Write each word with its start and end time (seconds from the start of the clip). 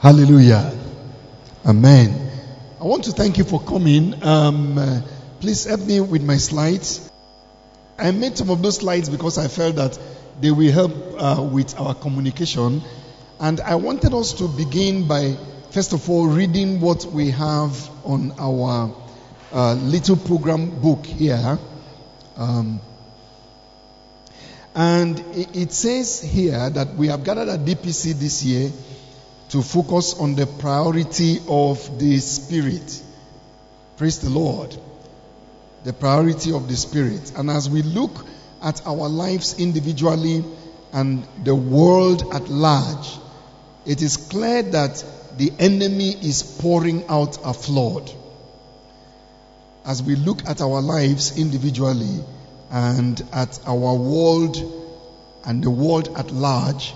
Hallelujah. 0.00 0.72
Amen. 1.66 2.30
I 2.80 2.84
want 2.84 3.04
to 3.04 3.12
thank 3.12 3.36
you 3.36 3.44
for 3.44 3.60
coming. 3.60 4.24
Um, 4.24 4.78
uh, 4.78 5.02
please 5.40 5.66
help 5.66 5.82
me 5.82 6.00
with 6.00 6.22
my 6.22 6.38
slides. 6.38 7.10
I 7.98 8.10
made 8.12 8.38
some 8.38 8.48
of 8.48 8.62
those 8.62 8.76
slides 8.76 9.10
because 9.10 9.36
I 9.36 9.48
felt 9.48 9.76
that 9.76 9.98
they 10.40 10.50
will 10.52 10.72
help 10.72 10.92
uh, 11.18 11.42
with 11.42 11.78
our 11.78 11.94
communication. 11.94 12.80
And 13.38 13.60
I 13.60 13.74
wanted 13.74 14.14
us 14.14 14.32
to 14.38 14.48
begin 14.48 15.06
by, 15.06 15.36
first 15.70 15.92
of 15.92 16.08
all, 16.08 16.28
reading 16.28 16.80
what 16.80 17.04
we 17.04 17.32
have 17.32 17.90
on 18.02 18.32
our 18.38 18.96
uh, 19.52 19.74
little 19.74 20.16
program 20.16 20.80
book 20.80 21.04
here. 21.04 21.58
Um, 22.38 22.80
and 24.74 25.20
it, 25.36 25.54
it 25.54 25.72
says 25.72 26.22
here 26.22 26.70
that 26.70 26.94
we 26.94 27.08
have 27.08 27.22
gathered 27.22 27.50
at 27.50 27.60
DPC 27.66 28.14
this 28.14 28.42
year 28.42 28.70
to 29.50 29.62
focus 29.62 30.14
on 30.14 30.36
the 30.36 30.46
priority 30.46 31.38
of 31.48 31.98
the 31.98 32.18
Spirit. 32.18 33.02
Praise 33.96 34.20
the 34.20 34.30
Lord. 34.30 34.76
The 35.82 35.92
priority 35.92 36.52
of 36.52 36.68
the 36.68 36.76
Spirit. 36.76 37.32
And 37.36 37.50
as 37.50 37.68
we 37.68 37.82
look 37.82 38.24
at 38.62 38.86
our 38.86 39.08
lives 39.08 39.58
individually 39.58 40.44
and 40.92 41.26
the 41.42 41.54
world 41.54 42.32
at 42.32 42.48
large, 42.48 43.18
it 43.86 44.02
is 44.02 44.16
clear 44.16 44.62
that 44.62 45.04
the 45.36 45.52
enemy 45.58 46.10
is 46.10 46.42
pouring 46.42 47.06
out 47.08 47.38
a 47.44 47.52
flood. 47.52 48.10
As 49.84 50.00
we 50.00 50.14
look 50.14 50.46
at 50.46 50.60
our 50.60 50.80
lives 50.80 51.38
individually 51.38 52.22
and 52.70 53.20
at 53.32 53.58
our 53.66 53.94
world 53.94 54.58
and 55.44 55.64
the 55.64 55.70
world 55.70 56.16
at 56.16 56.30
large, 56.30 56.94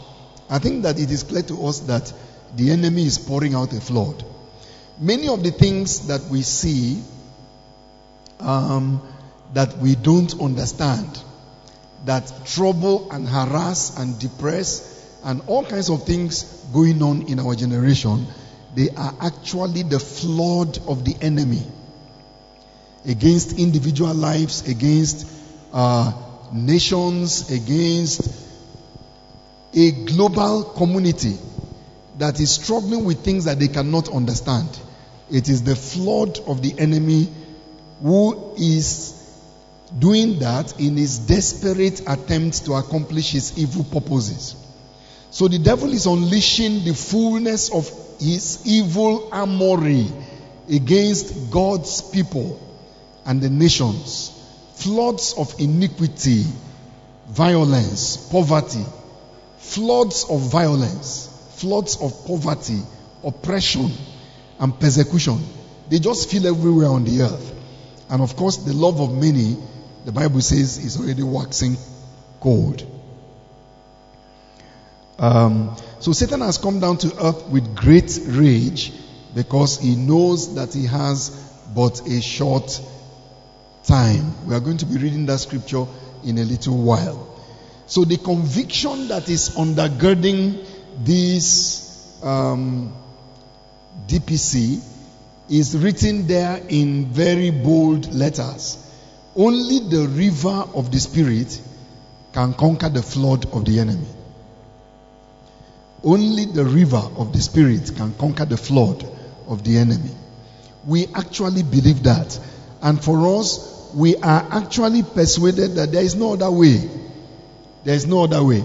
I 0.49 0.61
think 0.61 0.83
that 0.85 1.01
it 1.01 1.11
is 1.11 1.25
clear 1.25 1.43
to 1.43 1.67
us 1.67 1.81
that 1.81 2.13
the 2.57 2.71
enemy 2.71 3.05
is 3.05 3.19
pouring 3.19 3.55
out 3.55 3.73
a 3.73 3.81
flood. 3.81 4.25
Many 4.99 5.29
of 5.29 5.43
the 5.43 5.51
things 5.51 6.07
that 6.09 6.23
we 6.31 6.43
see 6.43 7.03
um, 8.41 9.03
that 9.55 9.79
we 9.79 9.95
don't 9.95 10.41
understand, 10.41 11.23
that 12.05 12.31
trouble 12.47 13.11
and 13.11 13.27
harass 13.27 13.99
and 13.99 14.19
depress 14.19 14.91
and 15.25 15.43
all 15.47 15.65
kinds 15.65 15.91
of 15.91 16.05
things 16.05 16.43
going 16.73 17.03
on 17.03 17.23
in 17.29 17.41
our 17.41 17.55
generation, 17.55 18.27
they 18.75 18.91
are 18.91 19.15
actually 19.21 19.83
the 19.83 19.99
flood 19.99 20.79
of 20.87 21.05
the 21.05 21.17
enemy 21.21 21.63
against 23.07 23.59
individual 23.59 24.15
lives, 24.15 24.69
against 24.69 25.27
uh, 25.73 26.13
nations, 26.53 27.51
against 27.51 28.29
a 29.73 29.91
global 29.91 30.65
community 30.65 31.37
that 32.19 32.41
is 32.41 32.51
struggling 32.51 33.05
with 33.05 33.25
things 33.25 33.45
that 33.45 33.59
they 33.59 33.69
cannot 33.69 34.09
understand. 34.13 34.69
It 35.31 35.49
is 35.49 35.63
the 35.63 35.75
flood 35.75 36.39
of 36.47 36.63
the 36.63 36.79
enemy 36.79 37.29
who 38.03 38.55
is 38.57 39.21
doing 39.99 40.39
that 40.41 40.81
in 40.81 40.97
his 40.97 41.19
desperate 41.19 42.03
attempt 42.07 42.65
to 42.67 42.75
accomplish 42.75 43.33
his 43.33 43.59
evil 43.59 43.85
purposes. 43.85 44.57
So 45.31 45.49
the 45.49 45.59
devil 45.59 45.93
is 45.93 46.07
unleashing 46.07 46.85
the 46.85 46.95
fullness 46.95 47.73
of 47.73 47.91
his 48.21 48.65
evil 48.67 49.29
armory 49.33 50.07
against 50.71 51.51
God's 51.51 52.03
people 52.03 52.61
and 53.25 53.41
the 53.41 53.51
nations. 53.51 54.31
Floods 54.75 55.35
of 55.37 55.55
iniquity, 55.59 56.45
violence, 57.29 58.17
poverty, 58.17 58.85
floods 59.59 60.27
of 60.29 60.41
violence 60.41 61.34
floods 61.57 61.97
of 62.01 62.27
poverty, 62.27 62.81
oppression, 63.23 63.91
and 64.59 64.79
persecution. 64.79 65.39
They 65.89 65.99
just 65.99 66.31
feel 66.31 66.47
everywhere 66.47 66.89
on 66.89 67.05
the 67.05 67.23
earth. 67.23 67.53
And 68.11 68.23
of 68.23 68.37
course, 68.37 68.59
the 68.59 68.73
love 68.73 69.01
of 69.01 69.13
many, 69.13 69.57
the 70.05 70.13
Bible 70.13 70.41
says, 70.41 70.79
is 70.79 70.99
already 70.99 71.23
waxing 71.23 71.77
cold. 72.41 72.87
Um, 75.19 75.77
so 76.01 76.13
Satan 76.13 76.41
has 76.41 76.59
come 76.59 76.81
down 76.81 76.99
to 76.99 77.25
earth 77.25 77.47
with 77.49 77.75
great 77.75 78.19
rage 78.25 78.93
because 79.35 79.79
he 79.79 79.97
knows 79.97 80.55
that 80.55 80.75
he 80.75 80.87
has 80.87 81.31
but 81.75 82.07
a 82.07 82.21
short 82.21 82.81
time. 83.85 84.47
We 84.47 84.55
are 84.55 84.61
going 84.61 84.79
to 84.79 84.87
be 84.87 84.97
reading 84.97 85.27
that 85.27 85.39
scripture 85.39 85.87
in 86.25 86.39
a 86.39 86.45
little 86.45 86.77
while. 86.77 87.31
So 87.87 88.05
the 88.05 88.17
conviction 88.17 89.09
that 89.09 89.29
is 89.29 89.51
undergirding 89.51 90.65
this 90.99 92.23
um, 92.23 92.95
DPC 94.07 94.83
is 95.49 95.77
written 95.77 96.27
there 96.27 96.61
in 96.69 97.07
very 97.07 97.51
bold 97.51 98.13
letters. 98.15 98.79
Only 99.37 99.81
the 99.89 100.09
river 100.09 100.65
of 100.75 100.91
the 100.91 101.01
Spirit 101.01 101.61
can 102.33 102.55
conquer 102.55 102.89
the 102.89 103.03
flood 103.03 103.47
of 103.53 103.65
the 103.65 103.81
enemy. 103.81 104.07
Only 106.03 106.47
the 106.47 106.65
river 106.65 107.03
of 107.17 107.33
the 107.33 107.41
Spirit 107.41 107.93
can 107.97 108.15
conquer 108.15 108.45
the 108.45 108.57
flood 108.57 109.05
of 109.47 109.65
the 109.65 109.79
enemy. 109.79 110.11
We 110.87 111.07
actually 111.15 111.63
believe 111.63 112.03
that. 112.05 112.39
And 112.83 113.03
for 113.03 113.39
us, 113.39 113.91
we 113.95 114.17
are 114.17 114.47
actually 114.51 115.03
persuaded 115.03 115.77
that 115.77 115.93
there 115.93 116.03
is 116.03 116.15
no 116.15 116.35
other 116.35 116.51
way. 116.51 116.89
There 117.85 117.95
is 117.95 118.07
no 118.07 118.25
other 118.25 118.43
way. 118.45 118.63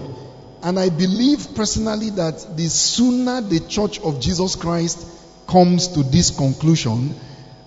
And 0.62 0.78
I 0.78 0.90
believe 0.90 1.54
personally 1.54 2.10
that 2.10 2.56
the 2.56 2.68
sooner 2.68 3.40
the 3.40 3.60
church 3.60 3.98
of 4.00 4.20
Jesus 4.20 4.56
Christ 4.56 5.06
comes 5.46 5.88
to 5.88 6.02
this 6.02 6.30
conclusion, 6.30 7.14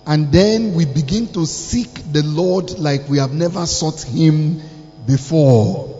and 0.06 0.30
then 0.30 0.74
we 0.74 0.84
begin 0.84 1.26
to 1.32 1.44
seek 1.44 2.12
the 2.12 2.22
Lord 2.22 2.78
like 2.78 3.08
we 3.08 3.18
have 3.18 3.32
never 3.32 3.66
sought 3.66 4.02
Him 4.02 4.62
before. 5.06 5.90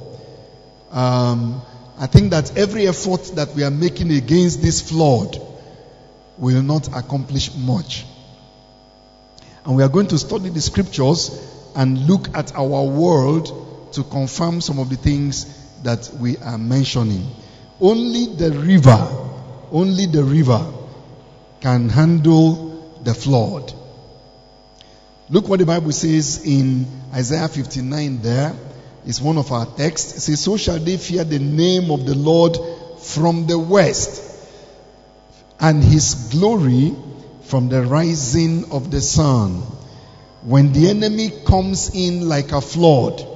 Um, 0.91 1.63
I 1.99 2.07
think 2.07 2.31
that 2.31 2.57
every 2.57 2.87
effort 2.87 3.33
that 3.35 3.55
we 3.55 3.65
are 3.65 3.71
making 3.71 4.13
against 4.13 4.63
this 4.63 4.81
flood 4.81 5.41
will 6.39 6.63
not 6.63 6.89
accomplish 6.97 7.55
much. 7.57 8.05
And 9.65 9.77
we 9.77 9.83
are 9.83 9.89
going 9.89 10.09
to 10.09 10.19
study 10.19 10.51
the 10.51 10.61
scriptures 10.61 11.31
and 11.75 12.07
look 12.07 12.37
at 12.37 12.55
our 12.55 12.85
world 12.85 13.93
to 13.95 14.05
confirm 14.05 14.61
some 14.61 14.79
of 14.79 14.91
the 14.91 14.97
things 14.97 15.64
that 15.85 16.11
we 16.19 16.37
are 16.39 16.59
mentioning. 16.59 17.27
Only 17.81 18.35
the 18.35 18.51
river, 18.53 19.09
only 19.71 20.07
the 20.07 20.25
river 20.25 20.73
can 21.61 21.89
handle 21.89 23.01
the 23.03 23.15
flood. 23.15 23.73
Look 25.31 25.49
what 25.49 25.59
the 25.59 25.67
Bible 25.67 25.93
says 25.93 26.45
in 26.45 26.87
Isaiah 27.15 27.49
59 27.49 28.23
there. 28.23 28.55
It's 29.07 29.21
one 29.21 29.39
of 29.39 29.53
our 29.53 29.67
texts. 29.67 30.17
It 30.17 30.21
says, 30.21 30.41
So 30.41 30.57
shall 30.57 30.79
they 30.79 30.97
fear 30.97 31.25
the 31.25 31.39
name 31.39 31.91
of 31.91 32.07
the 32.07 32.15
Lord 32.15 32.57
from 33.01 33.47
the 33.47 33.59
west, 33.59 34.23
and 35.61 35.83
his 35.83 36.15
glory 36.31 36.95
from 37.43 37.69
the 37.69 37.83
rising 37.83 38.73
of 38.73 38.91
the 38.91 39.01
sun. 39.01 39.63
When 40.43 40.73
the 40.73 40.89
enemy 40.89 41.31
comes 41.47 41.95
in 41.95 42.29
like 42.29 42.53
a 42.53 42.61
flood, 42.61 43.34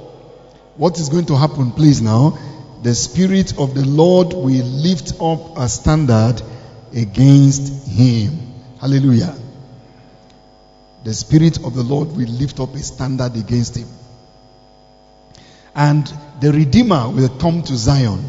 what 0.78 0.99
is 0.99 1.09
going 1.09 1.27
to 1.27 1.37
happen, 1.37 1.72
please 1.72 2.00
now? 2.00 2.39
The 2.83 2.94
Spirit 2.94 3.59
of 3.59 3.75
the 3.75 3.84
Lord 3.84 4.28
will 4.28 4.65
lift 4.65 5.15
up 5.21 5.59
a 5.59 5.69
standard 5.69 6.41
against 6.94 7.89
him. 7.89 8.39
Hallelujah. 8.81 9.34
The 11.03 11.12
Spirit 11.12 11.65
of 11.65 11.75
the 11.75 11.83
Lord 11.83 12.17
will 12.17 12.28
lift 12.28 12.61
up 12.61 12.75
a 12.77 12.78
standard 12.78 13.37
against 13.37 13.77
him. 13.77 13.88
And 15.75 16.06
the 16.41 16.53
Redeemer 16.53 17.11
will 17.11 17.28
come 17.28 17.65
to 17.65 17.77
Zion. 17.77 18.25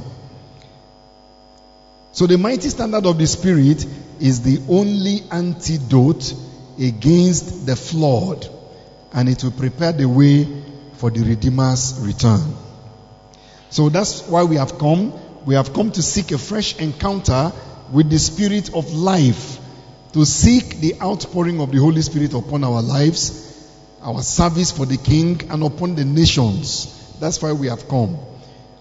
So 2.13 2.25
the 2.25 2.39
mighty 2.39 2.69
standard 2.69 3.05
of 3.05 3.19
the 3.19 3.27
Spirit 3.27 3.85
is 4.19 4.41
the 4.41 4.59
only 4.67 5.21
antidote 5.31 6.33
against 6.79 7.67
the 7.67 7.75
flood. 7.75 8.47
And 9.13 9.29
it 9.29 9.43
will 9.43 9.51
prepare 9.51 9.91
the 9.91 10.09
way 10.09 10.58
for 10.99 11.09
the 11.09 11.21
Redeemer's 11.21 11.97
return. 12.01 12.41
So 13.69 13.87
that's 13.87 14.27
why 14.27 14.43
we 14.43 14.57
have 14.57 14.77
come. 14.77 15.13
We 15.45 15.55
have 15.55 15.73
come 15.73 15.91
to 15.91 16.01
seek 16.01 16.31
a 16.33 16.37
fresh 16.37 16.77
encounter 16.77 17.53
with 17.89 18.09
the 18.09 18.19
Spirit 18.19 18.75
of 18.75 18.91
life, 18.93 19.59
to 20.11 20.25
seek 20.25 20.81
the 20.81 20.99
outpouring 21.01 21.61
of 21.61 21.71
the 21.71 21.77
Holy 21.77 22.01
Spirit 22.01 22.33
upon 22.33 22.65
our 22.65 22.81
lives, 22.81 23.45
our 24.01 24.21
service 24.21 24.71
for 24.71 24.85
the 24.85 24.97
King, 24.97 25.41
and 25.49 25.63
upon 25.63 25.95
the 25.95 26.03
nations. 26.03 27.15
That's 27.21 27.41
why 27.41 27.53
we 27.53 27.67
have 27.67 27.87
come. 27.87 28.17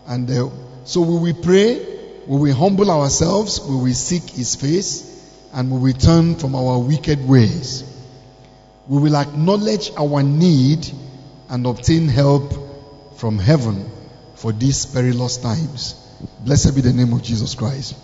And 0.08 0.28
uh, 0.28 0.50
so 0.82 1.02
we 1.02 1.18
will 1.20 1.40
pray, 1.40 1.86
we 2.26 2.36
will 2.36 2.54
humble 2.54 2.90
ourselves, 2.90 3.60
we 3.60 3.76
will 3.76 3.94
seek 3.94 4.28
His 4.30 4.56
face, 4.56 5.04
and 5.52 5.70
we 5.70 5.78
will 5.78 5.98
turn 5.98 6.34
from 6.34 6.56
our 6.56 6.80
wicked 6.80 7.28
ways. 7.28 7.84
We 8.88 9.00
will 9.00 9.14
acknowledge 9.14 9.92
our 9.96 10.24
need 10.24 10.90
and 11.48 11.66
obtain 11.66 12.08
help 12.08 12.52
from 13.16 13.38
heaven 13.38 13.90
for 14.34 14.52
these 14.52 14.86
perilous 14.86 15.36
times. 15.36 15.94
Blessed 16.40 16.74
be 16.74 16.80
the 16.80 16.92
name 16.92 17.12
of 17.12 17.22
Jesus 17.22 17.54
Christ. 17.54 17.96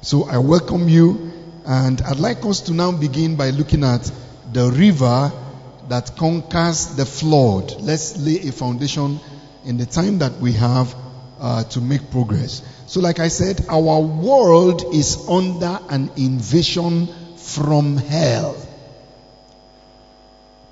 So 0.00 0.24
I 0.24 0.38
welcome 0.38 0.88
you 0.88 1.32
And 1.64 2.02
I'd 2.02 2.18
like 2.18 2.44
us 2.44 2.62
to 2.62 2.72
now 2.72 2.90
begin 2.90 3.36
by 3.36 3.50
looking 3.50 3.84
at 3.84 4.10
the 4.52 4.70
river 4.70 5.30
that 5.88 6.16
conquers 6.16 6.96
the 6.96 7.06
flood. 7.06 7.80
Let's 7.80 8.18
lay 8.18 8.40
a 8.48 8.52
foundation 8.52 9.20
in 9.64 9.76
the 9.76 9.86
time 9.86 10.18
that 10.18 10.40
we 10.40 10.52
have 10.54 10.94
uh, 11.38 11.64
to 11.64 11.80
make 11.80 12.10
progress. 12.10 12.62
So, 12.86 13.00
like 13.00 13.20
I 13.20 13.28
said, 13.28 13.64
our 13.68 14.00
world 14.00 14.92
is 14.92 15.28
under 15.28 15.78
an 15.88 16.10
invasion 16.16 17.08
from 17.36 17.96
hell. 17.96 18.56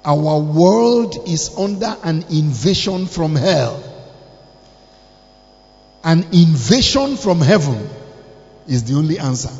Our 0.05 0.41
world 0.41 1.29
is 1.29 1.55
under 1.59 1.95
an 2.03 2.25
invasion 2.31 3.07
from 3.07 3.37
hell. 3.37 3.83
An 6.03 6.25
invasion 6.33 7.17
from 7.19 7.41
heaven 7.41 7.87
is 8.67 8.85
the 8.85 8.95
only 8.95 9.19
answer. 9.19 9.51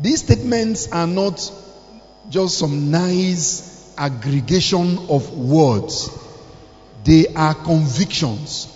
These 0.00 0.20
statements 0.20 0.92
are 0.92 1.06
not 1.06 1.50
just 2.30 2.58
some 2.58 2.92
nice 2.92 3.92
aggregation 3.98 4.98
of 5.08 5.36
words. 5.36 6.08
They 7.02 7.26
are 7.34 7.54
convictions. 7.54 8.72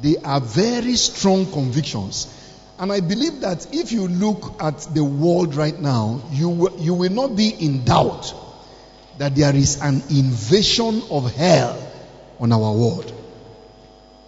They 0.00 0.16
are 0.16 0.40
very 0.40 0.94
strong 0.96 1.44
convictions. 1.52 2.38
And 2.78 2.90
I 2.90 3.00
believe 3.00 3.40
that 3.40 3.66
if 3.74 3.92
you 3.92 4.08
look 4.08 4.62
at 4.62 4.80
the 4.94 5.04
world 5.04 5.56
right 5.56 5.78
now, 5.78 6.22
you, 6.32 6.70
you 6.78 6.94
will 6.94 7.12
not 7.12 7.36
be 7.36 7.50
in 7.50 7.84
doubt 7.84 8.34
that 9.18 9.34
there 9.34 9.54
is 9.54 9.80
an 9.80 10.02
invasion 10.10 11.02
of 11.10 11.34
hell 11.34 11.92
on 12.40 12.52
our 12.52 12.72
world. 12.72 13.12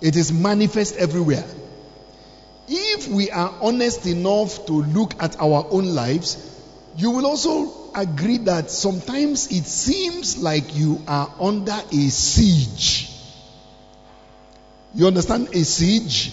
It 0.00 0.16
is 0.16 0.32
manifest 0.32 0.96
everywhere. 0.96 1.44
If 2.68 3.08
we 3.08 3.30
are 3.30 3.54
honest 3.60 4.06
enough 4.06 4.66
to 4.66 4.72
look 4.72 5.22
at 5.22 5.40
our 5.40 5.66
own 5.70 5.94
lives, 5.94 6.36
you 6.96 7.10
will 7.10 7.26
also 7.26 7.72
agree 7.94 8.38
that 8.38 8.70
sometimes 8.70 9.50
it 9.50 9.64
seems 9.64 10.38
like 10.38 10.76
you 10.76 11.02
are 11.06 11.32
under 11.40 11.72
a 11.72 12.08
siege. 12.10 13.10
You 14.94 15.08
understand 15.08 15.48
a 15.52 15.64
siege? 15.64 16.32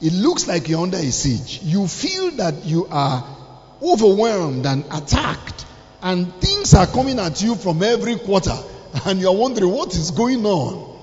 It 0.00 0.12
looks 0.12 0.46
like 0.46 0.68
you're 0.68 0.82
under 0.82 0.98
a 0.98 1.10
siege. 1.10 1.60
You 1.62 1.88
feel 1.88 2.30
that 2.32 2.64
you 2.64 2.86
are 2.90 3.24
overwhelmed 3.82 4.66
and 4.66 4.84
attacked, 4.90 5.64
and 6.02 6.32
things 6.40 6.74
are 6.74 6.86
coming 6.86 7.18
at 7.18 7.42
you 7.42 7.54
from 7.54 7.82
every 7.82 8.16
quarter, 8.16 8.56
and 9.06 9.20
you're 9.20 9.36
wondering 9.36 9.70
what 9.70 9.94
is 9.94 10.10
going 10.10 10.44
on. 10.46 10.96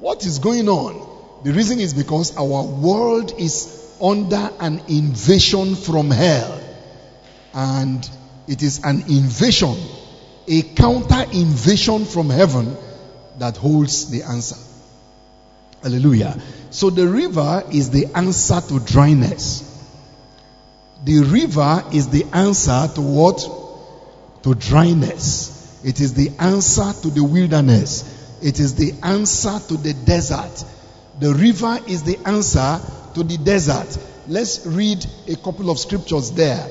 What 0.00 0.24
is 0.24 0.38
going 0.38 0.68
on? 0.68 1.42
The 1.44 1.52
reason 1.52 1.80
is 1.80 1.94
because 1.94 2.36
our 2.36 2.64
world 2.64 3.32
is 3.38 3.96
under 4.00 4.50
an 4.60 4.82
invasion 4.88 5.74
from 5.76 6.10
hell. 6.10 6.60
And 7.52 8.08
it 8.48 8.62
is 8.62 8.82
an 8.84 9.02
invasion, 9.02 9.76
a 10.48 10.62
counter 10.62 11.24
invasion 11.32 12.04
from 12.04 12.30
heaven 12.30 12.76
that 13.38 13.56
holds 13.56 14.10
the 14.10 14.22
answer. 14.24 14.56
Hallelujah. 15.82 16.40
So 16.70 16.90
the 16.90 17.06
river 17.06 17.62
is 17.70 17.90
the 17.90 18.06
answer 18.14 18.60
to 18.68 18.80
dryness. 18.80 19.70
The 21.04 21.20
river 21.20 21.84
is 21.92 22.08
the 22.08 22.24
answer 22.32 22.88
to 22.94 23.00
what? 23.00 23.63
To 24.44 24.54
dryness. 24.54 25.80
It 25.84 26.00
is 26.00 26.14
the 26.14 26.30
answer 26.38 26.92
to 27.02 27.10
the 27.10 27.24
wilderness. 27.24 28.38
It 28.42 28.60
is 28.60 28.74
the 28.74 28.94
answer 29.02 29.58
to 29.68 29.76
the 29.76 29.92
desert. 29.92 30.64
The 31.18 31.34
river 31.34 31.78
is 31.86 32.02
the 32.02 32.18
answer 32.26 32.80
to 33.14 33.22
the 33.22 33.38
desert. 33.38 33.98
Let's 34.28 34.66
read 34.66 35.04
a 35.28 35.36
couple 35.36 35.70
of 35.70 35.78
scriptures 35.78 36.30
there 36.32 36.66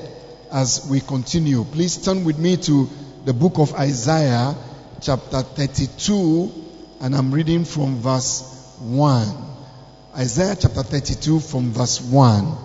as 0.52 0.86
we 0.88 1.00
continue. 1.00 1.64
Please 1.64 1.96
turn 1.96 2.24
with 2.24 2.38
me 2.38 2.56
to 2.58 2.88
the 3.24 3.32
book 3.32 3.58
of 3.58 3.74
Isaiah, 3.74 4.54
chapter 5.00 5.42
32, 5.42 6.52
and 7.00 7.14
I'm 7.14 7.32
reading 7.32 7.64
from 7.64 8.00
verse 8.00 8.76
1. 8.80 9.28
Isaiah 10.16 10.56
chapter 10.56 10.82
32, 10.82 11.40
from 11.40 11.72
verse 11.72 12.00
1. 12.00 12.56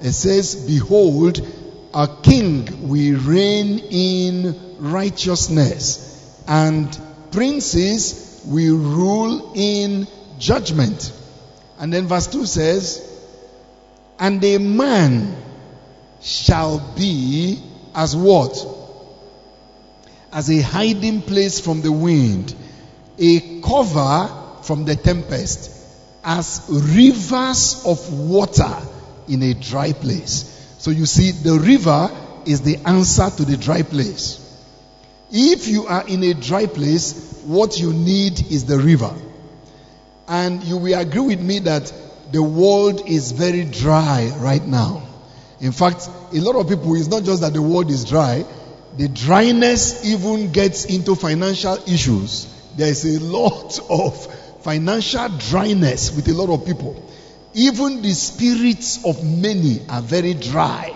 It 0.00 0.12
says, 0.12 0.54
Behold, 0.54 1.40
a 1.94 2.08
king 2.22 2.88
will 2.88 3.20
reign 3.20 3.78
in 3.78 4.76
righteousness, 4.78 6.42
and 6.48 6.98
princes 7.30 8.42
will 8.44 8.76
rule 8.76 9.52
in 9.54 10.08
judgment. 10.38 11.12
And 11.78 11.92
then 11.92 12.08
verse 12.08 12.26
2 12.26 12.46
says, 12.46 13.08
And 14.18 14.42
a 14.42 14.58
man 14.58 15.36
shall 16.20 16.94
be 16.96 17.62
as 17.94 18.16
what? 18.16 18.66
As 20.32 20.50
a 20.50 20.60
hiding 20.60 21.22
place 21.22 21.60
from 21.60 21.80
the 21.82 21.92
wind, 21.92 22.52
a 23.18 23.60
cover 23.60 24.62
from 24.62 24.84
the 24.84 24.96
tempest, 24.96 25.70
as 26.24 26.66
rivers 26.68 27.84
of 27.86 28.12
water 28.12 28.78
in 29.28 29.44
a 29.44 29.54
dry 29.54 29.92
place. 29.92 30.53
So 30.84 30.90
you 30.90 31.06
see, 31.06 31.30
the 31.30 31.54
river 31.54 32.10
is 32.44 32.60
the 32.60 32.76
answer 32.84 33.30
to 33.38 33.44
the 33.46 33.56
dry 33.56 33.80
place. 33.80 34.38
If 35.30 35.66
you 35.66 35.86
are 35.86 36.06
in 36.06 36.22
a 36.24 36.34
dry 36.34 36.66
place, 36.66 37.40
what 37.46 37.80
you 37.80 37.94
need 37.94 38.52
is 38.52 38.66
the 38.66 38.76
river. 38.76 39.14
And 40.28 40.62
you 40.62 40.76
will 40.76 41.00
agree 41.00 41.22
with 41.22 41.40
me 41.40 41.60
that 41.60 41.90
the 42.32 42.42
world 42.42 43.08
is 43.08 43.32
very 43.32 43.64
dry 43.64 44.30
right 44.36 44.62
now. 44.62 45.08
In 45.58 45.72
fact, 45.72 46.06
a 46.34 46.40
lot 46.40 46.56
of 46.56 46.68
people, 46.68 46.94
it's 46.96 47.08
not 47.08 47.22
just 47.22 47.40
that 47.40 47.54
the 47.54 47.62
world 47.62 47.90
is 47.90 48.04
dry, 48.04 48.44
the 48.98 49.08
dryness 49.08 50.04
even 50.04 50.52
gets 50.52 50.84
into 50.84 51.14
financial 51.14 51.78
issues. 51.88 52.46
There 52.76 52.88
is 52.88 53.06
a 53.06 53.24
lot 53.24 53.80
of 53.88 54.62
financial 54.62 55.30
dryness 55.30 56.14
with 56.14 56.28
a 56.28 56.34
lot 56.34 56.50
of 56.50 56.66
people. 56.66 57.02
Even 57.54 58.02
the 58.02 58.12
spirits 58.12 59.04
of 59.04 59.24
many 59.24 59.80
are 59.88 60.02
very 60.02 60.34
dry. 60.34 60.94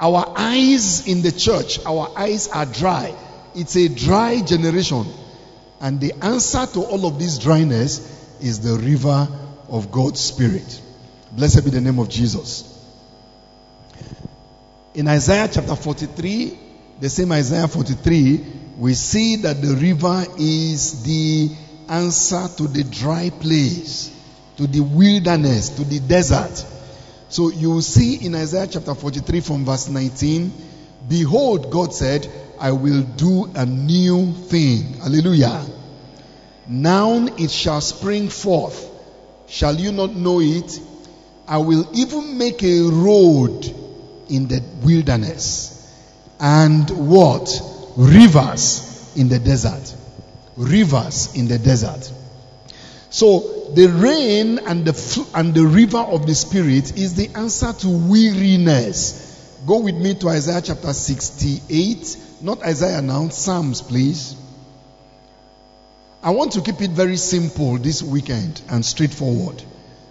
Our 0.00 0.32
eyes 0.34 1.06
in 1.06 1.20
the 1.20 1.32
church, 1.32 1.84
our 1.84 2.10
eyes 2.16 2.48
are 2.48 2.64
dry. 2.64 3.14
It's 3.54 3.76
a 3.76 3.88
dry 3.88 4.40
generation. 4.40 5.06
And 5.80 6.00
the 6.00 6.14
answer 6.22 6.66
to 6.66 6.80
all 6.80 7.06
of 7.06 7.18
this 7.18 7.38
dryness 7.38 8.38
is 8.40 8.60
the 8.60 8.78
river 8.78 9.28
of 9.68 9.92
God's 9.92 10.20
Spirit. 10.20 10.80
Blessed 11.32 11.64
be 11.64 11.70
the 11.70 11.80
name 11.80 11.98
of 11.98 12.08
Jesus. 12.08 12.66
In 14.94 15.06
Isaiah 15.08 15.48
chapter 15.52 15.76
43, 15.76 16.58
the 17.00 17.08
same 17.08 17.32
Isaiah 17.32 17.68
43, 17.68 18.44
we 18.78 18.94
see 18.94 19.36
that 19.36 19.60
the 19.60 19.74
river 19.74 20.24
is 20.38 21.02
the 21.02 21.50
answer 21.88 22.48
to 22.56 22.66
the 22.66 22.84
dry 22.84 23.30
place, 23.30 24.10
to 24.60 24.66
the 24.66 24.80
wilderness, 24.80 25.70
to 25.70 25.84
the 25.84 26.00
desert. 26.00 26.66
So 27.30 27.48
you 27.48 27.70
will 27.70 27.82
see 27.82 28.26
in 28.26 28.34
Isaiah 28.34 28.66
chapter 28.66 28.94
43 28.94 29.40
from 29.40 29.64
verse 29.64 29.88
19, 29.88 30.52
Behold, 31.08 31.70
God 31.70 31.94
said, 31.94 32.30
I 32.58 32.72
will 32.72 33.00
do 33.00 33.50
a 33.54 33.64
new 33.64 34.34
thing. 34.34 34.98
Hallelujah. 34.98 35.64
Now 36.68 37.26
it 37.38 37.50
shall 37.50 37.80
spring 37.80 38.28
forth. 38.28 38.86
Shall 39.48 39.76
you 39.76 39.92
not 39.92 40.14
know 40.14 40.40
it? 40.42 40.78
I 41.48 41.56
will 41.56 41.88
even 41.94 42.36
make 42.36 42.62
a 42.62 42.82
road 42.82 43.64
in 44.28 44.46
the 44.46 44.62
wilderness 44.84 45.90
and 46.38 47.08
what? 47.08 47.48
Rivers 47.96 49.14
in 49.16 49.30
the 49.30 49.38
desert. 49.38 49.96
Rivers 50.58 51.34
in 51.34 51.48
the 51.48 51.58
desert. 51.58 52.12
So 53.08 53.59
the 53.74 53.86
rain 53.86 54.58
and 54.58 54.84
the 54.84 55.28
and 55.34 55.54
the 55.54 55.64
river 55.64 55.98
of 55.98 56.26
the 56.26 56.34
spirit 56.34 56.98
is 56.98 57.14
the 57.14 57.28
answer 57.34 57.72
to 57.72 57.88
weariness. 57.88 59.26
Go 59.66 59.80
with 59.80 59.94
me 59.94 60.14
to 60.14 60.28
Isaiah 60.28 60.62
chapter 60.62 60.92
68, 60.92 62.16
not 62.40 62.62
Isaiah 62.62 63.02
now, 63.02 63.28
Psalms 63.28 63.82
please. 63.82 64.36
I 66.22 66.30
want 66.30 66.52
to 66.52 66.60
keep 66.60 66.80
it 66.82 66.90
very 66.90 67.16
simple 67.16 67.78
this 67.78 68.02
weekend 68.02 68.60
and 68.68 68.84
straightforward. 68.84 69.62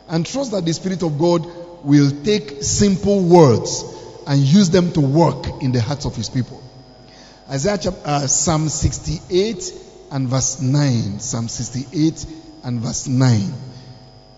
And 0.07 0.25
trust 0.25 0.51
that 0.51 0.65
the 0.65 0.73
Spirit 0.73 1.03
of 1.03 1.19
God 1.19 1.45
will 1.83 2.11
take 2.23 2.63
simple 2.63 3.21
words 3.23 3.83
and 4.25 4.39
use 4.39 4.69
them 4.71 4.91
to 4.93 5.01
work 5.01 5.61
in 5.61 5.71
the 5.71 5.81
hearts 5.81 6.05
of 6.05 6.15
His 6.15 6.29
people. 6.29 6.63
Isaiah 7.49 7.77
chapter, 7.79 8.01
uh, 8.05 8.27
Psalm 8.27 8.69
68 8.69 9.73
and 10.11 10.27
verse 10.27 10.61
9. 10.61 11.19
Psalm 11.19 11.47
68 11.47 12.25
and 12.63 12.79
verse 12.79 13.07
9. 13.07 13.53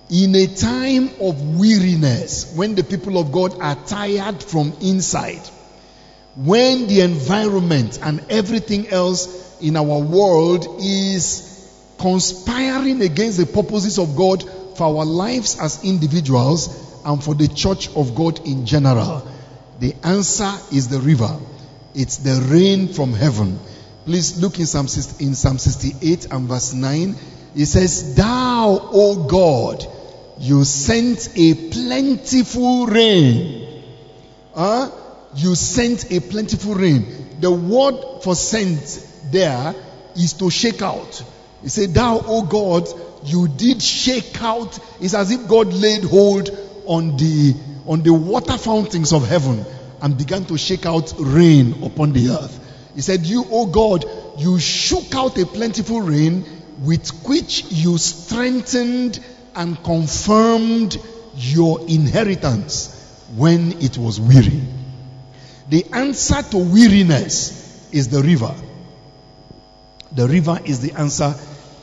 In 0.09 0.35
a 0.35 0.47
time 0.47 1.09
of 1.21 1.57
weariness, 1.57 2.53
when 2.55 2.75
the 2.75 2.83
people 2.83 3.17
of 3.17 3.31
God 3.31 3.59
are 3.61 3.75
tired 3.75 4.43
from 4.43 4.73
inside, 4.81 5.41
when 6.35 6.87
the 6.87 7.01
environment 7.01 7.99
and 8.01 8.25
everything 8.29 8.87
else 8.89 9.59
in 9.61 9.77
our 9.77 9.99
world 9.99 10.65
is 10.81 11.47
conspiring 11.97 13.01
against 13.01 13.37
the 13.37 13.45
purposes 13.45 13.99
of 13.99 14.15
God 14.15 14.43
for 14.77 14.97
our 14.97 15.05
lives 15.05 15.59
as 15.59 15.83
individuals 15.83 17.01
and 17.05 17.23
for 17.23 17.35
the 17.35 17.47
church 17.47 17.89
of 17.95 18.15
God 18.15 18.45
in 18.45 18.65
general. 18.65 19.27
The 19.79 19.95
answer 20.03 20.51
is 20.73 20.89
the 20.89 20.99
river. 20.99 21.39
It's 21.93 22.17
the 22.17 22.41
rain 22.49 22.87
from 22.87 23.13
heaven. 23.13 23.59
Please 24.05 24.41
look 24.41 24.59
in 24.59 24.65
Psalm, 24.65 24.87
in 25.19 25.35
Psalm 25.35 25.57
68 25.57 26.27
and 26.31 26.47
verse 26.47 26.73
9. 26.73 27.15
It 27.55 27.65
says, 27.65 28.15
Thou, 28.15 28.89
O 28.93 29.27
God, 29.27 29.85
you 30.39 30.63
sent 30.63 31.29
a 31.35 31.53
plentiful 31.69 32.87
rain. 32.87 33.83
Huh? 34.55 34.89
You 35.35 35.55
sent 35.55 36.11
a 36.11 36.19
plentiful 36.19 36.75
rain. 36.75 37.37
The 37.39 37.51
word 37.51 38.23
for 38.23 38.35
sent 38.35 39.07
there 39.31 39.75
is 40.15 40.33
to 40.33 40.49
shake 40.49 40.81
out. 40.81 41.23
He 41.61 41.69
said, 41.69 41.93
Thou, 41.93 42.21
O 42.25 42.43
God, 42.43 42.87
you 43.25 43.47
did 43.47 43.81
shake 43.81 44.41
out. 44.41 44.79
It's 44.99 45.13
as 45.13 45.31
if 45.31 45.47
God 45.47 45.73
laid 45.73 46.03
hold 46.03 46.49
on 46.85 47.17
the 47.17 47.55
on 47.85 48.03
the 48.03 48.13
water 48.13 48.57
fountains 48.57 49.11
of 49.11 49.27
heaven 49.27 49.65
and 50.01 50.17
began 50.17 50.45
to 50.45 50.57
shake 50.57 50.85
out 50.85 51.13
rain 51.19 51.83
upon 51.83 52.13
the 52.13 52.29
earth. 52.29 52.59
He 52.95 53.01
said, 53.01 53.25
You, 53.25 53.45
O 53.49 53.65
God, 53.67 54.05
you 54.37 54.59
shook 54.59 55.13
out 55.13 55.37
a 55.37 55.45
plentiful 55.45 56.01
rain 56.01 56.45
with 56.81 57.09
which 57.27 57.71
you 57.71 57.97
strengthened 57.97 59.23
and 59.55 59.81
confirmed 59.83 60.97
your 61.35 61.79
inheritance 61.87 62.97
when 63.35 63.73
it 63.81 63.97
was 63.97 64.19
weary. 64.19 64.61
The 65.69 65.85
answer 65.93 66.41
to 66.41 66.57
weariness 66.57 67.89
is 67.93 68.09
the 68.09 68.21
river. 68.21 68.53
The 70.11 70.27
river 70.27 70.59
is 70.65 70.81
the 70.81 70.93
answer 70.99 71.33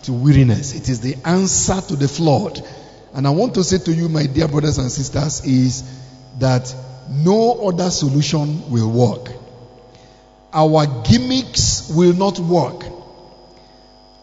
to 0.02 0.12
weariness. 0.12 0.74
It 0.74 0.88
is 0.88 1.00
the 1.00 1.16
answer 1.24 1.80
to 1.80 1.96
the 1.96 2.08
flood. 2.08 2.60
And 3.14 3.26
I 3.26 3.30
want 3.30 3.54
to 3.54 3.64
say 3.64 3.78
to 3.78 3.92
you, 3.92 4.08
my 4.08 4.26
dear 4.26 4.48
brothers 4.48 4.78
and 4.78 4.90
sisters, 4.90 5.44
is 5.44 5.82
that 6.38 6.74
no 7.08 7.68
other 7.68 7.90
solution 7.90 8.70
will 8.70 8.90
work. 8.90 9.32
Our 10.52 10.86
gimmicks 11.04 11.90
will 11.94 12.12
not 12.12 12.38
work. 12.38 12.97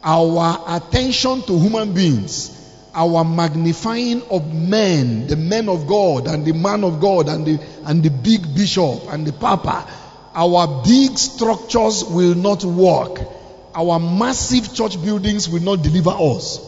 Our 0.07 0.63
attention 0.67 1.41
to 1.43 1.57
human 1.59 1.93
beings, 1.93 2.51
our 2.93 3.25
magnifying 3.25 4.21
of 4.29 4.53
men, 4.53 5.25
the 5.25 5.35
men 5.35 5.67
of 5.67 5.87
God 5.87 6.27
and 6.27 6.45
the 6.45 6.53
man 6.53 6.83
of 6.83 7.01
God 7.01 7.27
and 7.27 7.43
the, 7.43 7.59
and 7.85 8.03
the 8.03 8.11
big 8.11 8.55
bishop 8.55 9.11
and 9.11 9.25
the 9.25 9.33
papa, 9.33 9.89
our 10.35 10.83
big 10.83 11.17
structures 11.17 12.03
will 12.05 12.35
not 12.35 12.63
work. 12.63 13.19
Our 13.73 13.99
massive 13.99 14.75
church 14.75 15.01
buildings 15.01 15.49
will 15.49 15.63
not 15.63 15.81
deliver 15.81 16.11
us. 16.11 16.59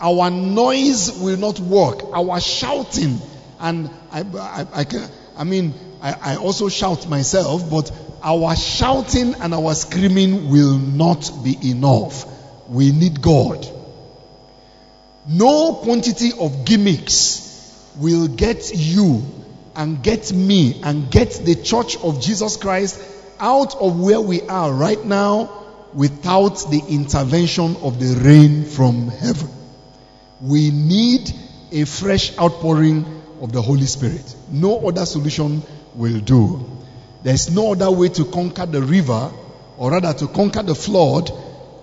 Our 0.00 0.30
noise 0.30 1.20
will 1.20 1.36
not 1.36 1.60
work. 1.60 2.04
Our 2.12 2.40
shouting, 2.40 3.20
and 3.60 3.90
I, 4.10 4.20
I, 4.20 4.66
I, 4.72 4.84
can, 4.84 5.08
I 5.36 5.44
mean, 5.44 5.74
I, 6.00 6.32
I 6.32 6.36
also 6.36 6.68
shout 6.68 7.06
myself, 7.08 7.70
but 7.70 7.92
our 8.24 8.56
shouting 8.56 9.34
and 9.34 9.52
our 9.52 9.74
screaming 9.74 10.48
will 10.50 10.78
not 10.78 11.30
be 11.44 11.70
enough. 11.70 12.24
We 12.68 12.90
need 12.90 13.20
God. 13.20 13.68
No 15.28 15.74
quantity 15.74 16.32
of 16.40 16.64
gimmicks 16.64 17.42
will 17.96 18.26
get 18.28 18.72
you 18.74 19.22
and 19.76 20.02
get 20.02 20.32
me 20.32 20.80
and 20.82 21.10
get 21.10 21.32
the 21.44 21.54
church 21.54 21.96
of 21.98 22.20
Jesus 22.20 22.56
Christ 22.56 23.00
out 23.38 23.74
of 23.76 24.00
where 24.00 24.20
we 24.20 24.40
are 24.42 24.72
right 24.72 25.04
now 25.04 25.64
without 25.92 26.70
the 26.70 26.82
intervention 26.88 27.76
of 27.76 28.00
the 28.00 28.20
rain 28.20 28.64
from 28.64 29.08
heaven. 29.08 29.50
We 30.40 30.70
need 30.70 31.30
a 31.72 31.84
fresh 31.84 32.36
outpouring 32.38 33.04
of 33.40 33.52
the 33.52 33.60
Holy 33.60 33.86
Spirit. 33.86 34.34
No 34.50 34.88
other 34.88 35.04
solution 35.04 35.62
will 35.94 36.20
do. 36.20 36.73
There's 37.24 37.50
no 37.50 37.72
other 37.72 37.90
way 37.90 38.10
to 38.10 38.26
conquer 38.26 38.66
the 38.66 38.82
river, 38.82 39.32
or 39.78 39.90
rather 39.90 40.12
to 40.12 40.28
conquer 40.28 40.62
the 40.62 40.74
flood, 40.74 41.30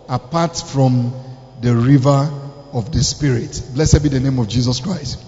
apart 0.08 0.56
from 0.56 1.14
the 1.62 1.76
river 1.76 2.32
of 2.72 2.92
the 2.92 3.04
Spirit. 3.04 3.60
Blessed 3.74 4.04
be 4.04 4.10
the 4.10 4.20
name 4.20 4.38
of 4.38 4.48
Jesus 4.48 4.80
Christ. 4.80 5.22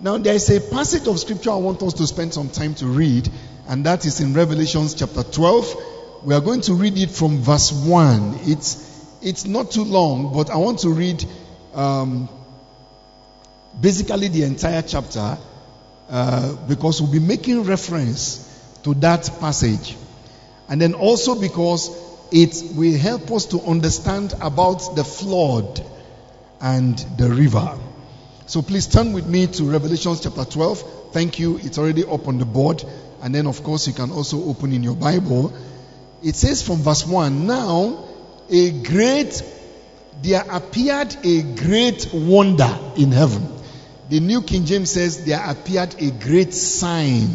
Now, 0.00 0.18
there 0.18 0.34
is 0.34 0.50
a 0.50 0.60
passage 0.60 1.06
of 1.06 1.20
scripture 1.20 1.52
I 1.52 1.56
want 1.56 1.80
us 1.84 1.94
to 1.94 2.08
spend 2.08 2.34
some 2.34 2.48
time 2.48 2.74
to 2.76 2.86
read, 2.86 3.28
and 3.68 3.86
that 3.86 4.04
is 4.04 4.20
in 4.20 4.34
Revelations 4.34 4.94
chapter 4.94 5.22
12. 5.22 5.76
We 6.24 6.34
are 6.34 6.40
going 6.40 6.62
to 6.62 6.74
read 6.74 6.98
it 6.98 7.10
from 7.10 7.38
verse 7.38 7.70
1. 7.70 8.40
It's, 8.42 9.06
it's 9.22 9.44
not 9.44 9.70
too 9.70 9.84
long, 9.84 10.34
but 10.34 10.50
I 10.50 10.56
want 10.56 10.80
to 10.80 10.88
read 10.88 11.24
um, 11.72 12.28
basically 13.80 14.26
the 14.26 14.42
entire 14.42 14.82
chapter 14.82 15.38
uh, 16.08 16.56
because 16.66 17.00
we'll 17.00 17.12
be 17.12 17.20
making 17.20 17.62
reference 17.62 18.49
to 18.84 18.94
that 18.94 19.30
passage. 19.40 19.96
And 20.68 20.80
then 20.80 20.94
also 20.94 21.40
because 21.40 21.90
it 22.30 22.76
will 22.76 22.96
help 22.96 23.30
us 23.32 23.46
to 23.46 23.60
understand 23.60 24.34
about 24.40 24.94
the 24.94 25.04
flood 25.04 25.84
and 26.60 26.98
the 27.18 27.28
river. 27.28 27.78
So 28.46 28.62
please 28.62 28.86
turn 28.86 29.12
with 29.12 29.26
me 29.26 29.46
to 29.46 29.64
Revelation 29.64 30.16
chapter 30.20 30.44
12. 30.44 31.12
Thank 31.12 31.38
you. 31.38 31.58
It's 31.58 31.78
already 31.78 32.04
up 32.04 32.28
on 32.28 32.38
the 32.38 32.44
board. 32.44 32.84
And 33.22 33.34
then, 33.34 33.46
of 33.46 33.62
course, 33.62 33.86
you 33.86 33.92
can 33.92 34.10
also 34.10 34.44
open 34.44 34.72
in 34.72 34.82
your 34.82 34.96
Bible 34.96 35.52
it 36.22 36.36
says 36.36 36.62
from 36.62 36.76
verse 36.76 37.06
1 37.06 37.46
Now 37.46 38.04
a 38.50 38.70
great, 38.82 39.42
there 40.22 40.44
appeared 40.50 41.16
a 41.24 41.42
great 41.42 42.10
wonder 42.12 42.78
in 42.96 43.12
heaven. 43.12 43.56
The 44.08 44.20
New 44.20 44.42
King 44.42 44.66
James 44.66 44.90
says 44.90 45.24
there 45.24 45.42
appeared 45.42 45.94
a 45.98 46.10
great 46.10 46.52
sign. 46.52 47.28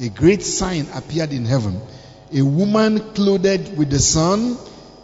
A 0.00 0.08
great 0.08 0.42
sign 0.42 0.88
appeared 0.92 1.32
in 1.32 1.44
heaven. 1.44 1.80
A 2.32 2.42
woman 2.42 2.98
clothed 3.14 3.76
with 3.76 3.90
the 3.90 4.00
sun, 4.00 4.56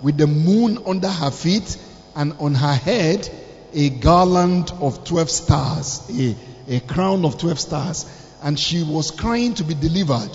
with 0.03 0.19
the 0.19 0.27
moon 0.27 0.79
under 0.85 1.09
her 1.09 1.31
feet, 1.31 1.77
and 2.17 2.33
on 2.41 2.55
her 2.55 2.75
head 2.75 3.29
a 3.73 3.89
garland 3.89 4.73
of 4.81 5.05
12 5.05 5.31
stars, 5.31 6.11
a, 6.11 6.37
a 6.69 6.81
crown 6.81 7.25
of 7.25 7.39
12 7.39 7.61
stars. 7.61 8.07
And 8.43 8.59
she 8.59 8.83
was 8.83 9.13
crying 9.13 9.55
to 9.55 9.65
be 9.65 9.75
delivered. 9.75 10.31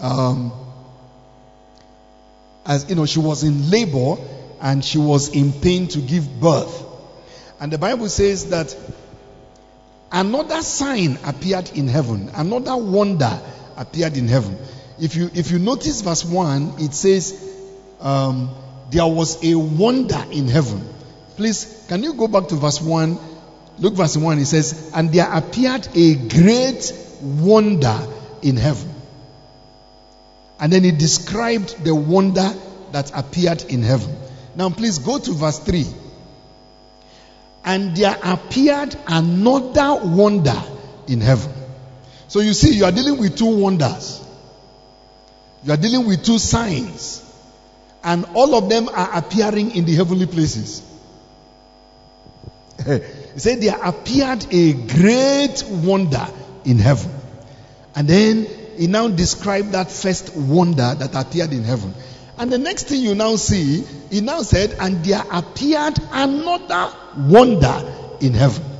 Um, 0.00 0.52
as 2.64 2.88
you 2.88 2.96
know, 2.96 3.06
she 3.06 3.20
was 3.20 3.44
in 3.44 3.70
labor 3.70 4.16
and 4.60 4.84
she 4.84 4.98
was 4.98 5.28
in 5.28 5.52
pain 5.52 5.86
to 5.88 6.00
give 6.00 6.40
birth. 6.40 6.84
And 7.60 7.72
the 7.72 7.78
Bible 7.78 8.08
says 8.08 8.50
that 8.50 8.76
another 10.10 10.62
sign 10.62 11.18
appeared 11.24 11.70
in 11.74 11.86
heaven, 11.86 12.30
another 12.34 12.76
wonder 12.76 13.40
appeared 13.76 14.16
in 14.16 14.28
heaven. 14.28 14.58
If 15.00 15.16
you 15.16 15.30
if 15.34 15.50
you 15.50 15.58
notice 15.58 16.00
verse 16.00 16.24
one, 16.24 16.74
it 16.78 16.94
says 16.94 17.42
um, 18.00 18.50
there 18.90 19.06
was 19.06 19.42
a 19.44 19.54
wonder 19.54 20.24
in 20.30 20.48
heaven. 20.48 20.88
Please, 21.36 21.84
can 21.88 22.02
you 22.02 22.14
go 22.14 22.28
back 22.28 22.48
to 22.48 22.54
verse 22.54 22.80
one? 22.80 23.18
Look, 23.78 23.94
verse 23.94 24.16
one. 24.16 24.38
It 24.38 24.46
says, 24.46 24.90
"And 24.94 25.12
there 25.12 25.30
appeared 25.30 25.88
a 25.94 26.14
great 26.14 26.92
wonder 27.20 27.98
in 28.42 28.56
heaven." 28.56 28.94
And 30.58 30.72
then 30.72 30.84
he 30.84 30.90
described 30.90 31.84
the 31.84 31.94
wonder 31.94 32.54
that 32.92 33.10
appeared 33.14 33.62
in 33.64 33.82
heaven. 33.82 34.16
Now, 34.54 34.70
please 34.70 34.98
go 34.98 35.18
to 35.18 35.32
verse 35.32 35.58
3. 35.58 35.86
And 37.64 37.94
there 37.96 38.16
appeared 38.22 38.96
another 39.06 40.06
wonder 40.06 40.62
in 41.06 41.20
heaven. 41.20 41.52
So 42.28 42.40
you 42.40 42.52
see, 42.54 42.74
you 42.74 42.84
are 42.84 42.92
dealing 42.92 43.18
with 43.18 43.36
two 43.36 43.46
wonders. 43.46 44.22
You 45.64 45.72
are 45.72 45.76
dealing 45.76 46.06
with 46.06 46.24
two 46.24 46.38
signs. 46.38 47.22
And 48.02 48.24
all 48.34 48.54
of 48.54 48.68
them 48.68 48.88
are 48.88 49.18
appearing 49.18 49.74
in 49.74 49.84
the 49.84 49.94
heavenly 49.94 50.26
places. 50.26 50.82
he 52.86 53.00
said, 53.38 53.60
There 53.60 53.76
appeared 53.82 54.46
a 54.52 54.72
great 54.72 55.64
wonder 55.68 56.26
in 56.64 56.78
heaven. 56.78 57.12
And 57.94 58.06
then 58.06 58.46
he 58.76 58.86
now 58.86 59.08
described 59.08 59.72
that 59.72 59.90
first 59.90 60.36
wonder 60.36 60.94
that 60.94 61.14
appeared 61.14 61.52
in 61.52 61.64
heaven. 61.64 61.94
And 62.38 62.52
the 62.52 62.58
next 62.58 62.88
thing 62.88 63.00
you 63.00 63.14
now 63.14 63.36
see, 63.36 63.84
he 64.10 64.20
now 64.20 64.42
said, 64.42 64.76
and 64.78 65.02
there 65.02 65.22
appeared 65.30 65.98
another 66.12 66.94
wonder 67.16 67.92
in 68.20 68.34
heaven. 68.34 68.75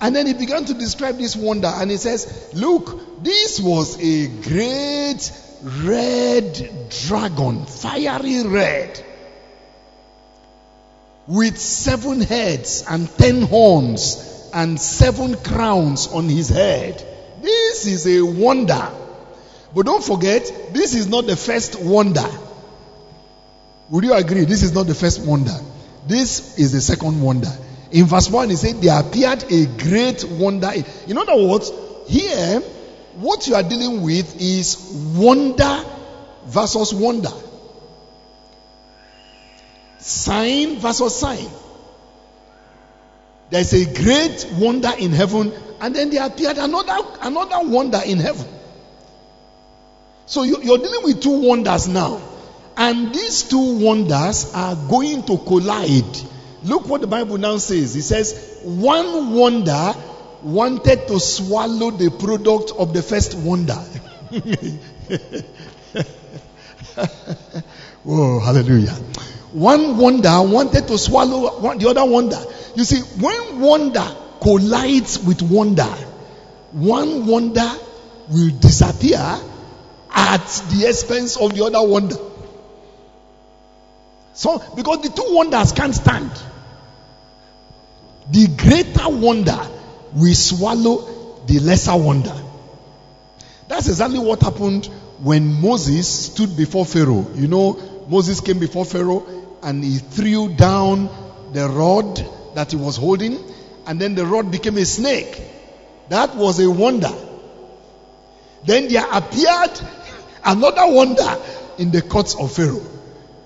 And 0.00 0.14
then 0.14 0.26
he 0.26 0.34
began 0.34 0.64
to 0.66 0.74
describe 0.74 1.18
this 1.18 1.36
wonder, 1.36 1.68
and 1.68 1.90
he 1.90 1.96
says, 1.96 2.50
Look, 2.54 3.22
this 3.24 3.60
was 3.60 3.98
a 4.00 4.26
great 4.28 5.32
red 5.62 6.90
dragon, 6.90 7.64
fiery 7.64 8.42
red, 8.42 9.02
with 11.26 11.58
seven 11.58 12.20
heads 12.20 12.84
and 12.88 13.08
ten 13.16 13.42
horns 13.42 14.50
and 14.52 14.80
seven 14.80 15.36
crowns 15.36 16.06
on 16.08 16.28
his 16.28 16.48
head. 16.48 17.02
This 17.42 17.86
is 17.86 18.06
a 18.06 18.22
wonder. 18.22 18.90
But 19.74 19.86
don't 19.86 20.04
forget, 20.04 20.42
this 20.72 20.94
is 20.94 21.08
not 21.08 21.26
the 21.26 21.36
first 21.36 21.80
wonder. 21.80 22.28
Would 23.90 24.04
you 24.04 24.14
agree? 24.14 24.44
This 24.44 24.62
is 24.62 24.72
not 24.72 24.86
the 24.86 24.94
first 24.94 25.20
wonder. 25.20 25.54
This 26.06 26.58
is 26.58 26.72
the 26.72 26.80
second 26.80 27.20
wonder. 27.20 27.50
In 27.90 28.06
verse 28.06 28.30
1, 28.30 28.50
he 28.50 28.56
said, 28.56 28.80
There 28.80 28.98
appeared 28.98 29.44
a 29.50 29.66
great 29.66 30.24
wonder. 30.24 30.72
In 31.06 31.18
other 31.18 31.36
words, 31.36 31.70
here, 32.06 32.60
what 33.16 33.46
you 33.46 33.54
are 33.54 33.62
dealing 33.62 34.02
with 34.02 34.40
is 34.40 34.76
wonder 35.16 35.84
versus 36.46 36.92
wonder. 36.92 37.30
Sign 39.98 40.78
versus 40.78 41.16
sign. 41.18 41.48
There's 43.50 43.72
a 43.72 43.84
great 43.94 44.48
wonder 44.58 44.92
in 44.98 45.12
heaven, 45.12 45.52
and 45.80 45.94
then 45.94 46.10
there 46.10 46.26
appeared 46.26 46.58
another 46.58 46.98
another 47.20 47.68
wonder 47.68 48.00
in 48.04 48.18
heaven. 48.18 48.46
So 50.26 50.42
you, 50.42 50.62
you're 50.62 50.78
dealing 50.78 51.04
with 51.04 51.22
two 51.22 51.46
wonders 51.46 51.86
now. 51.88 52.20
And 52.76 53.14
these 53.14 53.44
two 53.44 53.78
wonders 53.78 54.52
are 54.54 54.74
going 54.74 55.22
to 55.24 55.38
collide. 55.38 56.18
Look 56.64 56.88
what 56.88 57.02
the 57.02 57.06
Bible 57.06 57.36
now 57.36 57.58
says. 57.58 57.94
It 57.94 58.02
says, 58.02 58.60
one 58.64 59.34
wonder 59.34 59.94
wanted 60.42 61.06
to 61.08 61.20
swallow 61.20 61.90
the 61.90 62.10
product 62.10 62.72
of 62.78 62.94
the 62.94 63.02
first 63.02 63.34
wonder. 63.34 63.74
Whoa, 68.02 68.36
oh, 68.36 68.40
hallelujah. 68.40 68.94
One 69.52 69.98
wonder 69.98 70.42
wanted 70.42 70.88
to 70.88 70.98
swallow 70.98 71.60
one, 71.60 71.78
the 71.78 71.88
other 71.88 72.04
wonder. 72.04 72.40
You 72.74 72.84
see, 72.84 73.00
when 73.20 73.60
wonder 73.60 74.04
collides 74.40 75.18
with 75.18 75.42
wonder, 75.42 75.84
one 76.72 77.26
wonder 77.26 77.70
will 78.30 78.50
disappear 78.50 79.38
at 80.10 80.46
the 80.70 80.86
expense 80.88 81.36
of 81.36 81.54
the 81.54 81.64
other 81.64 81.86
wonder. 81.86 82.16
So, 84.32 84.62
because 84.74 85.02
the 85.02 85.10
two 85.10 85.26
wonders 85.28 85.72
can't 85.72 85.94
stand, 85.94 86.30
the 88.30 88.48
greater 88.48 89.08
wonder 89.08 89.58
will 90.14 90.34
swallow 90.34 91.42
the 91.46 91.60
lesser 91.60 91.96
wonder. 91.96 92.34
That's 93.68 93.88
exactly 93.88 94.18
what 94.18 94.42
happened 94.42 94.86
when 95.22 95.60
Moses 95.60 96.08
stood 96.08 96.56
before 96.56 96.84
Pharaoh. 96.84 97.26
You 97.34 97.48
know, 97.48 98.06
Moses 98.08 98.40
came 98.40 98.58
before 98.58 98.84
Pharaoh 98.84 99.26
and 99.62 99.82
he 99.82 99.98
threw 99.98 100.54
down 100.54 101.08
the 101.52 101.68
rod 101.68 102.16
that 102.54 102.70
he 102.70 102.76
was 102.76 102.96
holding, 102.96 103.38
and 103.86 104.00
then 104.00 104.14
the 104.14 104.26
rod 104.26 104.50
became 104.50 104.76
a 104.76 104.84
snake. 104.84 105.40
That 106.08 106.36
was 106.36 106.60
a 106.60 106.70
wonder. 106.70 107.12
Then 108.64 108.88
there 108.88 109.06
appeared 109.10 109.80
another 110.44 110.92
wonder 110.92 111.38
in 111.78 111.90
the 111.90 112.02
courts 112.02 112.34
of 112.34 112.52
Pharaoh. 112.52 112.84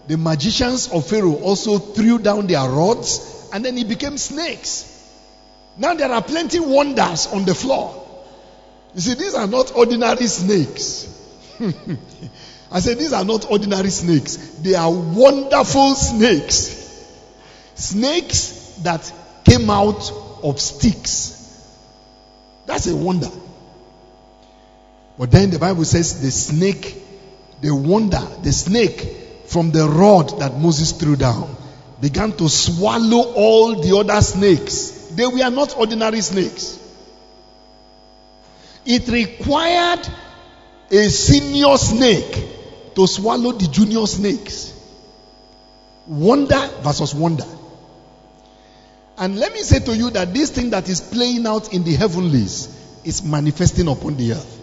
The 0.09 0.17
magicians 0.17 0.89
of 0.89 1.07
Pharaoh 1.07 1.35
also 1.35 1.79
threw 1.79 2.19
down 2.19 2.47
their 2.47 2.69
rods 2.69 3.38
and 3.53 3.65
then 3.65 3.77
it 3.79 3.89
became 3.89 4.19
snakes. 4.19 4.95
Now 5.77 5.95
there 5.95 6.11
are 6.11 6.23
plenty 6.23 6.61
wonders 6.61 7.29
on 7.29 7.45
the 7.45 7.55
floor. 7.55 8.05
You 8.95 9.01
see, 9.01 9.15
these 9.15 9.35
are 9.35 9.47
not 9.47 9.75
ordinary 9.77 10.27
snakes. 10.27 11.07
I 12.71 12.81
said, 12.81 12.99
these 12.99 13.13
are 13.13 13.25
not 13.25 13.51
ordinary 13.51 13.91
snakes. 13.91 14.37
They 14.37 14.75
are 14.75 14.91
wonderful 14.91 15.95
snakes. 15.95 17.07
Snakes 17.75 18.79
that 18.83 19.13
came 19.45 19.71
out 19.71 20.13
of 20.43 20.61
sticks. 20.61 21.35
That's 22.67 22.87
a 22.87 22.97
wonder. 22.97 23.31
But 25.19 25.31
then 25.31 25.51
the 25.51 25.59
Bible 25.59 25.85
says 25.85 26.21
the 26.21 26.31
snake, 26.31 27.03
the 27.61 27.75
wonder, 27.75 28.21
the 28.43 28.53
snake 28.53 29.01
from 29.47 29.71
the 29.71 29.89
rod 29.89 30.41
that 30.41 30.59
Moses 30.59 30.93
threw 30.93 31.17
down 31.17 31.57
began 32.01 32.33
to 32.33 32.49
swallow 32.49 33.33
all 33.35 33.81
the 33.81 33.97
other 33.97 34.21
snakes. 34.21 34.91
They 35.13 35.27
were 35.27 35.51
not 35.51 35.77
ordinary 35.77 36.21
snakes. 36.21 36.79
It 38.85 39.09
required 39.09 40.09
a 40.91 41.09
senior 41.09 41.77
snake 41.77 42.95
to 42.95 43.07
swallow 43.07 43.53
the 43.53 43.67
junior 43.69 44.07
snakes. 44.07 44.73
Wonder 46.07 46.71
versus 46.83 47.15
wonder. 47.15 47.45
And 49.19 49.39
let 49.39 49.53
me 49.53 49.63
say 49.63 49.81
to 49.81 49.97
you 49.97 50.11
that 50.11 50.33
this 50.33 50.51
thing 50.51 50.71
that 50.71 50.89
is 50.89 51.01
playing 51.01 51.47
out 51.47 51.75
in 51.75 51.83
the 51.83 51.95
heavenlies 51.97 52.75
is 53.05 53.23
manifesting 53.25 53.89
upon 53.89 54.17
the 54.17 54.33
earth. 54.33 54.63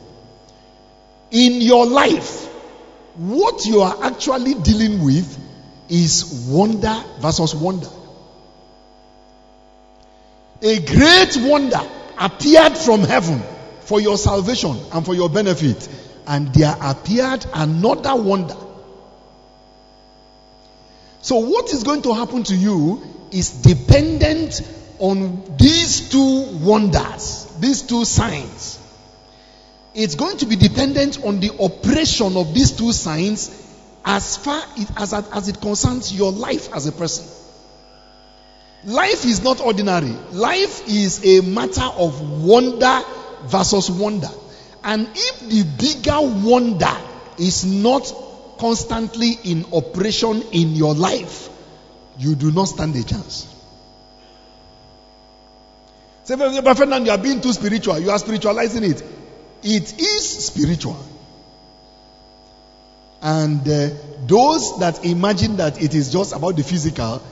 In 1.31 1.61
your 1.61 1.85
life, 1.85 2.45
what 3.15 3.65
you 3.65 3.81
are 3.81 4.03
actually 4.03 4.53
dealing 4.53 5.03
with 5.03 5.44
is 5.89 6.47
wonder 6.47 6.95
versus 7.19 7.55
wonder. 7.55 7.89
A 10.61 10.79
great 10.79 11.37
wonder 11.37 11.81
appeared 12.17 12.77
from 12.77 13.01
heaven 13.01 13.41
for 13.81 13.99
your 14.01 14.17
salvation 14.17 14.77
and 14.93 15.05
for 15.05 15.13
your 15.13 15.29
benefit, 15.29 15.87
and 16.25 16.53
there 16.53 16.75
appeared 16.81 17.45
another 17.53 18.15
wonder. 18.15 18.55
So, 21.21 21.37
what 21.37 21.71
is 21.73 21.83
going 21.83 22.03
to 22.03 22.13
happen 22.13 22.43
to 22.43 22.55
you 22.55 23.01
is 23.31 23.49
dependent 23.49 24.61
on 24.99 25.57
these 25.57 26.09
two 26.09 26.47
wonders, 26.61 27.45
these 27.59 27.81
two 27.81 28.05
signs. 28.05 28.79
It's 29.93 30.15
going 30.15 30.37
to 30.37 30.45
be 30.45 30.55
dependent 30.55 31.23
on 31.23 31.39
the 31.39 31.51
operation 31.59 32.37
of 32.37 32.53
these 32.53 32.71
two 32.71 32.91
signs 32.91 33.64
as 34.05 34.37
far 34.37 34.63
as, 34.97 35.13
as 35.13 35.47
it 35.49 35.59
concerns 35.59 36.13
your 36.13 36.31
life 36.31 36.71
as 36.73 36.85
a 36.85 36.91
person. 36.91 37.25
Life 38.83 39.25
is 39.25 39.43
not 39.43 39.59
ordinary. 39.59 40.15
Life 40.31 40.87
is 40.87 41.25
a 41.25 41.41
matter 41.41 41.81
of 41.81 42.43
wonder 42.43 43.01
versus 43.45 43.89
wonder. 43.89 44.29
And 44.83 45.09
if 45.15 45.39
the 45.39 45.63
bigger 45.63 46.19
wonder 46.21 46.95
is 47.39 47.65
not 47.65 48.13
constantly 48.59 49.31
in 49.43 49.65
operation 49.73 50.43
in 50.51 50.75
your 50.75 50.93
life, 50.93 51.49
you 52.19 52.35
do 52.35 52.51
not 52.51 52.65
stand 52.65 52.95
a 52.95 53.03
chance. 53.03 53.51
Say, 56.25 56.35
Brother 56.35 56.75
Ferdinand, 56.75 57.05
you 57.05 57.11
are 57.11 57.17
being 57.17 57.41
too 57.41 57.53
spiritual. 57.53 57.99
You 57.99 58.11
are 58.11 58.19
spiritualizing 58.19 58.83
it. 58.83 59.03
It 59.63 59.99
is 59.99 60.45
spiritual. 60.45 60.97
And 63.25 63.67
uh, 63.67 63.89
those 64.27 64.77
that 64.81 65.03
imagine 65.03 65.57
that 65.57 65.81
it 65.81 65.95
is 65.95 66.11
just 66.11 66.31
about 66.31 66.57
the 66.57 66.61
physical, 66.61 67.23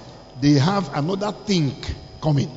they 0.42 0.54
have 0.54 0.92
another 0.98 1.32
thing 1.32 1.76
coming. 2.20 2.50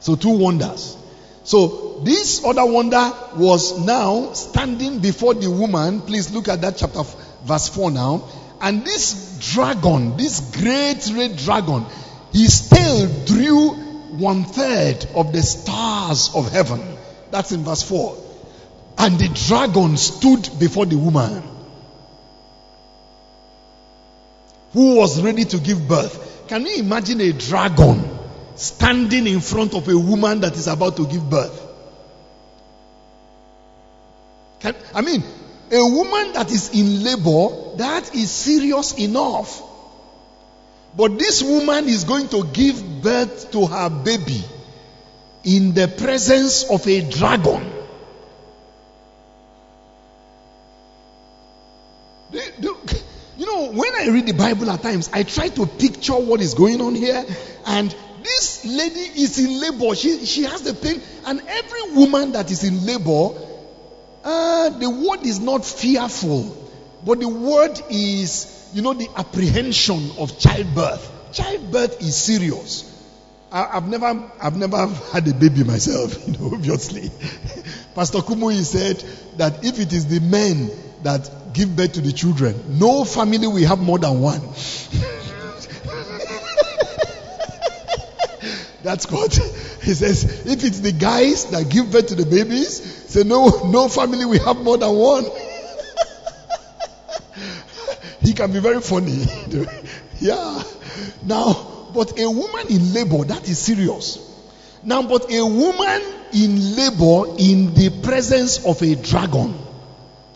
So, 0.00 0.16
two 0.16 0.30
wonders. 0.38 0.96
So, 1.44 2.00
this 2.04 2.42
other 2.42 2.64
wonder 2.64 3.12
was 3.36 3.78
now 3.84 4.32
standing 4.32 5.00
before 5.00 5.34
the 5.34 5.50
woman. 5.50 6.00
Please 6.00 6.32
look 6.32 6.48
at 6.48 6.62
that 6.62 6.78
chapter, 6.78 7.02
verse 7.44 7.68
4 7.68 7.90
now. 7.90 8.30
And 8.62 8.82
this 8.86 9.52
dragon, 9.52 10.16
this 10.16 10.40
great 10.56 11.06
red 11.14 11.36
dragon, 11.36 11.84
his 12.32 12.70
tail 12.70 13.24
drew 13.26 13.74
one 14.16 14.44
third 14.44 15.04
of 15.14 15.34
the 15.34 15.42
stars 15.42 16.30
of 16.34 16.50
heaven. 16.50 16.96
That's 17.30 17.52
in 17.52 17.62
verse 17.62 17.82
4. 17.82 18.31
And 18.98 19.18
the 19.18 19.28
dragon 19.46 19.96
stood 19.96 20.48
before 20.58 20.86
the 20.86 20.96
woman 20.96 21.42
who 24.72 24.96
was 24.96 25.20
ready 25.20 25.44
to 25.44 25.58
give 25.58 25.86
birth. 25.88 26.46
Can 26.48 26.66
you 26.66 26.76
imagine 26.76 27.20
a 27.20 27.32
dragon 27.32 28.18
standing 28.56 29.26
in 29.26 29.40
front 29.40 29.74
of 29.74 29.88
a 29.88 29.98
woman 29.98 30.40
that 30.40 30.56
is 30.56 30.66
about 30.66 30.96
to 30.96 31.06
give 31.06 31.28
birth? 31.28 31.60
Can, 34.60 34.74
I 34.94 35.00
mean, 35.00 35.22
a 35.72 35.84
woman 35.84 36.34
that 36.34 36.50
is 36.50 36.70
in 36.72 37.02
labor, 37.02 37.76
that 37.78 38.14
is 38.14 38.30
serious 38.30 38.92
enough. 38.98 39.62
But 40.94 41.18
this 41.18 41.42
woman 41.42 41.88
is 41.88 42.04
going 42.04 42.28
to 42.28 42.44
give 42.44 43.02
birth 43.02 43.50
to 43.52 43.66
her 43.66 43.88
baby 43.88 44.44
in 45.44 45.72
the 45.72 45.88
presence 45.88 46.64
of 46.64 46.86
a 46.86 47.00
dragon. 47.10 47.72
You 52.30 53.46
know, 53.46 53.72
when 53.72 53.94
I 53.94 54.08
read 54.22 54.34
the 54.34 54.38
Bible 54.38 54.70
at 54.70 54.82
times, 54.82 55.10
I 55.12 55.22
try 55.22 55.48
to 55.48 55.66
picture 55.66 56.14
what 56.14 56.40
is 56.40 56.54
going 56.54 56.80
on 56.80 56.94
here. 56.94 57.24
And 57.66 57.94
this 58.22 58.64
lady 58.64 59.20
is 59.22 59.38
in 59.38 59.60
labor. 59.60 59.94
She, 59.94 60.24
she 60.26 60.44
has 60.44 60.62
the 60.62 60.74
pain. 60.74 61.00
And 61.26 61.40
every 61.46 61.94
woman 61.94 62.32
that 62.32 62.50
is 62.50 62.64
in 62.64 62.86
labor, 62.86 63.38
uh, 64.24 64.70
the 64.70 64.90
word 64.90 65.26
is 65.26 65.40
not 65.40 65.64
fearful, 65.64 66.56
but 67.04 67.20
the 67.20 67.28
word 67.28 67.80
is, 67.90 68.70
you 68.72 68.82
know, 68.82 68.94
the 68.94 69.08
apprehension 69.16 70.12
of 70.18 70.38
childbirth. 70.38 71.32
Childbirth 71.32 72.00
is 72.02 72.16
serious. 72.16 72.88
I, 73.50 73.74
have 73.74 73.88
never, 73.88 74.30
I've 74.40 74.56
never 74.56 74.86
had 74.86 75.28
a 75.28 75.34
baby 75.34 75.64
myself, 75.64 76.16
you 76.26 76.34
know, 76.34 76.54
obviously. 76.54 77.10
Pastor 77.94 78.18
Kumuyi 78.18 78.64
said 78.64 78.98
that 79.36 79.64
if 79.64 79.78
it 79.78 79.92
is 79.92 80.06
the 80.06 80.20
men 80.20 80.70
that 81.02 81.52
give 81.52 81.76
birth 81.76 81.92
to 81.94 82.00
the 82.00 82.12
children. 82.12 82.78
No 82.78 83.04
family 83.04 83.46
will 83.46 83.66
have 83.66 83.80
more 83.80 83.98
than 83.98 84.20
one. 84.20 84.40
That's 88.82 89.10
what 89.10 89.34
he 89.82 89.94
says. 89.94 90.46
If 90.46 90.64
it's 90.64 90.80
the 90.80 90.92
guys 90.92 91.50
that 91.50 91.70
give 91.70 91.92
birth 91.92 92.08
to 92.08 92.16
the 92.16 92.26
babies, 92.26 93.02
Say, 93.12 93.24
no, 93.24 93.68
no 93.68 93.88
family 93.88 94.24
we 94.24 94.38
have 94.38 94.56
more 94.56 94.78
than 94.78 94.90
one. 94.90 95.24
he 98.22 98.32
can 98.32 98.50
be 98.50 98.58
very 98.58 98.80
funny. 98.80 99.12
yeah. 100.18 100.62
Now, 101.22 101.90
but 101.92 102.18
a 102.18 102.30
woman 102.30 102.68
in 102.70 102.94
labor, 102.94 103.22
that 103.24 103.46
is 103.46 103.58
serious. 103.58 104.18
Now, 104.82 105.02
but 105.02 105.30
a 105.30 105.44
woman 105.44 106.02
in 106.32 106.74
labor 106.74 107.36
in 107.38 107.74
the 107.74 107.90
presence 108.02 108.64
of 108.64 108.80
a 108.80 108.94
dragon, 108.94 109.61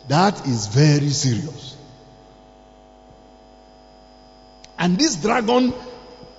that 0.09 0.47
is 0.47 0.66
very 0.66 1.09
serious. 1.11 1.77
And 4.79 4.99
this 4.99 5.16
dragon 5.16 5.73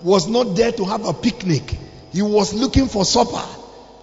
was 0.04 0.28
not 0.28 0.56
there 0.56 0.72
to 0.72 0.86
have 0.86 1.06
a 1.06 1.14
picnic, 1.14 1.78
he 2.12 2.22
was 2.22 2.54
looking 2.54 2.88
for 2.88 3.04
supper. 3.04 3.44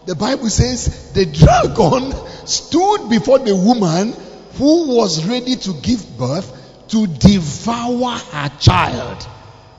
The 0.07 0.15
Bible 0.15 0.51
says 0.51 1.13
the 1.13 1.25
dragon 1.25 2.13
stood 2.47 3.09
before 3.09 3.39
the 3.39 3.57
woman 3.57 4.13
who 4.55 4.95
was 4.95 5.27
ready 5.27 5.57
to 5.57 5.73
give 5.81 6.19
birth 6.19 6.89
to 6.89 7.07
devour 7.07 8.19
her 8.19 8.53
child 8.61 9.27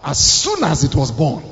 as 0.03 0.17
soon 0.17 0.63
as 0.63 0.83
it 0.83 0.95
was 0.95 1.11
born. 1.11 1.43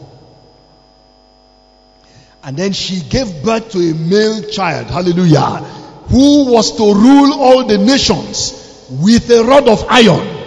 And 2.44 2.58
then 2.58 2.74
she 2.74 3.00
gave 3.02 3.44
birth 3.44 3.72
to 3.72 3.78
a 3.80 3.94
male 3.94 4.42
child, 4.50 4.88
hallelujah, 4.88 5.83
who 6.10 6.52
was 6.52 6.78
to 6.78 6.84
rule 6.84 7.34
all 7.34 7.66
the 7.66 7.78
nations 7.78 8.88
with 8.90 9.30
a 9.30 9.44
rod 9.44 9.68
of 9.68 9.86
iron. 9.90 10.44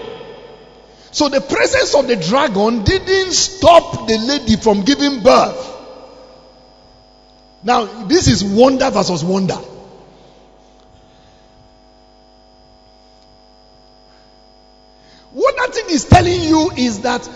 So 1.10 1.28
the 1.28 1.40
presence 1.40 1.94
of 1.94 2.08
the 2.08 2.16
dragon 2.16 2.84
didn't 2.84 3.32
stop 3.32 4.06
the 4.06 4.18
lady 4.18 4.56
from 4.56 4.82
giving 4.82 5.22
birth. 5.22 5.74
Now, 7.62 8.04
this 8.04 8.28
is 8.28 8.44
wonder 8.44 8.90
versus 8.90 9.24
wonder. 9.24 9.58
What 15.32 15.56
that 15.56 15.74
thing 15.74 15.86
is 15.90 16.04
telling 16.04 16.42
you 16.42 16.70
is 16.76 17.00
that, 17.00 17.28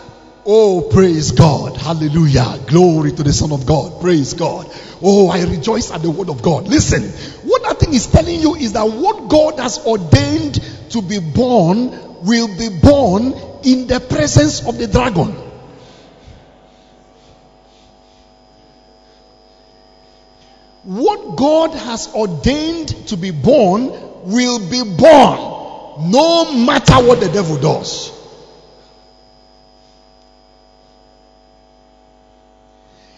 oh, 0.46 0.88
praise 0.92 1.33
God, 1.33 1.76
hallelujah, 1.76 2.61
glory 2.66 3.12
to 3.12 3.22
the 3.22 3.33
Son 3.33 3.52
of 3.52 3.66
God, 3.66 4.00
praise 4.00 4.35
God. 4.35 4.70
Oh, 5.03 5.29
I 5.29 5.43
rejoice 5.45 5.91
at 5.91 6.03
the 6.03 6.11
word 6.11 6.29
of 6.29 6.43
God. 6.43 6.69
Listen, 6.69 7.03
what 7.49 7.63
that 7.63 7.79
thing 7.79 7.95
is 7.95 8.07
telling 8.07 8.41
you 8.41 8.55
is 8.55 8.75
that 8.75 8.85
what 8.85 9.29
God 9.29 9.59
has 9.59 9.79
ordained 9.87 10.61
to 10.91 11.01
be 11.03 11.19
born 11.19 12.25
will 12.25 12.49
be 12.49 12.69
born 12.69 13.33
in 13.65 13.87
the 13.87 14.01
presence 14.01 14.67
of 14.67 14.77
the 14.79 14.87
dragon. 14.87 15.35
What 20.83 21.37
God 21.37 21.75
has 21.75 22.13
ordained 22.15 23.09
to 23.09 23.17
be 23.17 23.31
born 23.31 23.91
will 24.31 24.59
be 24.71 24.83
born 24.83 26.11
no 26.11 26.55
matter 26.55 26.95
what 26.95 27.21
the 27.21 27.29
devil 27.29 27.59
does. 27.59 28.19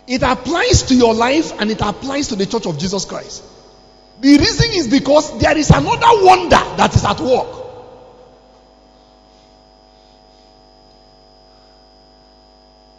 It 0.06 0.22
applies 0.22 0.84
to 0.84 0.94
your 0.94 1.14
life 1.14 1.60
and 1.60 1.70
it 1.70 1.80
applies 1.80 2.28
to 2.28 2.36
the 2.36 2.46
church 2.46 2.66
of 2.66 2.78
Jesus 2.78 3.04
Christ. 3.04 3.44
The 4.20 4.38
reason 4.38 4.70
is 4.72 4.88
because 4.88 5.38
there 5.40 5.56
is 5.56 5.70
another 5.70 6.24
wonder 6.24 6.50
that 6.50 6.94
is 6.94 7.04
at 7.04 7.20
work. 7.20 7.62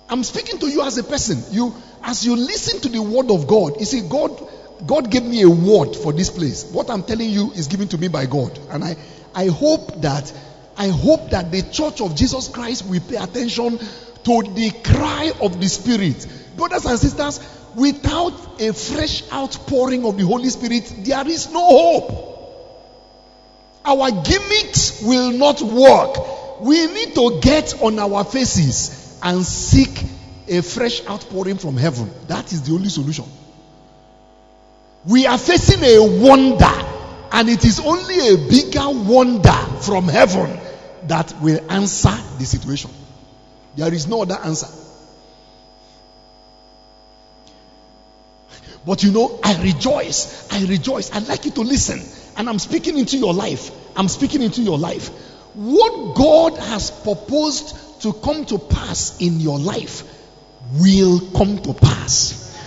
I'm 0.10 0.24
speaking 0.24 0.60
to 0.60 0.68
you 0.68 0.84
as 0.84 0.98
a 0.98 1.04
person. 1.04 1.44
You, 1.52 1.74
as 2.04 2.26
you 2.26 2.36
listen 2.36 2.82
to 2.82 2.90
the 2.90 3.02
word 3.02 3.32
of 3.32 3.48
God, 3.48 3.80
you 3.80 3.86
see, 3.86 4.08
God, 4.08 4.48
God 4.86 5.10
gave 5.10 5.24
me 5.24 5.42
a 5.42 5.50
word 5.50 5.96
for 5.96 6.14
this 6.14 6.30
place. 6.30 6.66
What 6.66 6.90
I'm 6.90 7.04
telling 7.04 7.30
you 7.30 7.52
is 7.54 7.68
given 7.68 7.88
to 7.88 7.98
me 7.98 8.10
by 8.10 8.28
God, 8.28 8.60
and 8.70 8.84
I, 8.84 8.96
I 9.34 9.48
hope 9.48 10.02
that, 10.02 10.32
I 10.78 10.90
hope 10.90 11.32
that 11.32 11.52
the 11.52 11.64
Church 11.64 12.00
of 12.02 12.16
Jesus 12.16 12.48
Christ 12.48 12.86
will 12.86 13.02
pay 13.02 13.16
attention 13.16 13.80
to 13.80 14.44
the 14.54 14.72
cry 14.84 15.32
of 15.42 15.60
the 15.60 15.68
Spirit, 15.68 16.28
brothers 16.56 16.86
and 16.86 17.00
sisters. 17.00 17.40
Without 17.76 18.62
a 18.62 18.72
fresh 18.72 19.24
outpouring 19.32 20.06
of 20.06 20.18
the 20.18 20.24
Holy 20.24 20.50
Spirit, 20.50 20.94
there 21.00 21.28
is 21.28 21.52
no 21.52 21.66
hope. 21.66 22.34
Our 23.86 24.12
gimmicks 24.12 25.02
will 25.02 25.32
not 25.32 25.62
work. 25.62 26.62
We 26.62 26.86
need 26.88 27.16
to 27.16 27.40
get 27.42 27.82
on 27.82 28.00
our 28.00 28.24
faces 28.24 29.20
and 29.24 29.44
seek 29.44 30.04
a 30.48 30.62
fresh 30.62 31.06
outpouring 31.08 31.58
from 31.58 31.78
heaven. 31.78 32.12
That 32.28 32.52
is 32.54 32.62
the 32.62 32.74
only 32.74 32.90
solution. 32.90 33.26
We 35.06 35.26
are 35.26 35.38
facing 35.38 35.84
a 35.84 36.22
wonder, 36.22 36.88
and 37.32 37.50
it 37.50 37.66
is 37.66 37.80
only 37.80 38.34
a 38.34 38.38
bigger 38.38 38.90
wonder 38.90 39.52
from 39.82 40.08
heaven 40.08 40.60
that 41.08 41.34
will 41.42 41.60
answer 41.70 42.16
the 42.38 42.46
situation. 42.46 42.92
There 43.76 43.94
is 43.94 44.08
no 44.08 44.22
other 44.22 44.36
answer. 44.36 44.68
But 48.86 49.04
you 49.04 49.12
know, 49.12 49.40
I 49.44 49.62
rejoice. 49.64 50.52
I 50.52 50.66
rejoice. 50.66 51.12
I'd 51.14 51.28
like 51.28 51.46
you 51.46 51.52
to 51.52 51.62
listen. 51.62 52.02
And 52.38 52.50
I'm 52.50 52.60
speaking 52.60 52.98
into 52.98 53.18
your 53.18 53.34
life. 53.34 53.72
I'm 53.96 54.10
speaking 54.10 54.42
into 54.42 54.62
your 54.62 54.78
life. 54.78 55.10
What 55.54 56.16
God 56.16 56.58
has 56.58 56.92
proposed 56.92 58.02
to 58.02 58.12
come 58.12 58.46
to 58.46 58.58
pass 58.58 59.22
in 59.22 59.40
your 59.40 59.60
life 59.60 60.04
will 60.80 61.20
come 61.32 61.60
to 61.60 61.74
pass. 61.74 62.58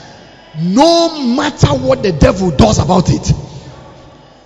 No 0.59 1.23
matter 1.35 1.69
what 1.69 2.03
the 2.03 2.13
devil 2.13 2.51
does 2.51 2.79
about 2.79 3.11
it. 3.11 3.29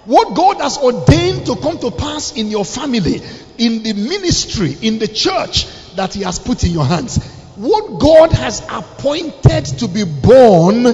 What 0.07 0.35
God 0.35 0.61
has 0.61 0.79
ordained 0.79 1.47
to 1.47 1.57
come 1.57 1.79
to 1.79 1.91
pass 1.91 2.33
in 2.33 2.49
your 2.49 2.65
family, 2.65 3.23
in 3.59 3.83
the 3.83 3.93
ministry, 3.93 4.75
in 4.83 4.99
the 4.99 5.07
church 5.07 5.67
that 5.95 6.15
He 6.15 6.23
has 6.23 6.39
put 6.39 6.65
in 6.65 6.73
your 6.73 6.87
hands. 6.87 7.23
What 7.57 8.01
God 8.01 8.33
has 8.33 8.61
appointed 8.69 9.67
to 9.81 9.87
be 9.87 10.05
born 10.05 10.87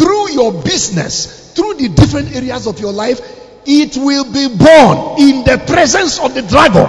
through 0.00 0.30
your 0.30 0.62
business, 0.62 1.52
through 1.52 1.74
the 1.74 1.88
different 1.88 2.34
areas 2.34 2.66
of 2.66 2.80
your 2.80 2.92
life, 2.92 3.20
it 3.66 3.96
will 3.98 4.24
be 4.24 4.48
born 4.48 5.20
in 5.20 5.44
the 5.44 5.62
presence 5.66 6.18
of 6.18 6.32
the 6.32 6.40
dragon. 6.40 6.88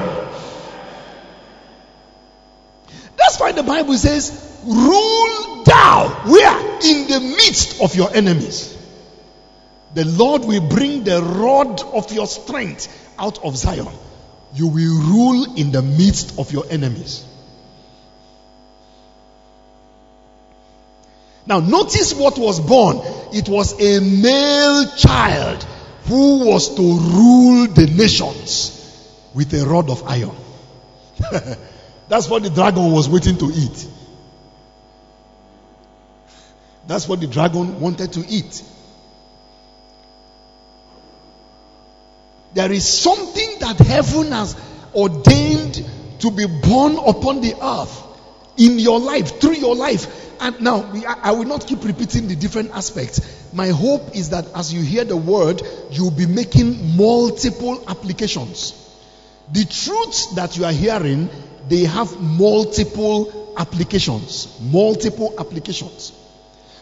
That's 3.17 3.37
why 3.37 3.51
the 3.51 3.63
Bible 3.63 3.97
says, 3.97 4.31
rule 4.65 5.63
thou 5.65 6.07
where? 6.25 6.59
In 6.83 7.07
the 7.07 7.19
midst 7.19 7.81
of 7.81 7.95
your 7.95 8.15
enemies. 8.15 8.77
The 9.93 10.05
Lord 10.05 10.45
will 10.45 10.69
bring 10.69 11.03
the 11.03 11.21
rod 11.21 11.81
of 11.81 12.13
your 12.13 12.27
strength 12.27 12.87
out 13.19 13.43
of 13.43 13.57
Zion. 13.57 13.93
You 14.53 14.67
will 14.67 15.01
rule 15.01 15.57
in 15.57 15.73
the 15.73 15.81
midst 15.81 16.39
of 16.39 16.53
your 16.53 16.63
enemies. 16.69 17.25
Now, 21.45 21.59
notice 21.59 22.13
what 22.13 22.37
was 22.37 22.59
born. 22.59 23.01
It 23.33 23.49
was 23.49 23.73
a 23.79 23.99
male 23.99 24.87
child 24.95 25.63
who 26.05 26.45
was 26.45 26.75
to 26.75 26.81
rule 26.81 27.67
the 27.67 27.87
nations 27.87 28.77
with 29.33 29.53
a 29.53 29.65
rod 29.65 29.89
of 29.89 30.03
iron. 30.03 30.35
That's 32.09 32.29
what 32.29 32.43
the 32.43 32.49
dragon 32.49 32.91
was 32.91 33.07
waiting 33.07 33.37
to 33.37 33.45
eat. 33.45 33.87
That's 36.87 37.07
what 37.07 37.21
the 37.21 37.27
dragon 37.27 37.79
wanted 37.79 38.13
to 38.13 38.25
eat. 38.27 38.63
There 42.53 42.71
is 42.71 42.85
something 42.85 43.59
that 43.59 43.79
heaven 43.79 44.31
has 44.31 44.55
ordained 44.93 45.85
to 46.19 46.31
be 46.31 46.45
born 46.45 46.97
upon 46.97 47.41
the 47.41 47.55
earth 47.63 48.03
in 48.57 48.77
your 48.77 48.99
life, 48.99 49.39
through 49.39 49.55
your 49.55 49.75
life. 49.75 50.30
And 50.41 50.59
now, 50.59 50.91
I 51.21 51.31
will 51.33 51.45
not 51.45 51.67
keep 51.67 51.83
repeating 51.83 52.27
the 52.27 52.35
different 52.35 52.71
aspects. 52.71 53.53
My 53.53 53.67
hope 53.67 54.15
is 54.15 54.31
that 54.31 54.47
as 54.55 54.73
you 54.73 54.81
hear 54.81 55.03
the 55.05 55.15
word, 55.15 55.61
you'll 55.91 56.11
be 56.11 56.25
making 56.25 56.97
multiple 56.97 57.83
applications. 57.87 58.73
The 59.51 59.65
truths 59.65 60.33
that 60.35 60.57
you 60.57 60.65
are 60.65 60.71
hearing 60.71 61.29
they 61.67 61.83
have 61.85 62.19
multiple 62.19 63.53
applications. 63.57 64.59
Multiple 64.59 65.33
applications. 65.39 66.11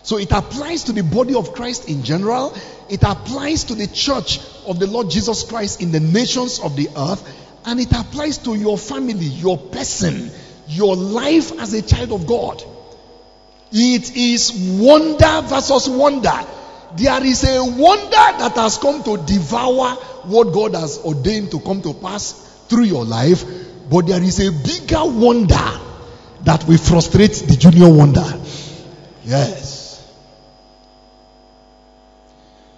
So 0.04 0.18
it 0.18 0.32
applies 0.32 0.86
to 0.86 0.94
the 0.94 1.04
body 1.04 1.36
of 1.36 1.54
Christ 1.54 1.90
in 1.90 2.04
general. 2.04 2.58
It 2.90 3.04
applies 3.04 3.66
to 3.66 3.76
the 3.76 3.88
church 3.88 4.40
of 4.66 4.80
the 4.80 4.88
Lord 4.88 5.10
Jesus 5.10 5.44
Christ 5.44 5.82
in 5.82 5.92
the 5.92 6.00
nations 6.00 6.60
of 6.60 6.76
the 6.76 6.90
earth. 6.96 7.22
And 7.66 7.80
it 7.80 7.92
applies 7.92 8.38
to 8.40 8.56
your 8.56 8.78
family, 8.78 9.26
your 9.26 9.58
person, 9.58 10.32
your 10.68 10.96
life 10.96 11.60
as 11.60 11.74
a 11.74 11.82
child 11.82 12.14
of 12.14 12.26
God. 12.26 12.64
It 13.72 14.16
is 14.16 14.52
wonder 14.80 15.42
versus 15.48 15.88
wonder. 15.90 16.46
There 16.96 17.24
is 17.24 17.44
a 17.44 17.64
wonder 17.64 18.10
that 18.12 18.54
has 18.56 18.78
come 18.78 19.04
to 19.04 19.18
devour 19.18 19.90
what 20.24 20.54
God 20.54 20.74
has 20.74 20.98
ordained 21.00 21.52
to 21.52 21.60
come 21.60 21.82
to 21.84 21.94
pass 21.94 22.32
through 22.68 22.86
your 22.86 23.06
life. 23.06 23.44
But 23.90 24.08
there 24.08 24.22
is 24.22 24.40
a 24.40 24.52
bigger 24.52 25.06
wonder 25.06 25.80
that 26.44 26.66
will 26.68 26.78
frustrate 26.78 27.34
the 27.34 27.56
junior 27.56 27.90
wonder. 27.90 28.26
Yes. 29.24 29.80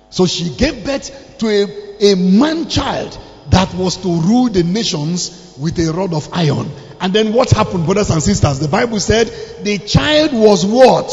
So 0.09 0.25
she 0.25 0.49
gave 0.49 0.83
birth 0.83 1.37
to 1.39 1.47
a, 1.47 2.11
a 2.11 2.15
man 2.15 2.67
child 2.67 3.17
that 3.49 3.73
was 3.73 3.97
to 3.97 4.09
rule 4.09 4.49
the 4.49 4.63
nations 4.63 5.55
with 5.57 5.79
a 5.79 5.91
rod 5.93 6.13
of 6.13 6.29
iron. 6.33 6.69
And 7.01 7.13
then 7.13 7.33
what 7.33 7.49
happened, 7.49 7.85
brothers 7.85 8.11
and 8.11 8.21
sisters? 8.21 8.59
The 8.59 8.67
Bible 8.67 8.99
said 8.99 9.27
the 9.63 9.79
child 9.79 10.33
was 10.33 10.63
what? 10.63 11.09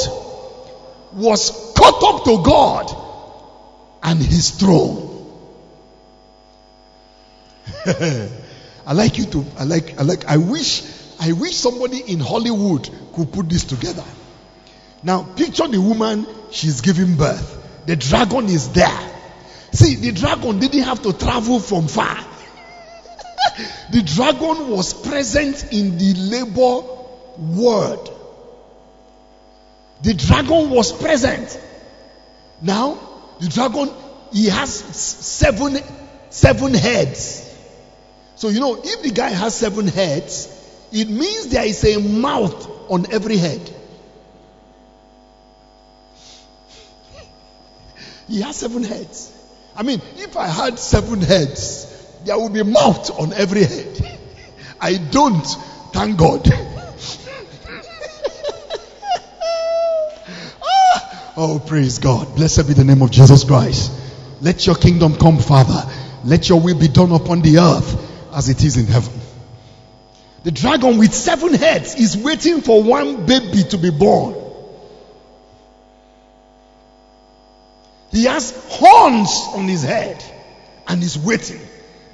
Was 1.14 1.72
caught 1.74 2.02
up 2.02 2.24
to 2.24 2.42
God 2.42 2.94
and 4.02 4.18
his 4.20 4.50
throne. 4.50 5.06
I 8.86 8.92
like 8.92 9.16
you 9.16 9.24
to, 9.26 9.46
I 9.58 9.64
like, 9.64 9.98
I 9.98 10.02
like, 10.02 10.26
I 10.26 10.36
wish, 10.36 10.82
I 11.20 11.32
wish 11.32 11.56
somebody 11.56 12.00
in 12.00 12.20
Hollywood 12.20 12.88
could 13.14 13.32
put 13.32 13.48
this 13.48 13.64
together. 13.64 14.04
Now, 15.02 15.22
picture 15.22 15.68
the 15.68 15.80
woman, 15.80 16.26
she's 16.50 16.82
giving 16.82 17.16
birth. 17.16 17.86
The 17.86 17.96
dragon 17.96 18.44
is 18.46 18.72
there. 18.72 19.10
See, 19.72 19.94
the 19.94 20.12
dragon 20.12 20.58
didn't 20.58 20.82
have 20.82 21.02
to 21.02 21.14
travel 21.14 21.60
from 21.60 21.88
far. 21.88 22.18
The 23.90 24.02
dragon 24.02 24.70
was 24.70 24.94
present 24.94 25.72
in 25.72 25.98
the 25.98 26.14
labor 26.14 26.82
word. 27.38 28.10
The 30.02 30.14
dragon 30.14 30.70
was 30.70 30.92
present. 30.92 31.60
Now, 32.62 32.98
the 33.40 33.48
dragon, 33.48 33.90
he 34.32 34.46
has 34.46 34.72
seven, 34.72 35.78
seven 36.30 36.74
heads. 36.74 37.44
So, 38.36 38.48
you 38.48 38.60
know, 38.60 38.80
if 38.82 39.02
the 39.02 39.10
guy 39.10 39.30
has 39.30 39.54
seven 39.54 39.88
heads, 39.88 40.54
it 40.92 41.08
means 41.08 41.48
there 41.48 41.66
is 41.66 41.84
a 41.84 41.98
mouth 42.00 42.90
on 42.90 43.12
every 43.12 43.36
head. 43.36 43.74
He 48.28 48.40
has 48.42 48.56
seven 48.56 48.84
heads. 48.84 49.32
I 49.74 49.82
mean, 49.82 50.00
if 50.16 50.36
I 50.36 50.46
had 50.46 50.78
seven 50.78 51.20
heads, 51.20 51.97
there 52.24 52.36
will 52.36 52.50
be 52.50 52.62
mouth 52.62 53.10
on 53.18 53.32
every 53.32 53.64
head. 53.64 54.18
I 54.80 54.96
don't, 54.96 55.46
thank 55.92 56.18
God. 56.18 56.48
Ah, 60.62 61.34
oh, 61.36 61.62
praise 61.64 61.98
God. 61.98 62.34
Blessed 62.36 62.66
be 62.66 62.74
the 62.74 62.84
name 62.84 63.02
of 63.02 63.10
Jesus 63.10 63.44
Christ. 63.44 63.92
Let 64.40 64.66
your 64.66 64.76
kingdom 64.76 65.16
come, 65.16 65.38
Father. 65.38 65.90
Let 66.24 66.48
your 66.48 66.60
will 66.60 66.78
be 66.78 66.88
done 66.88 67.12
upon 67.12 67.42
the 67.42 67.58
earth 67.58 68.34
as 68.34 68.48
it 68.48 68.62
is 68.62 68.76
in 68.76 68.86
heaven. 68.86 69.14
The 70.44 70.50
dragon 70.52 70.98
with 70.98 71.12
seven 71.12 71.54
heads 71.54 71.94
is 71.96 72.16
waiting 72.16 72.60
for 72.60 72.82
one 72.82 73.26
baby 73.26 73.64
to 73.70 73.78
be 73.78 73.90
born. 73.90 74.36
He 78.10 78.24
has 78.24 78.52
horns 78.70 79.30
on 79.54 79.68
his 79.68 79.82
head 79.82 80.24
and 80.86 81.02
is 81.02 81.18
waiting. 81.18 81.60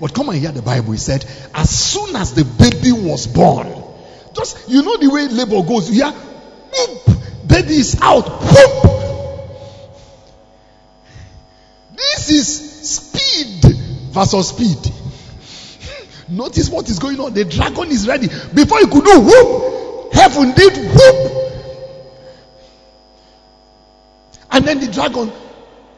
But 0.01 0.13
come 0.15 0.29
and 0.29 0.39
hear 0.39 0.53
the 0.53 0.63
Bible. 0.63 0.93
He 0.93 0.99
said, 0.99 1.25
as 1.55 1.71
soon 1.71 2.17
as 2.17 2.35
the 2.35 2.45
baby 2.45 2.93
was 2.93 3.27
born, 3.27 3.73
just 4.35 4.69
you 4.69 4.83
know 4.83 4.97
the 4.97 5.09
way 5.09 5.29
labor 5.29 5.63
goes, 5.67 5.91
you 5.91 6.05
hear, 6.05 6.13
whoop, 6.13 7.47
baby 7.47 7.75
is 7.75 7.99
out, 8.01 8.29
whoop. 8.29 8.91
This 11.97 12.31
is 12.31 12.89
speed 12.89 13.65
versus 14.13 14.49
speed. 14.49 14.93
Notice 16.29 16.69
what 16.71 16.89
is 16.89 16.99
going 16.99 17.21
on. 17.21 17.35
The 17.35 17.45
dragon 17.45 17.91
is 17.91 18.09
ready. 18.09 18.27
Before 18.29 18.81
you 18.81 18.89
could 18.89 19.05
do 19.05 19.21
whoop, 19.21 20.13
heaven 20.13 20.53
did 20.53 20.77
whoop. 20.77 21.41
And 24.51 24.65
then 24.65 24.81
the 24.81 24.89
dragon 24.89 25.33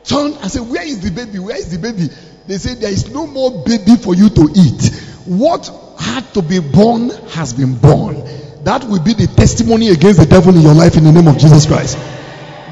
turned 0.04 0.36
and 0.36 0.50
said, 0.50 0.62
Where 0.62 0.82
is 0.82 1.00
the 1.00 1.10
baby? 1.10 1.38
Where 1.38 1.56
is 1.56 1.70
the 1.70 1.78
baby? 1.78 2.08
They 2.46 2.58
say 2.58 2.74
There 2.74 2.90
is 2.90 3.10
no 3.10 3.26
more 3.26 3.64
baby 3.64 3.96
for 3.96 4.14
you 4.14 4.28
to 4.30 4.48
eat. 4.54 4.94
What 5.26 5.70
had 5.98 6.32
to 6.34 6.42
be 6.42 6.60
born 6.60 7.10
has 7.30 7.52
been 7.52 7.76
born. 7.76 8.22
That 8.64 8.84
will 8.84 9.02
be 9.02 9.14
the 9.14 9.26
testimony 9.26 9.88
against 9.88 10.18
the 10.18 10.26
devil 10.26 10.54
in 10.54 10.62
your 10.62 10.74
life 10.74 10.96
in 10.96 11.04
the 11.04 11.12
name 11.12 11.28
of 11.28 11.38
Jesus 11.38 11.66
Christ. 11.66 11.96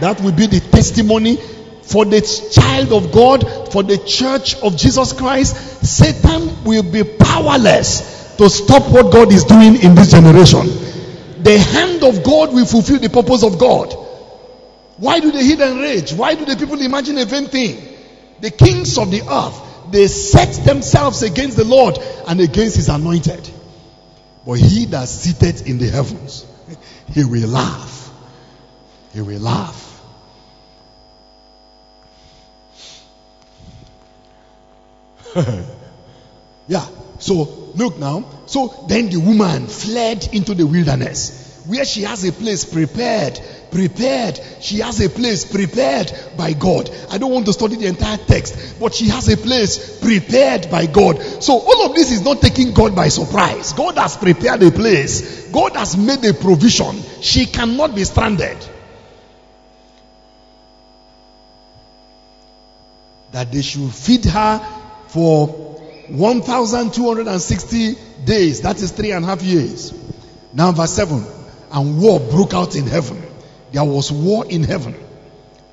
That 0.01 0.21
will 0.21 0.33
be 0.33 0.47
the 0.47 0.61
testimony 0.61 1.37
for 1.37 2.05
the 2.05 2.21
child 2.53 2.93
of 2.93 3.13
God, 3.13 3.73
for 3.73 3.83
the 3.83 3.99
church 3.99 4.57
of 4.57 4.77
Jesus 4.77 5.13
Christ. 5.13 5.57
Satan 5.85 6.65
will 6.65 6.83
be 6.83 7.05
powerless 7.05 8.37
to 8.37 8.49
stop 8.51 8.91
what 8.91 9.13
God 9.13 9.33
is 9.33 9.45
doing 9.45 9.83
in 9.83 9.95
this 9.95 10.11
generation. 10.11 10.67
The 11.43 11.59
hand 11.59 12.03
of 12.03 12.25
God 12.25 12.55
will 12.55 12.67
fulfill 12.67 12.99
the 12.99 13.11
purpose 13.11 13.43
of 13.43 13.59
God. 13.59 13.93
Why 14.97 15.21
do 15.21 15.31
they 15.31 15.39
the 15.39 15.45
heathen 15.45 15.79
rage? 15.79 16.13
Why 16.13 16.35
do 16.35 16.45
the 16.45 16.57
people 16.57 16.81
imagine 16.81 17.19
a 17.19 17.25
vain 17.25 17.47
thing? 17.47 17.83
The 18.41 18.51
kings 18.51 18.99
of 18.99 19.11
the 19.11 19.23
earth, 19.23 19.61
they 19.95 20.09
set 20.09 20.65
themselves 20.65 21.23
against 21.23 21.57
the 21.57 21.65
Lord 21.65 21.99
and 22.27 22.41
against 22.41 22.77
his 22.77 22.89
anointed. 22.89 23.49
But 24.45 24.55
he 24.55 24.87
that 24.87 25.07
sitteth 25.09 25.69
in 25.69 25.79
the 25.79 25.89
heavens, 25.89 26.45
he 27.13 27.25
will 27.25 27.49
laugh. 27.49 28.11
He 29.13 29.21
will 29.21 29.41
laugh. 29.41 30.03
yeah. 36.67 36.87
So 37.21 37.71
look 37.77 37.99
now. 37.99 38.29
So 38.47 38.87
then 38.89 39.11
the 39.11 39.19
woman 39.19 39.69
fled 39.69 40.29
into 40.35 40.55
the 40.55 40.67
wilderness 40.67 41.63
where 41.67 41.85
she 41.85 42.03
has 42.03 42.25
a 42.25 42.33
place 42.33 42.65
prepared 42.65 43.41
prepared. 43.75 44.41
She 44.61 44.79
has 44.79 45.01
a 45.01 45.11
place 45.11 45.45
prepared 45.45 46.13
by 46.37 46.53
God. 46.53 46.89
I 47.11 47.19
don't 47.19 47.33
want 47.33 47.47
to 47.47 47.53
study 47.53 47.75
the 47.75 47.87
entire 47.87 48.17
text, 48.17 48.79
but 48.79 48.95
she 48.95 49.09
has 49.09 49.29
a 49.29 49.37
place 49.37 49.99
prepared 50.01 50.71
by 50.71 50.87
God. 50.87 51.21
So 51.43 51.59
all 51.59 51.87
of 51.87 51.97
this 51.97 52.13
is 52.13 52.23
not 52.23 52.41
taking 52.41 52.73
God 52.73 52.95
by 52.95 53.09
surprise. 53.09 53.73
God 53.73 53.99
has 53.99 54.17
prepared 54.17 54.63
a 54.63 54.71
place. 54.71 55.49
God 55.49 55.75
has 55.75 55.97
made 55.97 56.25
a 56.25 56.33
provision. 56.33 57.03
She 57.21 57.47
cannot 57.47 57.97
be 57.97 58.05
stranded. 58.05 58.57
That 63.33 63.51
they 63.51 63.63
should 63.63 63.93
feed 63.93 64.25
her 64.27 64.61
for 65.09 65.49
1,260 66.09 67.95
days. 68.25 68.61
That 68.61 68.81
is 68.81 68.93
three 68.93 69.11
and 69.11 69.25
a 69.25 69.29
half 69.29 69.43
years. 69.43 69.93
Now, 70.53 70.71
verse 70.71 70.93
7 70.93 71.27
and 71.73 72.01
war 72.01 72.21
broke 72.21 72.55
out 72.55 72.77
in 72.77 72.87
heaven 72.87 73.34
there 73.75 73.85
was 73.85 74.13
war 74.13 74.47
in 74.47 74.63
heaven. 74.63 74.95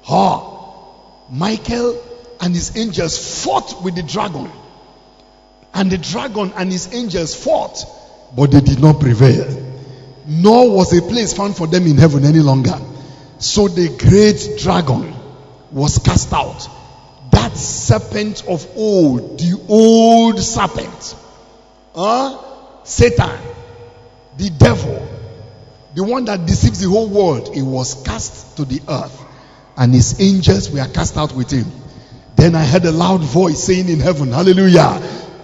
Ha! 0.05 1.27
Michael 1.29 2.01
and 2.41 2.55
his 2.55 2.75
angels 2.75 3.43
fought 3.43 3.83
with 3.83 3.95
the 3.95 4.01
dragon. 4.01 4.49
And 5.71 5.91
the 5.91 5.99
dragon 5.99 6.51
and 6.55 6.71
his 6.71 6.91
angels 6.95 7.35
fought, 7.35 7.85
but 8.35 8.49
they 8.49 8.61
did 8.61 8.81
not 8.81 8.99
prevail. 8.99 9.75
Nor 10.25 10.75
was 10.75 10.97
a 10.97 11.01
place 11.03 11.33
found 11.33 11.55
for 11.55 11.67
them 11.67 11.85
in 11.85 11.97
heaven 11.97 12.25
any 12.25 12.39
longer. 12.39 12.75
So 13.37 13.67
the 13.67 13.89
great 13.89 14.57
dragon 14.59 15.13
was 15.71 15.99
cast 15.99 16.33
out. 16.33 16.67
That 17.31 17.55
serpent 17.55 18.47
of 18.47 18.67
old, 18.75 19.37
the 19.39 19.63
old 19.69 20.39
serpent, 20.39 21.15
uh, 21.93 22.83
Satan, 22.83 23.39
the 24.37 24.49
devil, 24.49 25.07
the 25.93 26.03
one 26.03 26.25
that 26.25 26.45
deceives 26.45 26.79
the 26.79 26.89
whole 26.89 27.09
world, 27.09 27.53
he 27.53 27.61
was 27.61 28.03
cast 28.03 28.57
to 28.57 28.65
the 28.65 28.81
earth, 28.87 29.25
and 29.77 29.93
his 29.93 30.19
angels 30.21 30.69
were 30.71 30.85
cast 30.87 31.17
out 31.17 31.33
with 31.33 31.51
him. 31.51 31.65
Then 32.35 32.55
I 32.55 32.65
heard 32.65 32.85
a 32.85 32.91
loud 32.91 33.21
voice 33.21 33.63
saying 33.63 33.89
in 33.89 33.99
heaven, 33.99 34.31
Hallelujah! 34.31 35.01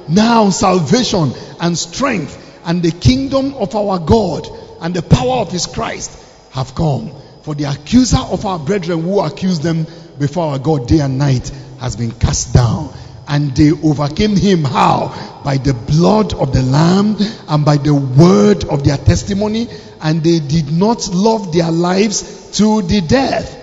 Now 0.07 0.49
salvation 0.49 1.33
and 1.60 1.77
strength 1.77 2.62
and 2.65 2.81
the 2.81 2.91
kingdom 2.91 3.55
of 3.55 3.75
our 3.75 3.99
God 3.99 4.47
and 4.81 4.93
the 4.93 5.01
power 5.01 5.38
of 5.38 5.51
his 5.51 5.65
Christ 5.65 6.17
have 6.51 6.75
come. 6.75 7.12
For 7.43 7.55
the 7.55 7.65
accuser 7.65 8.17
of 8.17 8.45
our 8.45 8.60
brethren 8.60 9.03
who 9.03 9.19
accused 9.21 9.63
them 9.63 9.86
before 10.17 10.51
our 10.51 10.60
God 10.60 10.88
day 10.88 10.99
and 10.99 11.17
night 11.17 11.49
has 11.79 11.95
been 11.95 12.12
cast 12.12 12.53
down. 12.53 12.87
And 13.27 13.55
they 13.55 13.71
overcame 13.71 14.35
him 14.35 14.63
how? 14.63 15.41
By 15.43 15.57
the 15.57 15.73
blood 15.73 16.33
of 16.33 16.53
the 16.53 16.61
Lamb 16.63 17.17
and 17.47 17.65
by 17.65 17.77
the 17.77 17.93
word 17.93 18.63
of 18.65 18.83
their 18.83 18.97
testimony, 18.97 19.67
and 20.01 20.23
they 20.23 20.39
did 20.39 20.71
not 20.71 21.09
love 21.09 21.53
their 21.53 21.71
lives 21.71 22.51
to 22.57 22.81
the 22.81 23.01
death. 23.01 23.55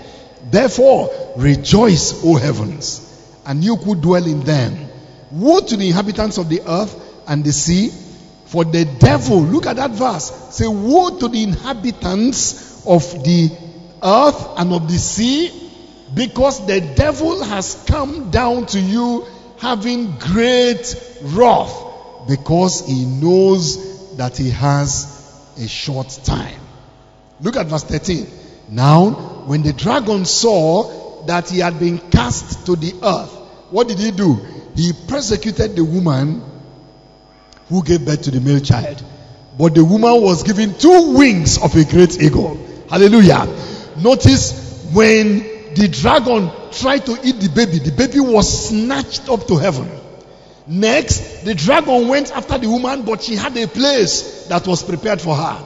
Therefore, 0.50 1.11
rejoice, 1.37 2.24
O 2.24 2.37
heavens, 2.37 3.00
and 3.46 3.64
you 3.64 3.77
could 3.77 4.03
dwell 4.03 4.27
in 4.27 4.40
them. 4.40 4.88
Woe 5.31 5.61
to 5.61 5.77
the 5.77 5.88
inhabitants 5.88 6.38
of 6.38 6.48
the 6.48 6.62
earth 6.66 6.94
and 7.27 7.42
the 7.44 7.53
sea, 7.53 7.90
for 8.46 8.64
the 8.64 8.85
devil, 8.85 9.42
look 9.42 9.66
at 9.66 9.77
that 9.77 9.90
verse, 9.92 10.31
say, 10.50 10.66
Woe 10.66 11.18
to 11.18 11.29
the 11.29 11.42
inhabitants 11.42 12.87
of 12.87 13.03
the 13.24 13.50
earth 14.03 14.48
and 14.59 14.72
of 14.72 14.87
the 14.87 14.98
sea, 14.98 15.50
because 16.14 16.64
the 16.66 16.81
devil 16.81 17.42
has 17.42 17.83
come 17.87 18.31
down 18.31 18.66
to 18.66 18.79
you 18.79 19.27
having 19.64 20.18
great 20.18 20.94
wrath, 21.22 21.74
because 22.29 22.87
he 22.87 23.07
knows 23.07 24.14
that 24.18 24.37
he 24.37 24.50
has 24.50 25.07
a 25.59 25.66
short 25.66 26.11
time. 26.22 26.61
Look 27.40 27.57
at 27.57 27.68
verse 27.68 27.83
13. 27.85 28.27
Now, 28.68 29.11
when 29.46 29.62
the 29.62 29.72
dragon 29.72 30.27
saw 30.27 31.24
that 31.24 31.48
he 31.48 31.61
had 31.61 31.81
been 31.81 31.98
cast 32.11 32.66
to 32.66 32.77
the 32.77 32.92
earth, 33.03 33.31
what 33.70 33.88
did 33.88 33.98
he 33.98 34.11
do? 34.11 34.35
He 34.77 34.92
persecuted 35.09 35.77
the 35.77 35.85
woman 35.85 36.42
who 37.70 37.83
gave 37.83 38.05
birth 38.05 38.20
to 38.24 38.31
the 38.33 38.42
male 38.42 38.61
child. 38.61 39.03
But 39.59 39.74
the 39.74 39.85
woman 39.85 40.20
was 40.20 40.42
given 40.42 40.77
two 40.77 41.16
wings 41.16 41.57
of 41.57 41.74
a 41.74 41.85
great 41.87 42.20
eagle. 42.20 42.59
Hallelujah. 42.90 43.46
Notice 43.96 44.90
when 44.92 45.54
the 45.75 45.89
dragon 45.89 46.51
tried 46.73 47.07
to 47.07 47.19
eat 47.23 47.41
the 47.41 47.49
baby, 47.49 47.79
the 47.79 47.93
baby 47.93 48.21
was 48.21 48.69
snatched 48.69 49.29
up 49.29 49.47
to 49.49 49.57
heaven. 49.57 49.91
Next, 50.67 51.45
the 51.45 51.55
dragon 51.55 52.09
went 52.09 52.33
after 52.33 52.57
the 52.59 52.69
woman, 52.69 53.03
but 53.03 53.23
she 53.23 53.37
had 53.37 53.57
a 53.57 53.69
place 53.69 54.47
that 54.47 54.67
was 54.67 54.83
prepared 54.83 55.21
for 55.21 55.35
her. 55.35 55.63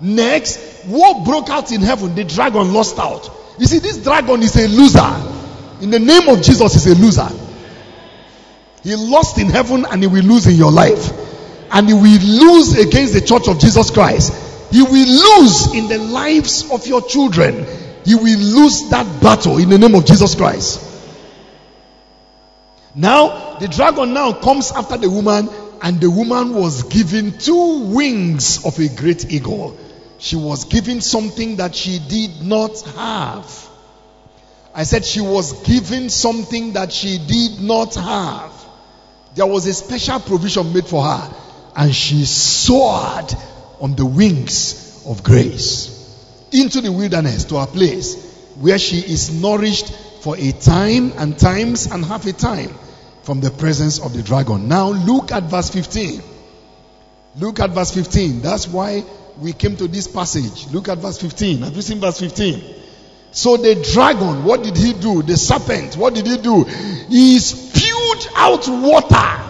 Next, 0.00 0.86
war 0.86 1.24
broke 1.24 1.50
out 1.50 1.72
in 1.72 1.82
heaven. 1.82 2.14
The 2.14 2.24
dragon 2.24 2.72
lost 2.72 2.98
out. 2.98 3.30
You 3.58 3.66
see, 3.66 3.78
this 3.78 3.98
dragon 3.98 4.42
is 4.42 4.56
a 4.56 4.66
loser. 4.66 5.82
In 5.82 5.90
the 5.90 5.98
name 5.98 6.28
of 6.28 6.42
Jesus, 6.42 6.74
is 6.74 6.86
a 6.86 6.94
loser. 7.00 7.28
He 8.82 8.96
lost 8.96 9.38
in 9.38 9.48
heaven 9.48 9.84
and 9.90 10.02
he 10.02 10.06
will 10.06 10.24
lose 10.24 10.46
in 10.46 10.54
your 10.54 10.72
life. 10.72 11.12
And 11.70 11.86
he 11.86 11.94
will 11.94 12.02
lose 12.02 12.78
against 12.78 13.12
the 13.12 13.20
church 13.20 13.46
of 13.46 13.60
Jesus 13.60 13.90
Christ. 13.90 14.72
He 14.72 14.82
will 14.82 14.90
lose 14.90 15.74
in 15.74 15.88
the 15.88 15.98
lives 15.98 16.70
of 16.70 16.86
your 16.86 17.02
children. 17.02 17.66
He 18.04 18.14
will 18.14 18.38
lose 18.38 18.88
that 18.90 19.20
battle 19.22 19.58
in 19.58 19.68
the 19.68 19.78
name 19.78 19.94
of 19.94 20.04
Jesus 20.04 20.34
Christ. 20.34 20.86
Now, 22.94 23.58
the 23.58 23.68
dragon 23.68 24.14
now 24.14 24.32
comes 24.32 24.72
after 24.72 24.96
the 24.96 25.08
woman, 25.08 25.48
and 25.82 26.00
the 26.00 26.10
woman 26.10 26.54
was 26.54 26.84
given 26.84 27.38
two 27.38 27.84
wings 27.94 28.64
of 28.64 28.78
a 28.78 28.88
great 28.88 29.30
eagle. 29.30 29.78
She 30.18 30.36
was 30.36 30.64
given 30.64 31.00
something 31.00 31.56
that 31.56 31.74
she 31.74 31.98
did 31.98 32.42
not 32.42 32.80
have. 32.80 33.68
I 34.74 34.84
said 34.84 35.04
she 35.04 35.20
was 35.20 35.62
given 35.62 36.10
something 36.10 36.74
that 36.74 36.92
she 36.92 37.18
did 37.18 37.60
not 37.60 37.94
have. 37.94 38.52
There 39.34 39.46
was 39.46 39.66
a 39.66 39.74
special 39.74 40.20
provision 40.20 40.72
made 40.72 40.86
for 40.86 41.04
her, 41.04 41.34
and 41.76 41.94
she 41.94 42.24
soared 42.24 43.32
on 43.80 43.94
the 43.94 44.04
wings 44.04 45.04
of 45.06 45.22
grace 45.22 45.89
into 46.52 46.80
the 46.80 46.92
wilderness 46.92 47.44
to 47.44 47.56
a 47.56 47.66
place 47.66 48.26
where 48.56 48.78
she 48.78 48.98
is 48.98 49.32
nourished 49.40 49.92
for 50.22 50.36
a 50.36 50.52
time 50.52 51.12
and 51.16 51.38
times 51.38 51.86
and 51.86 52.04
half 52.04 52.26
a 52.26 52.32
time 52.32 52.70
from 53.22 53.40
the 53.40 53.50
presence 53.50 54.00
of 54.00 54.12
the 54.12 54.22
dragon. 54.22 54.68
Now 54.68 54.90
look 54.90 55.32
at 55.32 55.44
verse 55.44 55.70
15. 55.70 56.22
Look 57.38 57.60
at 57.60 57.70
verse 57.70 57.92
15. 57.92 58.40
That's 58.40 58.66
why 58.66 59.04
we 59.38 59.52
came 59.52 59.76
to 59.76 59.88
this 59.88 60.06
passage. 60.06 60.66
Look 60.72 60.88
at 60.88 60.98
verse 60.98 61.20
15. 61.20 61.62
Have 61.62 61.76
you 61.76 61.82
seen 61.82 62.00
verse 62.00 62.18
15? 62.18 62.62
So 63.32 63.56
the 63.56 63.76
dragon, 63.92 64.44
what 64.44 64.64
did 64.64 64.76
he 64.76 64.92
do? 64.92 65.22
The 65.22 65.36
serpent, 65.36 65.96
what 65.96 66.14
did 66.14 66.26
he 66.26 66.38
do? 66.38 66.64
He 66.64 67.38
spewed 67.38 68.32
out 68.34 68.66
water 68.68 69.46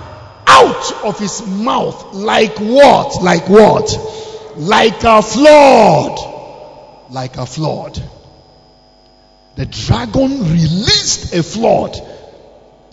out 0.47 1.05
of 1.05 1.19
his 1.19 1.47
mouth 1.47 2.13
like 2.13 2.59
what? 2.59 3.23
Like 3.23 3.49
what? 3.49 3.91
Like 4.57 5.03
a 5.05 5.23
flood. 5.23 6.40
Like 7.11 7.37
a 7.37 7.47
flood. 7.47 8.01
The 9.57 9.67
dragon 9.67 10.41
released 10.41 11.35
a 11.35 11.43
flood 11.43 11.95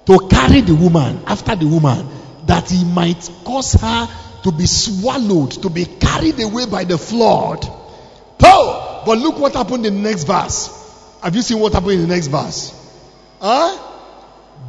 to 0.06 0.28
carry 0.30 0.62
the 0.62 0.76
woman 0.76 1.22
after 1.28 1.56
the 1.56 1.68
woman 1.68 2.08
that 2.46 2.70
he 2.70 2.84
might 2.84 3.30
cause 3.44 3.74
her 3.74 4.10
to 4.44 4.52
be 4.52 4.66
swallowed, 4.66 5.52
to 5.52 5.70
be 5.70 5.86
carried 5.86 6.40
away 6.42 6.66
by 6.66 6.84
the 6.84 6.98
flood. 6.98 7.62
Paul, 8.40 9.04
but 9.06 9.18
look 9.18 9.38
what 9.38 9.54
happened 9.54 9.86
in 9.86 9.96
the 9.96 10.10
next 10.10 10.24
verse. 10.24 10.74
Have 11.22 11.36
you 11.36 11.42
seen 11.42 11.60
what 11.60 11.74
happened 11.74 11.94
in 11.94 12.02
the 12.02 12.08
next 12.08 12.28
verse? 12.28 12.74
Huh? 13.42 13.78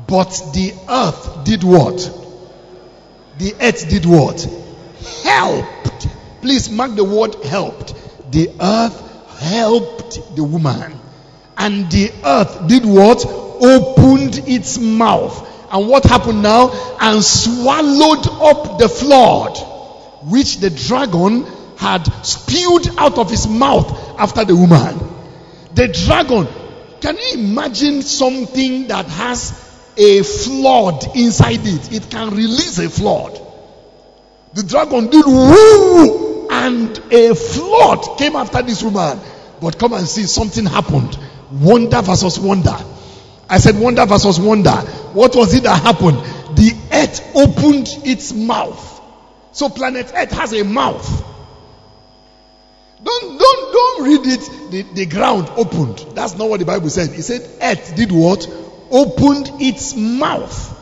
But 0.07 0.31
the 0.53 0.75
earth 0.89 1.45
did 1.45 1.63
what? 1.63 1.97
The 3.39 3.55
earth 3.61 3.89
did 3.89 4.05
what? 4.05 4.47
Helped. 5.23 6.09
Please 6.43 6.69
mark 6.71 6.95
the 6.97 7.05
word 7.05 7.35
helped. 7.45 7.95
The 8.33 8.51
earth 8.61 9.08
helped 9.39 10.37
the 10.37 10.45
woman. 10.45 10.99
And 11.57 11.91
the 11.91 12.13
earth 12.25 12.69
did 12.69 12.85
what? 12.85 13.25
Opened 13.27 14.49
its 14.49 14.79
mouth. 14.79 15.47
And 15.71 15.89
what 15.89 16.05
happened 16.05 16.43
now? 16.43 16.71
And 17.01 17.23
swallowed 17.23 18.27
up 18.27 18.79
the 18.79 18.89
flood 18.89 19.59
which 20.23 20.59
the 20.59 20.71
dragon 20.71 21.47
had 21.77 22.05
spewed 22.25 22.89
out 22.99 23.19
of 23.19 23.31
his 23.31 23.47
mouth 23.47 24.19
after 24.19 24.45
the 24.45 24.57
woman. 24.57 24.99
The 25.75 25.89
dragon, 25.89 26.49
can 27.01 27.17
you 27.17 27.51
imagine 27.51 28.03
something 28.03 28.89
that 28.89 29.07
has 29.07 29.53
a 29.97 30.23
flood 30.23 31.17
inside 31.17 31.61
it? 31.63 31.93
It 31.93 32.11
can 32.11 32.31
release 32.31 32.79
a 32.79 32.89
flood. 32.91 33.41
The 34.55 34.63
dragon 34.63 35.09
did 35.09 35.25
woo, 35.25 36.28
and 36.59 36.99
a 37.13 37.35
flood 37.37 38.19
came 38.19 38.35
after 38.35 38.63
this 38.63 38.83
woman. 38.83 39.21
But 39.61 39.79
come 39.79 39.93
and 39.93 40.07
see, 40.09 40.25
something 40.25 40.67
happened. 40.67 41.17
Wonder 41.53 42.03
versus 42.03 42.39
wonder. 42.39 42.77
I 43.49 43.59
said 43.59 43.79
wonder 43.79 44.05
versus 44.07 44.41
wonder. 44.41 44.73
What 45.13 45.37
was 45.37 45.55
it 45.55 45.63
that 45.63 45.81
happened? 45.81 46.19
The 46.57 46.77
earth 46.93 47.37
opened 47.37 47.89
its 48.05 48.33
mouth. 48.33 49.01
So 49.53 49.69
planet 49.69 50.13
earth 50.15 50.33
has 50.33 50.53
a 50.53 50.65
mouth. 50.65 51.07
Don't 53.05 53.39
don't 53.39 53.73
don't 53.73 54.05
read 54.05 54.27
it. 54.27 54.71
The, 54.73 54.83
the 54.95 55.07
ground 55.07 55.49
opened. 55.57 56.17
That's 56.17 56.37
not 56.37 56.49
what 56.51 56.59
the 56.59 56.67
Bible 56.67 56.91
said. 56.91 57.11
It 57.11 57.23
said 57.23 57.49
earth 57.63 57.95
did 57.95 58.11
what? 58.11 58.47
Opened 58.91 59.61
its 59.61 59.95
mouth 59.95 60.75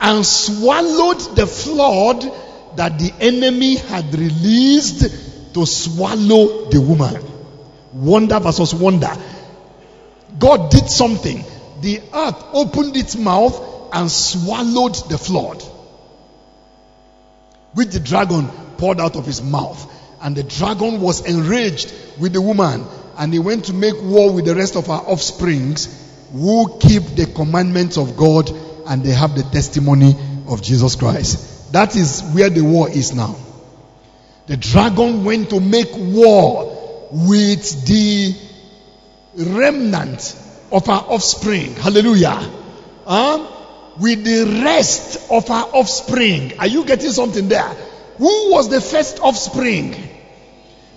and 0.00 0.24
swallowed 0.24 1.36
the 1.36 1.46
flood 1.46 2.24
that 2.76 2.98
the 2.98 3.12
enemy 3.20 3.76
had 3.76 4.14
released 4.14 5.54
to 5.54 5.66
swallow 5.66 6.68
the 6.70 6.80
woman. 6.80 7.22
Wonder 7.92 8.38
versus 8.40 8.74
wonder. 8.74 9.10
God 10.38 10.70
did 10.70 10.88
something. 10.88 11.44
The 11.80 12.00
earth 12.12 12.44
opened 12.52 12.96
its 12.96 13.16
mouth 13.16 13.90
and 13.92 14.10
swallowed 14.10 14.94
the 15.08 15.18
flood, 15.18 15.62
which 17.74 17.88
the 17.88 18.00
dragon 18.00 18.48
poured 18.76 19.00
out 19.00 19.16
of 19.16 19.26
his 19.26 19.42
mouth. 19.42 19.92
And 20.20 20.34
the 20.36 20.42
dragon 20.42 21.00
was 21.00 21.26
enraged 21.26 21.92
with 22.18 22.32
the 22.32 22.40
woman, 22.40 22.84
and 23.18 23.32
he 23.32 23.38
went 23.38 23.66
to 23.66 23.72
make 23.72 23.94
war 24.02 24.32
with 24.32 24.44
the 24.44 24.54
rest 24.54 24.76
of 24.76 24.86
her 24.86 24.92
offsprings 24.92 26.04
who 26.32 26.78
keep 26.78 27.02
the 27.02 27.26
commandments 27.26 27.96
of 27.96 28.16
God 28.16 28.50
and 28.86 29.02
they 29.02 29.12
have 29.12 29.34
the 29.34 29.42
testimony 29.42 30.14
of 30.48 30.62
Jesus 30.62 30.96
Christ. 30.96 31.55
That 31.76 31.94
is 31.94 32.22
where 32.32 32.48
the 32.48 32.62
war 32.62 32.88
is 32.88 33.14
now. 33.14 33.36
The 34.46 34.56
dragon 34.56 35.24
went 35.24 35.50
to 35.50 35.60
make 35.60 35.90
war 35.92 37.08
with 37.12 37.84
the 37.84 38.34
remnant 39.36 40.40
of 40.72 40.88
our 40.88 41.02
offspring. 41.02 41.74
Hallelujah. 41.74 42.50
Huh? 43.04 43.46
With 44.00 44.24
the 44.24 44.62
rest 44.64 45.30
of 45.30 45.50
our 45.50 45.66
offspring. 45.74 46.58
Are 46.60 46.66
you 46.66 46.86
getting 46.86 47.10
something 47.10 47.46
there? 47.50 47.68
Who 48.16 48.52
was 48.52 48.70
the 48.70 48.80
first 48.80 49.20
offspring? 49.20 49.94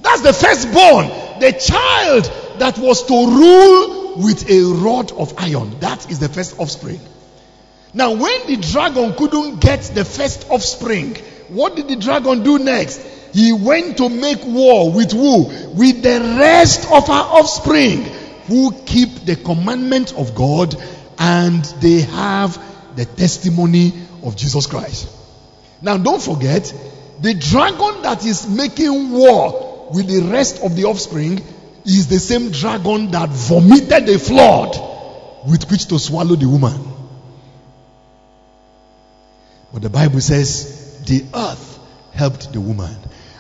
That's 0.02 0.22
the 0.22 0.32
firstborn. 0.32 1.10
The 1.42 1.60
child 1.60 2.60
that 2.60 2.78
was 2.78 3.06
to 3.06 3.14
rule 3.14 4.24
with 4.24 4.50
a 4.50 4.62
rod 4.82 5.12
of 5.12 5.34
iron. 5.40 5.78
That 5.82 6.10
is 6.10 6.20
the 6.20 6.30
first 6.30 6.58
offspring. 6.58 7.02
Now, 7.94 8.12
when 8.14 8.48
the 8.48 8.58
dragon 8.58 9.14
couldn't 9.14 9.62
get 9.62 9.82
the 9.82 10.06
first 10.06 10.50
offspring, 10.50 11.16
what 11.48 11.76
did 11.76 11.88
the 11.88 11.96
dragon 11.96 12.44
do 12.44 12.60
next? 12.60 13.02
He 13.34 13.52
went 13.52 13.98
to 13.98 14.10
make 14.10 14.44
war 14.44 14.92
with 14.92 15.12
who? 15.12 15.46
With 15.74 16.04
the 16.04 16.20
rest 16.40 16.86
of 16.92 17.10
our 17.10 17.40
offspring 17.40 18.04
who 18.48 18.74
keep 18.86 19.26
the 19.26 19.36
commandment 19.36 20.14
of 20.14 20.36
God 20.36 20.76
and 21.18 21.64
they 21.82 22.02
have 22.02 22.62
the 22.96 23.06
testimony 23.06 23.94
of 24.24 24.36
Jesus 24.36 24.68
Christ. 24.68 25.16
Now, 25.82 25.98
don't 25.98 26.22
forget, 26.22 26.74
the 27.22 27.34
dragon 27.34 28.02
that 28.04 28.26
is 28.26 28.48
making 28.48 29.12
war 29.12 29.90
with 29.94 30.08
the 30.08 30.32
rest 30.32 30.62
of 30.62 30.76
the 30.76 30.86
offspring 30.86 31.42
is 31.86 32.08
the 32.08 32.20
same 32.20 32.52
dragon 32.52 33.12
that 33.12 33.30
vomited 33.30 34.06
the 34.06 34.20
flood 34.20 34.76
with 35.48 35.70
which 35.72 35.88
to 35.88 36.00
swallow 36.00 36.36
the 36.36 36.48
woman. 36.48 36.89
But 39.72 39.82
the 39.82 39.90
Bible 39.90 40.22
says 40.22 41.04
the 41.06 41.26
earth 41.34 41.80
helped 42.14 42.52
the 42.54 42.62
woman. 42.62 42.96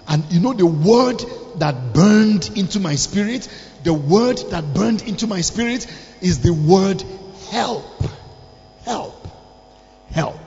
And 0.07 0.23
you 0.31 0.39
know 0.39 0.53
the 0.53 0.65
word 0.65 1.23
that 1.57 1.93
burned 1.93 2.57
into 2.57 2.79
my 2.79 2.95
spirit, 2.95 3.47
the 3.83 3.93
word 3.93 4.37
that 4.49 4.73
burned 4.73 5.03
into 5.03 5.27
my 5.27 5.41
spirit 5.41 5.85
is 6.21 6.39
the 6.39 6.53
word 6.53 7.03
help. 7.49 8.03
Help. 8.85 9.27
Help. 10.11 10.39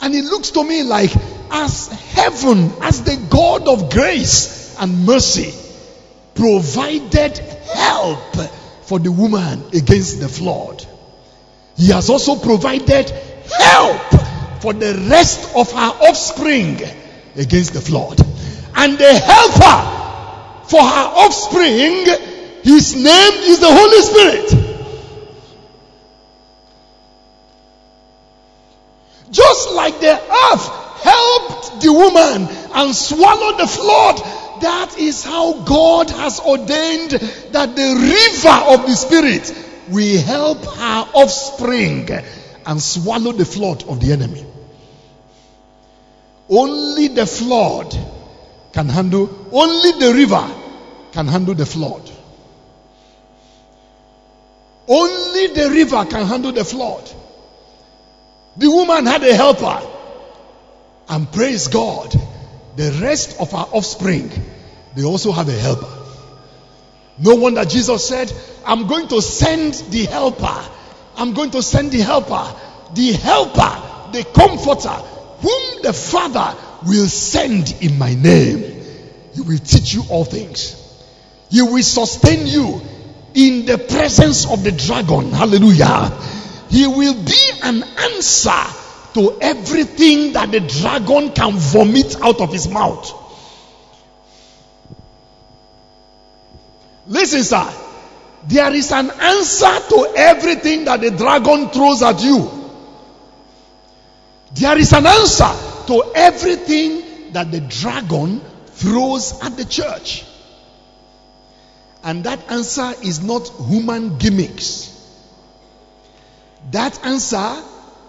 And 0.00 0.14
it 0.14 0.24
looks 0.24 0.50
to 0.50 0.64
me 0.64 0.82
like 0.82 1.14
as 1.50 1.88
heaven, 1.88 2.72
as 2.80 3.02
the 3.04 3.16
God 3.30 3.68
of 3.68 3.90
grace 3.90 4.76
and 4.78 5.06
mercy, 5.06 5.54
provided 6.34 7.38
help 7.38 8.36
for 8.82 8.98
the 8.98 9.12
woman 9.12 9.62
against 9.72 10.20
the 10.20 10.28
flood. 10.28 10.84
He 11.76 11.90
has 11.90 12.10
also 12.10 12.36
provided 12.36 13.12
help 13.50 14.00
for 14.62 14.72
the 14.72 14.94
rest 15.10 15.54
of 15.56 15.70
her 15.72 15.92
offspring 16.08 16.80
against 17.36 17.74
the 17.74 17.80
flood. 17.80 18.20
And 18.76 18.96
the 18.96 19.14
helper 19.14 20.68
for 20.68 20.80
her 20.80 21.08
offspring, 21.24 22.06
his 22.62 22.94
name 22.94 23.32
is 23.42 23.60
the 23.60 23.68
Holy 23.68 24.00
Spirit. 24.02 24.62
Just 29.30 29.72
like 29.72 29.98
the 30.00 30.12
earth 30.12 30.68
helped 31.02 31.82
the 31.82 31.92
woman 31.92 32.48
and 32.74 32.94
swallowed 32.94 33.58
the 33.58 33.66
flood, 33.66 34.16
that 34.62 34.96
is 34.98 35.24
how 35.24 35.64
God 35.64 36.10
has 36.10 36.38
ordained 36.38 37.10
that 37.10 37.74
the 37.74 37.94
river 37.94 38.74
of 38.74 38.86
the 38.86 38.94
Spirit 38.94 39.52
will 39.88 40.22
help 40.22 40.64
her 40.64 41.08
offspring 41.14 42.08
and 42.66 42.82
swallow 42.82 43.32
the 43.32 43.44
flood 43.44 43.84
of 43.88 44.00
the 44.00 44.12
enemy. 44.12 44.46
Only 46.48 47.08
the 47.08 47.26
flood 47.26 47.96
can 48.72 48.88
handle, 48.88 49.48
only 49.52 49.92
the 49.98 50.12
river 50.14 50.50
can 51.12 51.26
handle 51.26 51.54
the 51.54 51.66
flood. 51.66 52.10
Only 54.88 55.46
the 55.48 55.70
river 55.70 56.04
can 56.06 56.26
handle 56.26 56.52
the 56.52 56.64
flood. 56.64 57.10
The 58.56 58.70
woman 58.70 59.06
had 59.06 59.22
a 59.22 59.34
helper. 59.34 59.88
And 61.08 61.30
praise 61.30 61.68
God, 61.68 62.14
the 62.76 62.98
rest 63.02 63.40
of 63.40 63.54
our 63.54 63.68
offspring, 63.72 64.30
they 64.96 65.04
also 65.04 65.32
have 65.32 65.48
a 65.48 65.52
helper. 65.52 65.98
No 67.18 67.36
wonder 67.36 67.64
Jesus 67.64 68.06
said, 68.06 68.32
I'm 68.64 68.86
going 68.86 69.08
to 69.08 69.20
send 69.20 69.74
the 69.90 70.06
helper. 70.06 70.62
I'm 71.16 71.34
going 71.34 71.50
to 71.52 71.62
send 71.62 71.92
the 71.92 72.00
helper. 72.00 72.54
The 72.94 73.12
helper, 73.12 74.12
the 74.12 74.24
comforter, 74.34 74.88
whom 74.88 75.82
the 75.82 75.92
Father 75.92 76.56
will 76.86 77.06
send 77.06 77.74
in 77.80 77.98
my 77.98 78.14
name. 78.14 78.82
He 79.34 79.40
will 79.40 79.58
teach 79.58 79.94
you 79.94 80.04
all 80.10 80.24
things. 80.24 80.78
He 81.50 81.62
will 81.62 81.82
sustain 81.82 82.46
you 82.46 82.80
in 83.34 83.66
the 83.66 83.78
presence 83.78 84.46
of 84.50 84.62
the 84.62 84.72
dragon. 84.72 85.32
Hallelujah. 85.32 86.10
He 86.68 86.86
will 86.86 87.14
be 87.14 87.50
an 87.62 87.82
answer 87.82 88.50
to 89.14 89.38
everything 89.40 90.32
that 90.32 90.50
the 90.50 90.60
dragon 90.60 91.32
can 91.32 91.52
vomit 91.52 92.16
out 92.22 92.40
of 92.40 92.52
his 92.52 92.68
mouth. 92.68 93.18
Listen, 97.06 97.42
sir. 97.42 97.81
There 98.46 98.74
is 98.74 98.90
an 98.90 99.10
answer 99.10 99.78
to 99.90 100.12
everything 100.16 100.84
that 100.86 101.00
the 101.00 101.10
dragon 101.10 101.68
throws 101.70 102.02
at 102.02 102.22
you. 102.22 102.50
There 104.54 104.76
is 104.78 104.92
an 104.92 105.06
answer 105.06 105.50
to 105.86 106.12
everything 106.14 107.32
that 107.32 107.50
the 107.50 107.60
dragon 107.60 108.40
throws 108.66 109.40
at 109.42 109.56
the 109.56 109.64
church. 109.64 110.24
And 112.02 112.24
that 112.24 112.50
answer 112.50 112.92
is 113.02 113.22
not 113.22 113.48
human 113.68 114.18
gimmicks. 114.18 114.88
That 116.72 117.04
answer 117.04 117.62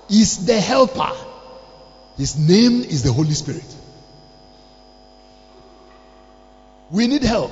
is 0.09 0.45
the 0.45 0.59
helper. 0.59 1.11
His 2.17 2.37
name 2.37 2.81
is 2.81 3.03
the 3.03 3.13
Holy 3.13 3.33
Spirit. 3.33 3.75
We 6.91 7.07
need 7.07 7.23
help. 7.23 7.51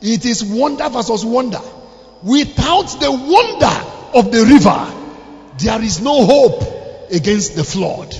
It 0.00 0.24
is 0.24 0.44
wonder 0.44 0.88
versus 0.88 1.24
wonder. 1.24 1.60
Without 2.22 2.86
the 3.00 3.10
wonder 3.10 4.18
of 4.18 4.32
the 4.32 4.44
river, 4.44 4.94
there 5.58 5.82
is 5.82 6.00
no 6.00 6.24
hope 6.24 7.10
against 7.10 7.56
the 7.56 7.64
flood. 7.64 8.14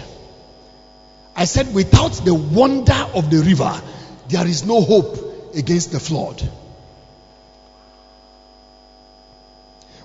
I 1.37 1.45
said, 1.45 1.73
without 1.73 2.13
the 2.25 2.35
wonder 2.35 3.07
of 3.15 3.31
the 3.31 3.39
river, 3.39 3.81
there 4.29 4.47
is 4.47 4.67
no 4.67 4.81
hope 4.81 5.55
against 5.55 5.93
the 5.93 6.01
flood. 6.01 6.43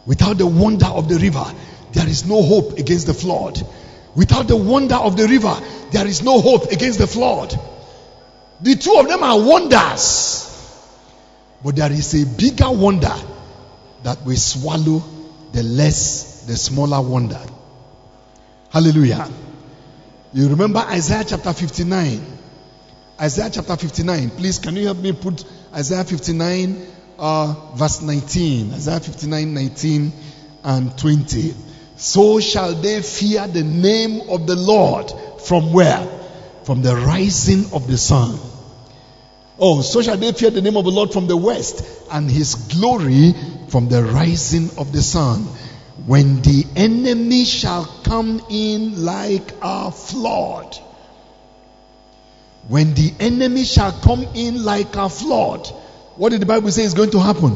Without 0.06 0.38
the 0.38 0.46
wonder 0.46 0.86
of 0.86 1.10
the 1.10 1.18
river, 1.18 1.46
there 1.94 2.08
is 2.08 2.26
no 2.26 2.42
hope 2.42 2.78
against 2.78 3.08
the 3.08 3.14
flood. 3.14 3.66
Without 4.16 4.48
the 4.48 4.56
wonder 4.56 4.96
of 4.96 5.18
the 5.18 5.28
river, 5.28 5.56
there 5.92 6.06
is 6.06 6.22
no 6.22 6.40
hope 6.40 6.72
against 6.72 7.00
the 7.00 7.08
flood. 7.08 7.60
The 8.62 8.76
two 8.76 8.96
of 9.00 9.08
them 9.08 9.24
are 9.24 9.40
wonders. 9.40 10.53
But 11.64 11.78
there 11.78 11.92
is 11.92 12.14
a 12.22 12.26
bigger 12.26 12.70
wonder 12.70 13.16
that 14.04 14.26
will 14.26 14.36
swallow 14.36 15.02
the 15.54 15.64
less, 15.64 16.46
the 16.46 16.58
smaller 16.58 17.02
wonder. 17.02 17.40
Hallelujah. 18.70 19.30
You 20.34 20.50
remember 20.50 20.80
Isaiah 20.80 21.24
chapter 21.26 21.54
59? 21.54 22.22
Isaiah 23.22 23.50
chapter 23.50 23.78
59. 23.78 24.32
Please, 24.32 24.60
can 24.60 24.76
you 24.76 24.86
help 24.86 24.98
me 24.98 25.14
put 25.14 25.46
Isaiah 25.74 26.04
59, 26.04 26.88
uh, 27.18 27.56
verse 27.76 28.02
19? 28.02 28.74
Isaiah 28.74 29.00
59, 29.00 29.54
19 29.54 30.12
and 30.66 30.98
20. 30.98 31.54
So 31.96 32.40
shall 32.42 32.74
they 32.74 33.02
fear 33.02 33.48
the 33.48 33.64
name 33.64 34.30
of 34.30 34.48
the 34.48 34.56
Lord 34.56 35.14
from 35.42 35.72
where? 35.72 36.06
From 36.64 36.82
the 36.82 36.96
rising 36.96 37.72
of 37.74 37.88
the 37.88 37.98
sun 37.98 38.40
Oh, 39.66 39.82
so 39.82 40.02
shall 40.02 40.18
they 40.18 40.34
fear 40.34 40.50
the 40.50 40.62
name 40.62 40.76
of 40.76 40.84
the 40.84 40.92
Lord 40.92 41.14
from 41.14 41.26
the 41.28 41.38
west 41.38 41.86
and 42.12 42.30
his 42.30 42.56
glory 42.56 43.34
from 43.70 43.88
the 43.88 44.04
rising 44.04 44.70
of 44.78 44.92
the 44.92 45.02
sun. 45.02 45.44
When 46.06 46.42
the 46.42 46.66
enemy 46.76 47.46
shall 47.46 47.86
come 48.04 48.46
in 48.50 49.06
like 49.06 49.54
a 49.62 49.90
flood. 49.90 50.78
When 52.68 52.94
the 52.94 53.14
enemy 53.22 53.64
shall 53.64 53.94
come 53.94 54.24
in 54.36 54.66
like 54.66 54.98
a 54.98 55.08
flood. 55.08 55.66
What 56.18 56.32
did 56.32 56.42
the 56.42 56.46
Bible 56.46 56.70
say 56.70 56.84
is 56.84 56.94
going 56.94 57.12
to 57.12 57.20
happen? 57.22 57.56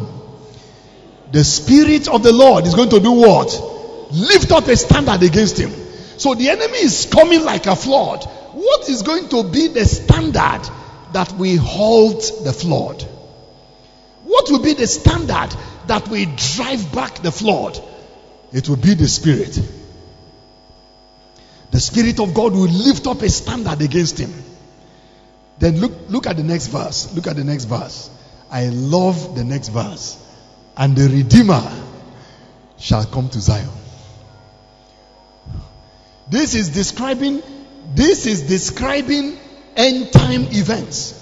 The 1.34 1.44
Spirit 1.44 2.08
of 2.08 2.24
the 2.24 2.32
Lord 2.32 2.68
is 2.68 2.74
going 2.74 2.92
to 2.92 3.02
do 3.02 3.12
what? 3.12 3.52
Lift 4.14 4.54
up 4.54 4.66
a 4.70 4.78
standard 4.78 5.24
against 5.24 5.60
him. 5.60 5.72
So 6.18 6.36
the 6.36 6.52
enemy 6.52 6.78
is 6.78 7.06
coming 7.12 7.44
like 7.44 7.66
a 7.66 7.76
flood. 7.76 8.24
What 8.54 8.88
is 8.88 9.02
going 9.02 9.28
to 9.28 9.44
be 9.44 9.68
the 9.68 9.84
standard 9.84 10.62
that 11.14 11.32
we 11.34 11.56
halt 11.56 12.32
the 12.44 12.54
flood? 12.54 13.04
What 14.24 14.50
will 14.50 14.60
be 14.60 14.74
the 14.74 14.88
standard 14.88 15.56
that 15.88 16.08
we 16.08 16.26
drive 16.26 16.94
back 16.94 17.22
the 17.22 17.32
flood? 17.32 17.80
It 18.52 18.68
will 18.68 18.76
be 18.76 18.94
the 18.94 19.08
Spirit. 19.08 19.60
The 21.72 21.80
Spirit 21.80 22.20
of 22.20 22.34
God 22.34 22.54
will 22.54 22.70
lift 22.70 23.08
up 23.08 23.22
a 23.22 23.30
standard 23.30 23.82
against 23.82 24.18
him. 24.18 24.34
Then 25.60 25.80
look, 25.80 25.92
look 26.10 26.28
at 26.28 26.38
the 26.38 26.44
next 26.44 26.68
verse. 26.68 27.14
Look 27.14 27.28
at 27.28 27.36
the 27.36 27.44
next 27.44 27.66
verse. 27.66 28.10
I 28.50 28.68
love 28.68 29.36
the 29.36 29.44
next 29.44 29.70
verse. 29.70 30.24
And 30.76 30.96
the 30.96 31.10
Redeemer 31.10 31.64
shall 32.78 33.06
come 33.06 33.30
to 33.30 33.40
Zion. 33.40 33.70
This 36.30 36.56
is 36.56 36.70
describing, 36.70 37.42
this 37.96 38.26
is 38.26 38.42
describing 38.44 39.38
end 39.78 40.12
time 40.12 40.44
events. 40.52 41.14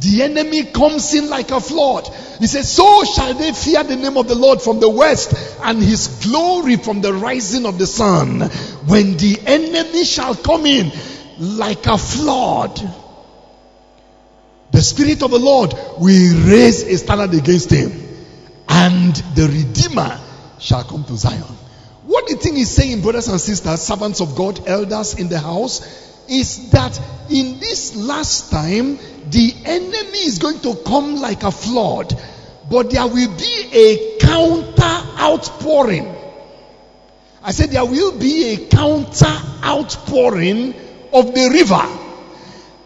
The 0.00 0.22
enemy 0.22 0.64
comes 0.64 1.14
in 1.14 1.28
like 1.28 1.50
a 1.50 1.60
flood. 1.60 2.08
He 2.38 2.46
says, 2.46 2.70
So 2.70 3.04
shall 3.04 3.34
they 3.34 3.52
fear 3.52 3.84
the 3.84 3.96
name 3.96 4.16
of 4.16 4.28
the 4.28 4.34
Lord 4.34 4.62
from 4.62 4.80
the 4.80 4.88
west 4.88 5.34
and 5.62 5.82
his 5.82 6.24
glory 6.24 6.76
from 6.76 7.00
the 7.00 7.12
rising 7.12 7.66
of 7.66 7.78
the 7.78 7.86
sun. 7.86 8.40
When 8.86 9.16
the 9.16 9.38
enemy 9.44 10.04
shall 10.04 10.34
come 10.34 10.64
in 10.64 10.90
like 11.38 11.86
a 11.86 11.98
flood, 11.98 12.80
the 14.70 14.80
Spirit 14.80 15.22
of 15.22 15.32
the 15.32 15.38
Lord 15.38 15.74
will 15.98 16.48
raise 16.48 16.82
a 16.84 16.96
standard 16.96 17.34
against 17.34 17.70
him, 17.70 17.92
and 18.68 19.14
the 19.34 19.48
Redeemer 19.48 20.18
shall 20.60 20.84
come 20.84 21.04
to 21.04 21.16
Zion. 21.16 21.42
What 22.06 22.30
you 22.30 22.36
think 22.36 22.56
he's 22.56 22.70
saying, 22.70 23.02
brothers 23.02 23.28
and 23.28 23.40
sisters, 23.40 23.82
servants 23.82 24.20
of 24.20 24.36
God, 24.36 24.66
elders 24.66 25.14
in 25.18 25.28
the 25.28 25.38
house? 25.38 26.09
Is 26.30 26.70
that 26.70 26.98
in 27.28 27.58
this 27.58 27.96
last 27.96 28.50
time, 28.50 28.98
the 29.30 29.54
enemy 29.64 30.18
is 30.18 30.38
going 30.38 30.60
to 30.60 30.76
come 30.86 31.16
like 31.16 31.42
a 31.42 31.50
flood, 31.50 32.14
but 32.70 32.90
there 32.90 33.06
will 33.06 33.36
be 33.36 33.68
a 33.72 34.18
counter 34.20 35.18
outpouring. 35.18 36.14
I 37.42 37.50
said 37.50 37.70
there 37.70 37.84
will 37.84 38.16
be 38.18 38.52
a 38.52 38.68
counter 38.68 39.36
outpouring 39.64 40.74
of 41.12 41.34
the 41.34 41.50
river. 41.52 42.06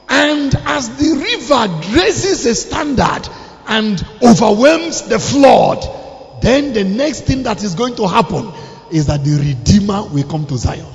And 0.09 0.55
as 0.65 0.97
the 0.97 1.13
river 1.13 1.99
raises 1.99 2.47
a 2.47 2.55
standard 2.55 3.29
and 3.67 4.03
overwhelms 4.23 5.03
the 5.03 5.19
flood, 5.19 5.85
then 6.43 6.73
the 6.73 6.85
next 6.85 7.23
thing 7.23 7.43
that 7.43 7.63
is 7.63 7.75
going 7.75 7.97
to 7.97 8.07
happen 8.07 8.53
is 8.91 9.07
that 9.07 9.25
the 9.25 9.37
Redeemer 9.37 10.05
will 10.05 10.25
come 10.25 10.47
to 10.47 10.57
Zion. 10.57 10.87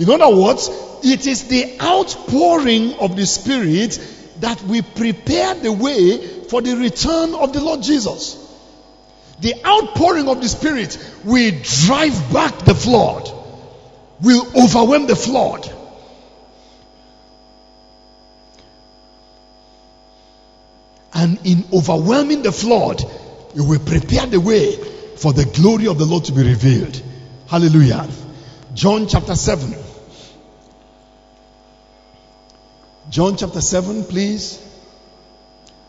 In 0.00 0.08
other 0.08 0.34
words, 0.34 0.70
it 1.02 1.26
is 1.26 1.46
the 1.48 1.78
outpouring 1.78 2.94
of 2.94 3.16
the 3.16 3.26
Spirit 3.26 4.00
that 4.40 4.62
will 4.62 4.82
prepare 4.82 5.54
the 5.54 5.70
way 5.70 6.16
for 6.44 6.62
the 6.62 6.74
return 6.74 7.34
of 7.34 7.52
the 7.52 7.62
Lord 7.62 7.82
Jesus. 7.82 8.38
The 9.40 9.54
outpouring 9.62 10.26
of 10.26 10.40
the 10.40 10.48
Spirit 10.48 10.96
will 11.22 11.52
drive 11.62 12.32
back 12.32 12.56
the 12.60 12.74
flood, 12.74 13.30
will 14.22 14.46
overwhelm 14.56 15.06
the 15.06 15.16
flood. 15.16 15.70
And 21.12 21.46
in 21.46 21.64
overwhelming 21.74 22.40
the 22.40 22.52
flood, 22.52 23.02
it 23.02 23.60
will 23.60 23.80
prepare 23.80 24.24
the 24.24 24.40
way 24.40 24.76
for 25.16 25.34
the 25.34 25.44
glory 25.44 25.88
of 25.88 25.98
the 25.98 26.06
Lord 26.06 26.24
to 26.24 26.32
be 26.32 26.42
revealed. 26.42 27.02
Hallelujah. 27.48 28.08
John 28.72 29.06
chapter 29.06 29.34
7. 29.34 29.89
John 33.10 33.36
chapter 33.36 33.60
7, 33.60 34.04
please. 34.04 34.64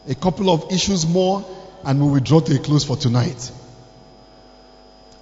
A 0.09 0.15
couple 0.15 0.49
of 0.49 0.71
issues 0.71 1.05
more, 1.05 1.45
and 1.85 2.01
we 2.01 2.11
will 2.13 2.19
draw 2.19 2.39
to 2.39 2.55
a 2.55 2.57
close 2.57 2.83
for 2.83 2.97
tonight. 2.97 3.51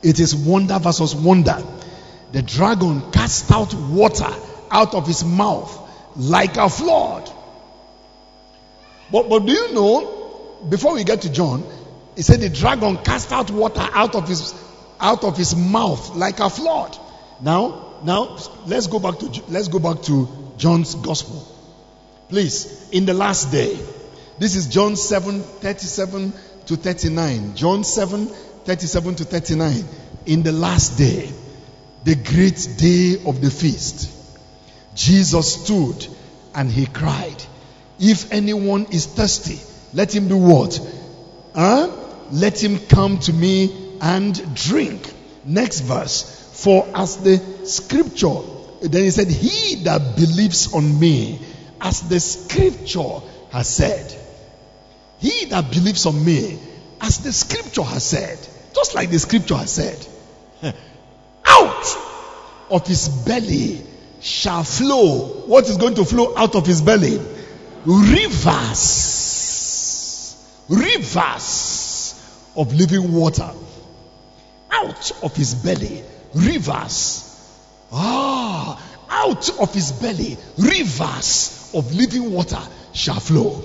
It 0.01 0.21
is 0.21 0.33
wonder 0.33 0.79
versus 0.79 1.13
wonder. 1.13 1.61
The 2.31 2.41
dragon 2.41 3.11
cast 3.11 3.51
out 3.51 3.73
water 3.73 4.33
out 4.71 4.95
of 4.95 5.07
his 5.07 5.25
mouth 5.25 5.77
like 6.15 6.55
a 6.55 6.69
flood. 6.69 7.29
But, 9.11 9.27
but 9.27 9.45
do 9.45 9.51
you 9.51 9.73
know, 9.73 10.57
before 10.69 10.93
we 10.93 11.03
get 11.03 11.23
to 11.23 11.29
John, 11.29 11.65
he 12.15 12.21
said 12.21 12.39
the 12.39 12.49
dragon 12.49 12.95
cast 12.97 13.33
out 13.33 13.51
water 13.51 13.81
out 13.81 14.15
of 14.15 14.25
his 14.25 14.53
out 15.01 15.25
of 15.25 15.35
his 15.35 15.53
mouth 15.53 16.15
like 16.15 16.39
a 16.39 16.49
flood. 16.49 16.97
Now, 17.41 17.99
now 18.05 18.37
let's 18.67 18.87
go 18.87 18.99
back 18.99 19.19
to 19.19 19.43
let's 19.49 19.67
go 19.67 19.79
back 19.79 20.01
to 20.03 20.29
John's 20.57 20.95
gospel. 20.95 21.58
Please, 22.29 22.89
in 22.91 23.05
the 23.05 23.13
last 23.13 23.51
day. 23.51 23.77
This 24.37 24.55
is 24.55 24.67
John 24.67 24.95
7 24.95 25.41
37 25.41 26.31
to 26.67 26.75
39. 26.77 27.55
John 27.55 27.83
7 27.83 28.27
37 28.27 29.15
to 29.15 29.23
39. 29.25 29.83
In 30.27 30.43
the 30.43 30.51
last 30.51 30.97
day, 30.97 31.29
the 32.03 32.15
great 32.15 32.69
day 32.77 33.21
of 33.25 33.41
the 33.41 33.49
feast, 33.49 34.15
Jesus 34.95 35.63
stood 35.63 36.07
and 36.53 36.71
he 36.71 36.85
cried, 36.85 37.43
If 37.99 38.31
anyone 38.31 38.85
is 38.91 39.07
thirsty, 39.07 39.59
let 39.93 40.15
him 40.15 40.27
do 40.27 40.37
what? 40.37 40.79
Huh? 41.55 41.89
Let 42.31 42.63
him 42.63 42.79
come 42.79 43.17
to 43.21 43.33
me 43.33 43.97
and 44.01 44.55
drink. 44.55 45.13
Next 45.43 45.81
verse. 45.81 46.35
For 46.53 46.87
as 46.93 47.17
the 47.17 47.65
scripture, 47.65 48.41
then 48.81 49.03
he 49.03 49.09
said, 49.09 49.27
He 49.29 49.83
that 49.85 50.15
believes 50.15 50.73
on 50.73 50.99
me, 50.99 51.39
as 51.81 52.01
the 52.09 52.19
scripture 52.19 53.19
has 53.51 53.67
said. 53.67 54.15
He 55.19 55.45
that 55.45 55.71
believes 55.71 56.05
on 56.05 56.23
me, 56.23 56.59
as 57.01 57.19
the 57.19 57.33
scripture 57.33 57.83
has 57.83 58.03
said, 58.03 58.37
just 58.73 58.95
like 58.95 59.09
the 59.09 59.19
scripture 59.19 59.55
has 59.55 59.71
said, 59.71 60.07
out 61.45 61.97
of 62.69 62.87
his 62.87 63.09
belly 63.09 63.81
shall 64.21 64.63
flow. 64.63 65.43
What 65.45 65.67
is 65.69 65.77
going 65.77 65.95
to 65.95 66.05
flow 66.05 66.37
out 66.37 66.55
of 66.55 66.65
his 66.65 66.81
belly? 66.81 67.19
Rivers. 67.85 69.15
Rivers 70.69 72.15
of 72.55 72.73
living 72.73 73.13
water. 73.13 73.51
Out 74.71 75.11
of 75.23 75.35
his 75.35 75.55
belly. 75.55 76.03
Rivers. 76.33 77.25
Ah, 77.91 78.81
out 79.09 79.49
of 79.59 79.73
his 79.73 79.91
belly. 79.93 80.37
Rivers 80.57 81.58
of 81.73 81.93
living 81.93 82.31
water 82.31 82.61
shall 82.93 83.19
flow. 83.19 83.61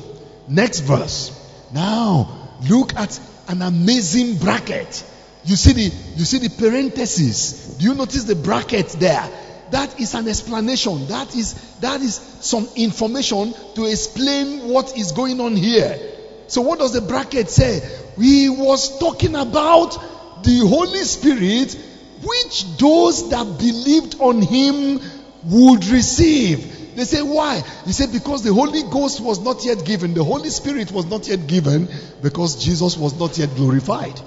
Next 0.48 0.80
verse. 0.80 1.32
Now, 1.72 2.50
look 2.68 2.94
at 2.94 3.18
an 3.48 3.62
amazing 3.62 4.38
bracket. 4.38 5.04
You 5.44 5.56
see 5.56 5.72
the 5.72 5.96
you 6.16 6.24
see 6.24 6.38
the 6.38 6.48
parenthesis. 6.48 7.76
Do 7.76 7.84
you 7.84 7.94
notice 7.94 8.24
the 8.24 8.36
bracket 8.36 8.88
there? 8.88 9.28
That 9.70 10.00
is 10.00 10.14
an 10.14 10.28
explanation. 10.28 11.06
That 11.08 11.34
is 11.34 11.54
that 11.80 12.00
is 12.00 12.14
some 12.14 12.68
information 12.76 13.54
to 13.74 13.84
explain 13.86 14.68
what 14.68 14.96
is 14.96 15.12
going 15.12 15.40
on 15.40 15.56
here. 15.56 15.98
So 16.46 16.62
what 16.62 16.78
does 16.78 16.92
the 16.92 17.00
bracket 17.00 17.50
say? 17.50 17.80
He 18.18 18.48
was 18.48 18.98
talking 18.98 19.34
about 19.34 20.44
the 20.44 20.58
Holy 20.60 21.04
Spirit 21.04 21.76
which 22.22 22.76
those 22.78 23.30
that 23.30 23.44
believed 23.58 24.20
on 24.20 24.40
him 24.40 25.00
would 25.44 25.84
receive. 25.86 26.73
They 26.94 27.04
say, 27.04 27.22
why? 27.22 27.62
He 27.86 27.92
said, 27.92 28.12
because 28.12 28.42
the 28.42 28.52
Holy 28.52 28.82
Ghost 28.82 29.20
was 29.20 29.40
not 29.40 29.64
yet 29.64 29.84
given, 29.84 30.14
the 30.14 30.24
Holy 30.24 30.50
Spirit 30.50 30.92
was 30.92 31.06
not 31.06 31.26
yet 31.28 31.46
given, 31.46 31.88
because 32.22 32.56
Jesus 32.62 32.96
was 32.96 33.18
not 33.18 33.36
yet 33.36 33.54
glorified. 33.56 34.20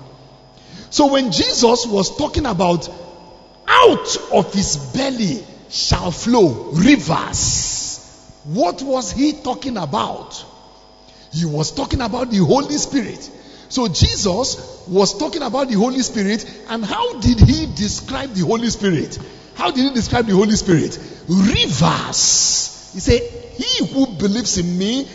So 0.90 1.12
when 1.12 1.32
Jesus 1.32 1.86
was 1.86 2.18
talking 2.18 2.46
about 2.46 2.90
out 3.68 4.18
of 4.32 4.54
his 4.54 4.78
belly 4.78 5.44
shall 5.70 6.12
flow 6.12 6.72
rivers, 6.74 7.94
what 8.46 8.82
was 8.82 9.12
he 9.12 9.34
talking 9.34 9.78
about? 9.78 10.46
He 11.34 11.46
was 11.46 11.72
talking 11.72 12.02
about 12.02 12.32
the 12.32 12.38
Holy 12.38 12.78
Spirit. 12.78 13.30
So 13.70 13.88
Jesus 13.90 14.86
was 14.88 15.18
talking 15.18 15.42
about 15.42 15.68
the 15.68 15.76
Holy 15.76 16.00
Spirit, 16.00 16.46
and 16.70 16.86
how 16.86 17.20
did 17.20 17.40
he 17.40 17.66
describe 17.66 18.34
the 18.34 18.46
Holy 18.46 18.70
Spirit? 18.70 19.20
How 19.58 19.72
did 19.72 19.86
he 19.86 19.94
describe 19.94 20.28
the 20.28 20.36
Holy 20.36 20.56
Spirit? 20.56 21.00
Rivers. 21.28 22.92
He 22.94 23.00
said, 23.00 23.22
He 23.22 23.88
who 23.88 24.06
believes 24.06 24.60
in 24.60 24.78
me, 24.78 25.08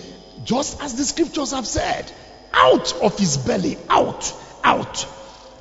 just 0.43 0.83
as 0.83 0.97
the 0.97 1.05
scriptures 1.05 1.53
have 1.53 1.67
said, 1.67 2.11
out 2.53 2.93
of 3.01 3.17
his 3.17 3.37
belly, 3.37 3.79
out, 3.89 4.35
out, 4.65 5.07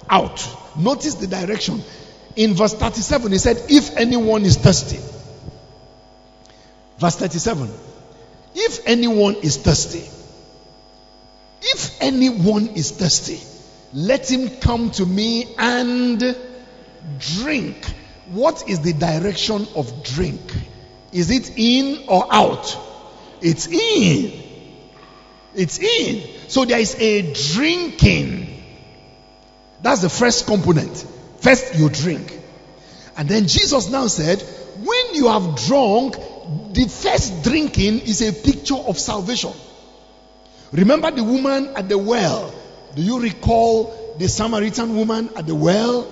out. 0.10 0.48
Notice 0.76 1.14
the 1.16 1.28
direction. 1.28 1.84
In 2.36 2.56
verse 2.56 2.74
37, 2.74 3.32
he 3.32 3.38
said, 3.38 3.62
If 3.70 3.98
anyone 3.98 4.44
is 4.46 4.58
thirsty. 4.58 5.00
Verse 6.98 7.16
37. 7.18 7.70
If 8.56 8.88
anyone 8.88 9.36
is 9.36 9.58
thirsty, 9.58 10.10
if 11.62 12.02
anyone 12.02 12.70
is 12.70 12.90
thirsty, 12.90 13.40
let 13.94 14.30
him 14.30 14.50
come 14.60 14.90
to 14.92 15.06
me 15.06 15.54
and 15.58 16.36
drink. 17.20 17.86
What 18.32 18.70
is 18.70 18.80
the 18.80 18.94
direction 18.94 19.68
of 19.76 20.04
drink? 20.04 20.42
Is 21.12 21.30
it 21.30 21.58
in 21.58 22.06
or 22.08 22.26
out? 22.32 22.78
It's 23.42 23.68
in. 23.68 24.42
It's 25.54 25.80
in. 25.80 26.30
So 26.48 26.64
there 26.66 26.80
is 26.80 26.96
a 26.96 27.34
drinking. 27.54 28.64
That's 29.82 30.02
the 30.02 30.10
first 30.10 30.46
component. 30.46 31.06
First, 31.40 31.76
you 31.76 31.90
drink. 31.90 32.40
And 33.18 33.28
then 33.28 33.48
Jesus 33.48 33.90
now 33.90 34.08
said, 34.08 34.42
when 34.78 35.16
you 35.16 35.28
have 35.28 35.58
drunk, 35.68 36.16
the 36.74 36.88
first 36.88 37.44
drinking 37.44 38.00
is 38.02 38.22
a 38.22 38.32
picture 38.32 38.76
of 38.76 38.98
salvation. 38.98 39.52
Remember 40.72 41.12
the 41.12 41.24
woman 41.24 41.74
at 41.76 41.90
the 41.90 41.98
well? 41.98 42.54
Do 42.96 43.02
you 43.02 43.20
recall 43.20 44.16
the 44.18 44.30
Samaritan 44.30 44.96
woman 44.96 45.30
at 45.36 45.48
the 45.48 45.56
well? 45.56 46.08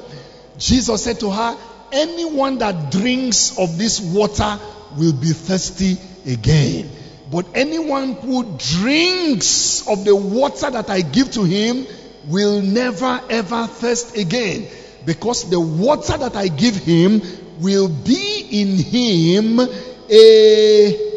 Jesus 0.57 1.03
said 1.03 1.19
to 1.21 1.31
her, 1.31 1.57
Anyone 1.91 2.59
that 2.59 2.91
drinks 2.91 3.57
of 3.57 3.77
this 3.77 3.99
water 3.99 4.59
will 4.97 5.13
be 5.13 5.27
thirsty 5.27 5.97
again. 6.25 6.89
But 7.31 7.45
anyone 7.53 8.13
who 8.13 8.57
drinks 8.57 9.87
of 9.87 10.03
the 10.03 10.15
water 10.15 10.69
that 10.71 10.89
I 10.89 11.01
give 11.01 11.31
to 11.33 11.43
him 11.43 11.85
will 12.27 12.61
never 12.61 13.21
ever 13.29 13.67
thirst 13.67 14.17
again. 14.17 14.67
Because 15.05 15.49
the 15.49 15.59
water 15.59 16.17
that 16.17 16.35
I 16.35 16.47
give 16.47 16.75
him 16.75 17.21
will 17.59 17.87
be 17.87 18.47
in 18.51 18.77
him 18.77 19.59
a 20.11 21.09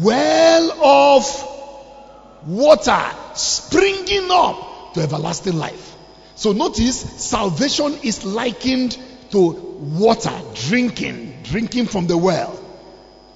well 0.00 0.72
of 0.84 2.46
water 2.46 3.10
springing 3.34 4.28
up 4.30 4.92
to 4.94 5.00
everlasting 5.00 5.56
life. 5.56 5.96
So 6.36 6.52
notice 6.52 7.00
salvation 7.22 7.98
is 8.02 8.24
likened 8.24 8.98
to 9.34 9.50
water, 9.50 10.32
drinking, 10.54 11.42
drinking 11.42 11.86
from 11.86 12.06
the 12.06 12.16
well. 12.16 12.58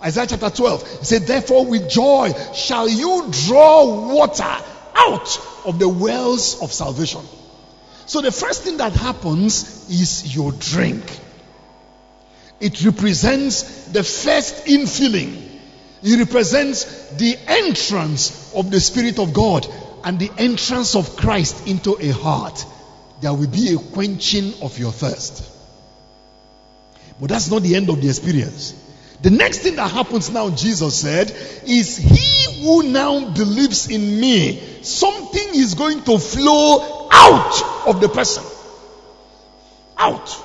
Isaiah 0.02 0.26
chapter 0.26 0.50
12, 0.50 0.98
he 1.00 1.04
said, 1.04 1.22
Therefore, 1.22 1.66
with 1.66 1.90
joy 1.90 2.32
shall 2.54 2.88
you 2.88 3.28
draw 3.46 4.14
water 4.14 4.56
out 4.94 5.40
of 5.64 5.78
the 5.78 5.88
wells 5.88 6.62
of 6.62 6.72
salvation. 6.72 7.22
So, 8.06 8.22
the 8.22 8.32
first 8.32 8.62
thing 8.62 8.78
that 8.78 8.94
happens 8.94 9.90
is 9.90 10.34
your 10.34 10.52
drink. 10.52 11.04
It 12.60 12.82
represents 12.84 13.84
the 13.86 14.02
first 14.02 14.66
infilling 14.66 15.48
it 16.02 16.18
represents 16.18 16.84
the 17.16 17.36
entrance 17.46 18.52
of 18.54 18.70
the 18.70 18.80
Spirit 18.80 19.18
of 19.18 19.32
God 19.32 19.66
and 20.04 20.18
the 20.18 20.30
entrance 20.38 20.94
of 20.94 21.16
Christ 21.16 21.66
into 21.66 21.96
a 22.00 22.10
heart. 22.10 22.64
There 23.20 23.34
will 23.34 23.48
be 23.48 23.74
a 23.74 23.78
quenching 23.78 24.54
of 24.62 24.78
your 24.78 24.92
thirst. 24.92 25.42
But 27.20 27.30
that's 27.30 27.50
not 27.50 27.62
the 27.62 27.74
end 27.74 27.90
of 27.90 28.00
the 28.00 28.08
experience. 28.08 28.74
The 29.20 29.30
next 29.30 29.58
thing 29.58 29.76
that 29.76 29.90
happens 29.90 30.30
now, 30.30 30.50
Jesus 30.50 31.00
said, 31.00 31.30
is 31.66 31.96
he 31.96 32.62
who 32.62 32.84
now 32.84 33.30
believes 33.30 33.90
in 33.90 34.20
me, 34.20 34.60
something 34.82 35.48
is 35.54 35.74
going 35.74 36.04
to 36.04 36.18
flow 36.18 37.08
out 37.10 37.88
of 37.88 38.00
the 38.00 38.08
person. 38.08 38.44
Out 39.96 40.40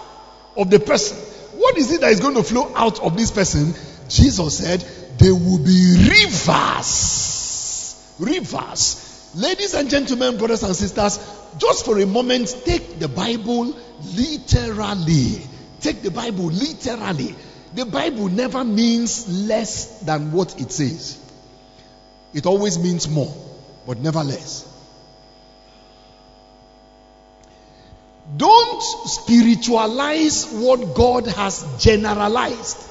of 0.57 0.71
the 0.71 0.79
person. 0.79 1.17
What 1.59 1.77
is 1.77 1.91
it 1.91 2.01
that 2.01 2.11
is 2.11 2.19
going 2.19 2.35
to 2.35 2.43
flow 2.43 2.73
out 2.75 2.99
of 2.99 3.15
this 3.15 3.29
person? 3.29 3.75
Jesus 4.09 4.57
said, 4.57 4.83
there 5.19 5.35
will 5.35 5.59
be 5.59 6.09
rivers. 6.09 8.15
Rivers. 8.19 9.31
Ladies 9.35 9.75
and 9.75 9.89
gentlemen, 9.89 10.37
brothers 10.37 10.63
and 10.63 10.75
sisters, 10.75 11.19
just 11.59 11.85
for 11.85 11.99
a 11.99 12.07
moment, 12.07 12.55
take 12.65 12.99
the 12.99 13.07
Bible 13.07 13.75
literally. 14.15 15.41
Take 15.83 16.01
the 16.01 16.11
Bible 16.11 16.45
literally. 16.45 17.35
The 17.75 17.85
Bible 17.85 18.29
never 18.29 18.63
means 18.63 19.27
less 19.27 19.99
than 19.99 20.31
what 20.31 20.61
it 20.61 20.71
says. 20.71 21.19
It 22.33 22.45
always 22.45 22.79
means 22.79 23.09
more, 23.09 23.33
but 23.85 23.97
never 23.99 24.23
less. 24.23 24.65
Don't 28.37 28.81
spiritualize 28.81 30.47
what 30.53 30.95
God 30.95 31.27
has 31.27 31.65
generalized. 31.79 32.81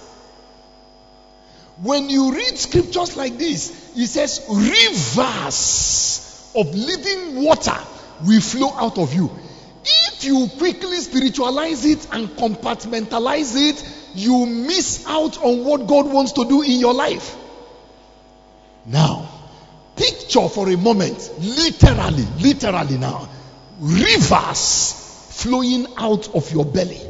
When 1.80 2.10
you 2.10 2.34
read 2.34 2.58
scriptures 2.58 3.16
like 3.16 3.38
this, 3.38 3.96
it 3.96 4.06
says, 4.06 4.44
Rivers 4.50 6.28
of 6.54 6.74
living 6.74 7.42
water 7.42 7.78
will 8.22 8.42
flow 8.42 8.74
out 8.76 8.98
of 8.98 9.14
you. 9.14 9.30
You 10.24 10.48
quickly 10.58 10.96
spiritualize 10.98 11.84
it 11.84 12.06
and 12.12 12.28
compartmentalize 12.30 13.54
it, 13.56 13.84
you 14.14 14.46
miss 14.46 15.04
out 15.06 15.42
on 15.42 15.64
what 15.64 15.86
God 15.86 16.06
wants 16.12 16.32
to 16.32 16.44
do 16.44 16.62
in 16.62 16.78
your 16.78 16.94
life. 16.94 17.36
Now, 18.86 19.28
picture 19.96 20.48
for 20.48 20.68
a 20.68 20.76
moment, 20.76 21.30
literally, 21.40 22.26
literally 22.40 22.98
now, 22.98 23.28
rivers 23.78 25.28
flowing 25.30 25.86
out 25.96 26.34
of 26.34 26.52
your 26.52 26.64
belly. 26.64 27.00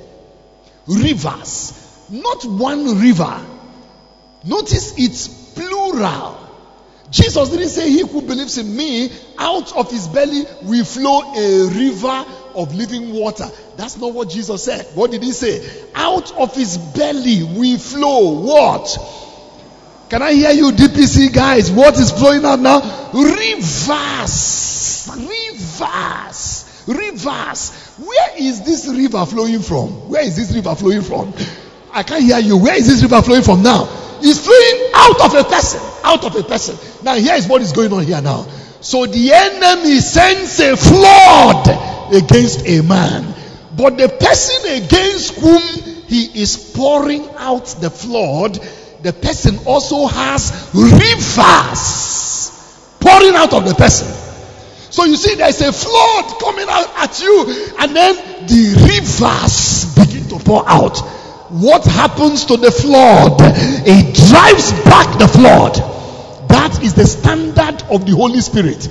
Rivers, 0.86 2.06
not 2.10 2.44
one 2.44 2.98
river. 3.00 3.46
Notice 4.44 4.94
it's 4.98 5.28
plural. 5.28 6.38
Jesus 7.10 7.50
didn't 7.50 7.68
say, 7.68 7.90
He 7.90 8.00
who 8.00 8.22
believes 8.22 8.56
in 8.58 8.74
me, 8.74 9.10
out 9.38 9.76
of 9.76 9.90
his 9.90 10.08
belly 10.08 10.44
will 10.62 10.84
flow 10.84 11.34
a 11.34 11.68
river 11.68 12.24
of 12.54 12.74
living 12.74 13.12
water. 13.12 13.48
That's 13.76 13.96
not 13.98 14.12
what 14.12 14.30
Jesus 14.30 14.64
said. 14.64 14.86
What 14.94 15.10
did 15.10 15.22
he 15.22 15.32
say? 15.32 15.62
Out 15.94 16.32
of 16.32 16.54
his 16.54 16.78
belly 16.78 17.42
we 17.42 17.76
flow 17.76 18.40
what? 18.40 18.96
Can 20.08 20.20
I 20.20 20.32
hear 20.34 20.50
you, 20.50 20.72
DPC 20.72 21.32
guys? 21.32 21.70
What 21.70 21.98
is 21.98 22.10
flowing 22.10 22.44
out 22.44 22.60
now? 22.60 22.80
Rivers. 23.14 25.08
Rivers. 25.16 26.84
Rivers. 26.86 27.72
Where 27.96 28.36
is 28.36 28.62
this 28.62 28.86
river 28.88 29.24
flowing 29.24 29.60
from? 29.60 30.10
Where 30.10 30.22
is 30.22 30.36
this 30.36 30.52
river 30.54 30.74
flowing 30.74 31.00
from? 31.02 31.32
I 31.92 32.02
can't 32.02 32.22
hear 32.22 32.38
you. 32.40 32.58
Where 32.58 32.76
is 32.76 32.86
this 32.88 33.02
river 33.02 33.22
flowing 33.22 33.42
from 33.42 33.62
now? 33.62 33.88
It's 34.20 34.38
flowing 34.44 34.92
out 34.94 35.20
of 35.24 35.34
a 35.34 35.44
person. 35.48 35.80
Out 36.04 36.24
of 36.24 36.36
a 36.36 36.42
person. 36.42 36.76
Now, 37.02 37.14
here 37.14 37.34
is 37.34 37.48
what 37.48 37.62
is 37.62 37.72
going 37.72 37.92
on 37.92 38.04
here 38.04 38.20
now. 38.20 38.46
So 38.82 39.06
the 39.06 39.32
enemy 39.32 40.00
sends 40.00 40.60
a 40.60 40.76
flood 40.76 41.91
against 42.14 42.66
a 42.66 42.82
man. 42.82 43.34
But 43.76 43.96
the 43.96 44.08
person 44.08 44.82
against 44.82 45.34
whom 45.34 45.60
he 46.06 46.42
is 46.42 46.72
pouring 46.74 47.28
out 47.36 47.66
the 47.80 47.90
flood, 47.90 48.58
the 49.02 49.12
person 49.12 49.58
also 49.66 50.06
has 50.06 50.70
rivers 50.74 52.12
pouring 53.00 53.34
out 53.34 53.52
of 53.52 53.66
the 53.66 53.74
person. 53.74 54.08
So 54.90 55.04
you 55.04 55.16
see, 55.16 55.34
there's 55.36 55.60
a 55.62 55.72
flood 55.72 56.38
coming 56.40 56.68
out 56.68 56.88
at 56.98 57.20
you, 57.20 57.46
and 57.78 57.96
then 57.96 58.14
the 58.46 58.74
rivers 58.88 59.94
begin 59.94 60.28
to 60.28 60.38
pour 60.44 60.68
out. 60.68 60.98
What 61.50 61.84
happens 61.84 62.44
to 62.46 62.56
the 62.56 62.70
flood? 62.70 63.40
It 63.40 64.14
drives 64.28 64.72
back 64.84 65.18
the 65.18 65.28
flood. 65.28 65.74
That 66.48 66.82
is 66.82 66.94
the 66.94 67.06
standard 67.06 67.82
of 67.90 68.04
the 68.06 68.12
Holy 68.12 68.40
Spirit 68.40 68.88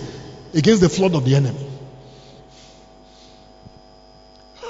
against 0.54 0.82
the 0.82 0.90
flood 0.90 1.14
of 1.16 1.24
the 1.24 1.36
enemy. 1.36 1.71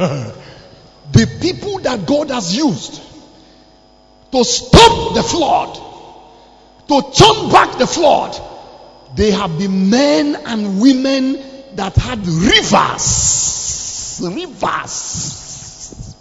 the 1.11 1.37
people 1.41 1.77
that 1.79 2.07
God 2.07 2.31
has 2.31 2.55
used 2.55 3.01
to 4.31 4.43
stop 4.43 5.13
the 5.13 5.21
flood, 5.21 5.75
to 6.87 7.01
turn 7.13 7.51
back 7.51 7.77
the 7.77 7.85
flood, 7.85 8.35
they 9.15 9.29
have 9.29 9.59
been 9.59 9.91
men 9.91 10.35
and 10.47 10.81
women 10.81 11.37
that 11.75 11.95
had 11.95 12.25
rivers, 12.25 14.21
rivers 14.23 16.15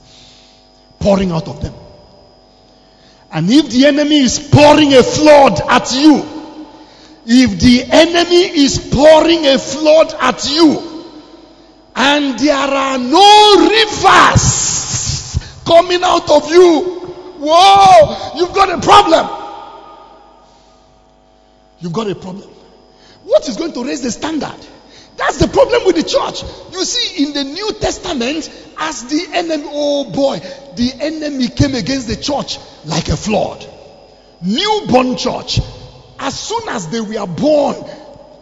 pouring 0.99 1.31
out 1.31 1.49
of 1.49 1.62
them. 1.62 1.74
And 3.33 3.49
if 3.51 3.70
the 3.70 3.87
enemy 3.87 4.18
is 4.18 4.39
pouring 4.53 4.93
a 4.93 5.03
flood 5.03 5.59
at 5.70 5.91
you, 5.95 6.22
if 7.24 7.59
the 7.59 7.85
enemy 7.91 8.61
is 8.61 8.78
pouring 8.93 9.47
a 9.47 9.59
flood 9.59 10.12
at 10.20 10.51
you, 10.51 10.89
and 12.03 12.38
there 12.38 12.55
are 12.55 12.98
no 12.98 13.68
rivers 13.68 15.38
coming 15.66 16.03
out 16.03 16.30
of 16.30 16.51
you, 16.51 16.80
whoa, 17.38 18.38
you've 18.38 18.55
got 18.55 18.70
a 18.70 18.80
problem. 18.80 19.28
You've 21.80 21.92
got 21.92 22.11
a 22.11 22.14
problem. 22.14 22.48
What 23.24 23.46
is 23.48 23.59
going 23.59 23.74
to 23.74 23.84
raise 23.84 24.01
the 24.01 24.11
standard? 24.11 24.66
That's 25.18 25.36
the 25.36 25.48
problem 25.48 25.84
with 25.84 25.96
the 25.96 26.03
church. 26.03 26.42
You 26.72 26.84
see, 26.86 27.24
in 27.24 27.34
the 27.34 27.44
New 27.44 27.72
Testament, 27.74 28.51
as 28.78 29.05
the 29.05 29.36
enemy, 29.36 29.64
oh 29.66 30.11
boy, 30.11 30.38
the 30.76 30.92
enemy 31.01 31.48
came 31.48 31.74
against 31.74 32.09
the 32.09 32.16
church 32.16 32.59
like 32.86 33.09
a 33.09 33.16
flood. 33.16 33.66
Newborn 34.40 35.18
church. 35.18 35.61
As 36.18 36.38
soon 36.38 36.66
as 36.70 36.88
they 36.88 37.01
were 37.03 37.26
born, 37.26 37.76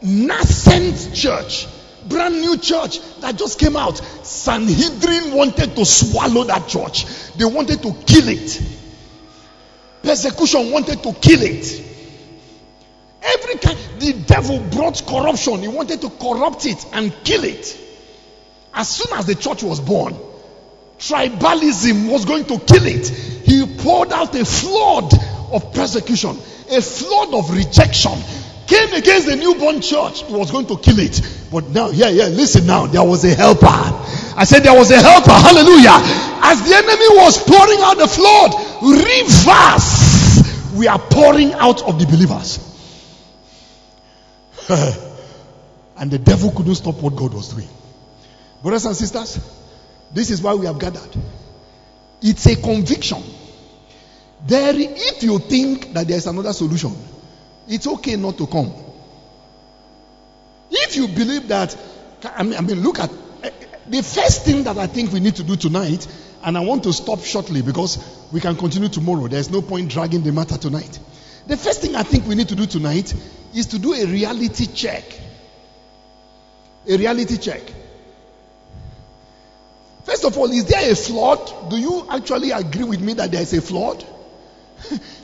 nascent 0.02 1.12
church, 1.12 1.66
brand 2.08 2.40
new 2.40 2.56
church 2.58 3.00
that 3.20 3.36
just 3.36 3.58
came 3.58 3.76
out. 3.76 3.98
Sanhedrin 4.24 5.32
wanted 5.34 5.76
to 5.76 5.84
swallow 5.84 6.44
that 6.44 6.68
church, 6.68 7.04
they 7.34 7.44
wanted 7.44 7.82
to 7.82 7.92
kill 8.06 8.28
it. 8.28 8.62
Persecution 10.02 10.70
wanted 10.70 11.02
to 11.02 11.12
kill 11.12 11.42
it. 11.42 11.84
Every 13.20 13.56
kind, 13.56 13.78
the 13.98 14.12
devil 14.12 14.60
brought 14.60 15.04
corruption. 15.06 15.60
He 15.60 15.68
wanted 15.68 16.00
to 16.02 16.10
corrupt 16.10 16.66
it 16.66 16.84
and 16.92 17.12
kill 17.24 17.44
it. 17.44 17.78
As 18.72 18.88
soon 18.88 19.18
as 19.18 19.26
the 19.26 19.34
church 19.34 19.62
was 19.62 19.80
born, 19.80 20.14
tribalism 20.98 22.10
was 22.10 22.24
going 22.24 22.44
to 22.44 22.58
kill 22.58 22.86
it. 22.86 23.08
He 23.08 23.66
poured 23.78 24.12
out 24.12 24.34
a 24.34 24.44
flood 24.44 25.12
of 25.52 25.72
persecution, 25.72 26.38
a 26.70 26.80
flood 26.80 27.34
of 27.34 27.50
rejection. 27.50 28.12
Came 28.68 28.92
against 28.92 29.26
the 29.26 29.34
newborn 29.34 29.80
church, 29.80 30.24
was 30.28 30.50
going 30.50 30.66
to 30.66 30.76
kill 30.76 30.98
it. 30.98 31.20
But 31.50 31.70
now, 31.70 31.88
yeah, 31.88 32.10
yeah, 32.10 32.26
listen 32.26 32.66
now, 32.66 32.86
there 32.86 33.02
was 33.02 33.24
a 33.24 33.34
helper. 33.34 33.66
I 33.66 34.44
said 34.44 34.62
there 34.62 34.76
was 34.76 34.90
a 34.90 35.00
helper, 35.00 35.32
hallelujah. 35.32 35.98
As 36.44 36.62
the 36.68 36.76
enemy 36.76 37.08
was 37.16 37.42
pouring 37.42 37.80
out 37.80 37.96
the 37.96 38.06
flood, 38.06 38.52
rivers 38.82 40.08
we 40.78 40.86
are 40.86 40.98
pouring 40.98 41.52
out 41.54 41.82
of 41.82 41.98
the 41.98 42.06
believers. 42.06 42.58
and 45.96 46.10
the 46.10 46.18
devil 46.18 46.50
couldn't 46.52 46.76
stop 46.76 46.96
what 46.96 47.16
God 47.16 47.34
was 47.34 47.52
doing. 47.54 47.68
Brothers 48.62 48.86
and 48.86 48.96
sisters, 48.96 49.40
this 50.12 50.30
is 50.30 50.40
why 50.42 50.54
we 50.54 50.66
have 50.66 50.78
gathered. 50.78 51.16
It's 52.22 52.46
a 52.46 52.56
conviction. 52.56 53.22
There, 54.46 54.72
if 54.76 55.22
you 55.22 55.38
think 55.38 55.94
that 55.94 56.06
there 56.06 56.16
is 56.16 56.26
another 56.26 56.52
solution, 56.52 56.94
it's 57.68 57.86
okay 57.86 58.16
not 58.16 58.38
to 58.38 58.46
come. 58.46 58.72
If 60.70 60.96
you 60.96 61.08
believe 61.08 61.48
that, 61.48 61.76
I 62.24 62.42
mean, 62.42 62.54
I 62.54 62.60
mean, 62.60 62.80
look 62.82 62.98
at 62.98 63.10
eh, 63.42 63.50
the 63.86 64.02
first 64.02 64.44
thing 64.44 64.64
that 64.64 64.78
I 64.78 64.86
think 64.86 65.12
we 65.12 65.20
need 65.20 65.36
to 65.36 65.44
do 65.44 65.56
tonight, 65.56 66.06
and 66.42 66.56
I 66.56 66.60
want 66.60 66.84
to 66.84 66.92
stop 66.92 67.20
shortly 67.20 67.62
because 67.62 67.98
we 68.32 68.40
can 68.40 68.56
continue 68.56 68.88
tomorrow. 68.88 69.28
There's 69.28 69.50
no 69.50 69.62
point 69.62 69.90
dragging 69.90 70.22
the 70.22 70.32
matter 70.32 70.56
tonight. 70.56 70.98
The 71.46 71.56
first 71.56 71.80
thing 71.80 71.96
I 71.96 72.02
think 72.02 72.26
we 72.26 72.34
need 72.34 72.48
to 72.48 72.56
do 72.56 72.66
tonight 72.66 73.14
is 73.54 73.66
to 73.66 73.78
do 73.78 73.94
a 73.94 74.04
reality 74.06 74.66
check. 74.66 75.04
A 76.88 76.96
reality 76.96 77.38
check. 77.38 77.62
First 80.04 80.24
of 80.24 80.38
all, 80.38 80.50
is 80.50 80.64
there 80.64 80.90
a 80.90 80.94
flood? 80.94 81.70
Do 81.70 81.76
you 81.76 82.06
actually 82.10 82.50
agree 82.50 82.84
with 82.84 83.00
me 83.00 83.14
that 83.14 83.30
there 83.30 83.42
is 83.42 83.52
a 83.52 83.60
flood? 83.60 84.04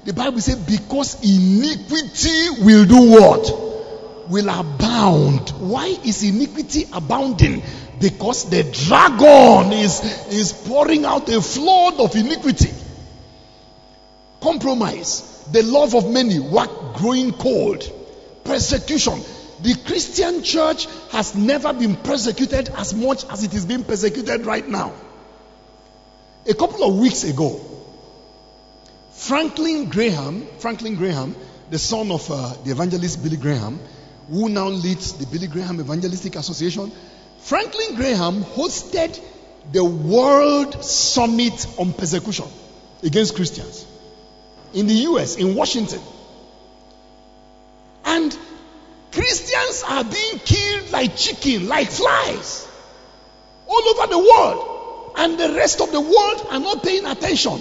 The 0.05 0.13
Bible 0.13 0.41
says, 0.41 0.57
because 0.57 1.23
iniquity 1.23 2.65
will 2.65 2.85
do 2.85 3.11
what? 3.11 4.31
Will 4.31 4.49
abound. 4.49 5.51
Why 5.51 5.87
is 6.05 6.23
iniquity 6.23 6.87
abounding? 6.93 7.63
Because 8.01 8.49
the 8.51 8.63
dragon 8.65 9.73
is, 9.73 10.29
is 10.33 10.53
pouring 10.53 11.05
out 11.05 11.29
a 11.29 11.41
flood 11.41 12.01
of 12.01 12.15
iniquity. 12.17 12.71
Compromise. 14.41 15.31
The 15.53 15.63
love 15.63 15.95
of 15.95 16.11
many, 16.11 16.39
what 16.39 16.95
growing 16.95 17.33
cold. 17.33 17.91
Persecution. 18.45 19.21
The 19.63 19.75
Christian 19.87 20.43
church 20.43 20.87
has 21.11 21.35
never 21.35 21.73
been 21.73 21.97
persecuted 21.97 22.69
as 22.71 22.95
much 22.95 23.25
as 23.31 23.45
it 23.45 23.55
is 23.55 23.65
being 23.65 23.85
persecuted 23.85 24.45
right 24.45 24.67
now. 24.67 24.93
A 26.47 26.55
couple 26.55 26.85
of 26.85 26.99
weeks 26.99 27.25
ago, 27.25 27.61
Franklin 29.15 29.89
Graham, 29.89 30.47
Franklin 30.59 30.97
Graham, 30.97 31.35
the 31.71 31.79
son 31.79 32.11
of 32.11 32.31
uh, 32.31 32.55
the 32.65 32.73
evangelist 32.73 33.23
Billy 33.23 33.37
Graham, 33.37 33.79
who 34.29 34.49
now 34.49 34.69
leads 34.69 35.13
the 35.15 35.27
Billy 35.27 35.47
Graham 35.47 35.81
Evangelistic 35.81 36.37
Association, 36.37 36.91
Franklin 37.39 37.95
Graham 37.95 38.43
hosted 38.43 39.21
the 39.73 39.85
World 39.85 40.85
Summit 40.85 41.67
on 41.79 41.93
Persecution 41.93 42.47
against 43.03 43.37
Christians 43.37 43.87
in 44.73 44.89
the 44.89 44.95
US, 44.95 45.37
in 45.37 45.55
Washington. 45.55 46.01
And 48.05 48.37
Christians 49.13 49.85
are 49.87 50.05
being 50.05 50.39
killed 50.41 50.91
like 50.91 51.17
chicken, 51.17 51.69
like 51.69 51.89
flies, 51.89 52.67
all 53.69 53.89
over 53.89 54.07
the 54.09 54.19
world. 54.19 55.13
And 55.17 55.39
the 55.39 55.55
rest 55.55 55.81
of 55.81 55.93
the 55.93 56.01
world 56.01 56.47
are 56.51 56.59
not 56.59 56.83
paying 56.83 57.07
attention. 57.07 57.61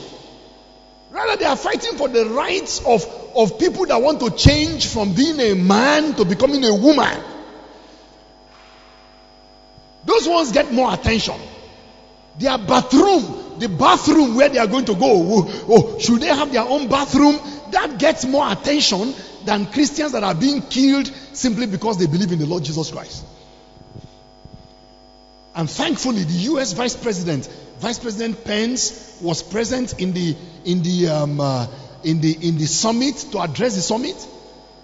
Rather, 1.13 1.37
they 1.37 1.45
are 1.45 1.55
fighting 1.55 1.95
for 1.95 2.07
the 2.09 2.25
rights 2.25 2.83
of, 2.83 3.05
of 3.35 3.59
people 3.59 3.85
that 3.85 4.01
want 4.01 4.19
to 4.21 4.31
change 4.31 4.87
from 4.87 5.13
being 5.13 5.39
a 5.39 5.53
man 5.53 6.15
to 6.15 6.25
becoming 6.25 6.65
a 6.65 6.73
woman. 6.73 7.23
Those 10.05 10.27
ones 10.27 10.51
get 10.51 10.73
more 10.73 10.91
attention. 10.91 11.35
Their 12.39 12.57
bathroom, 12.57 13.59
the 13.59 13.69
bathroom 13.69 14.33
where 14.33 14.49
they 14.49 14.57
are 14.57 14.65
going 14.65 14.85
to 14.85 14.95
go, 14.95 15.01
oh, 15.05 15.65
oh, 15.69 15.99
should 15.99 16.19
they 16.19 16.35
have 16.35 16.51
their 16.51 16.63
own 16.63 16.87
bathroom? 16.87 17.39
That 17.69 17.99
gets 17.99 18.25
more 18.25 18.51
attention 18.51 19.13
than 19.45 19.67
Christians 19.67 20.13
that 20.13 20.23
are 20.23 20.33
being 20.33 20.63
killed 20.63 21.05
simply 21.33 21.67
because 21.67 21.99
they 21.99 22.07
believe 22.07 22.31
in 22.31 22.39
the 22.39 22.47
Lord 22.47 22.63
Jesus 22.63 22.89
Christ. 22.89 23.23
And 25.55 25.69
thankfully, 25.69 26.23
the 26.23 26.39
U.S. 26.53 26.73
Vice 26.73 26.95
President, 26.95 27.47
Vice 27.79 27.99
President 27.99 28.43
Pence, 28.43 29.19
was 29.21 29.43
present 29.43 29.99
in 29.99 30.13
the 30.13 30.35
in 30.65 30.81
the 30.81 31.09
um, 31.09 31.39
uh, 31.39 31.67
in 32.03 32.21
the 32.21 32.31
in 32.47 32.57
the 32.57 32.65
summit 32.65 33.15
to 33.31 33.39
address 33.39 33.75
the 33.75 33.81
summit, 33.81 34.15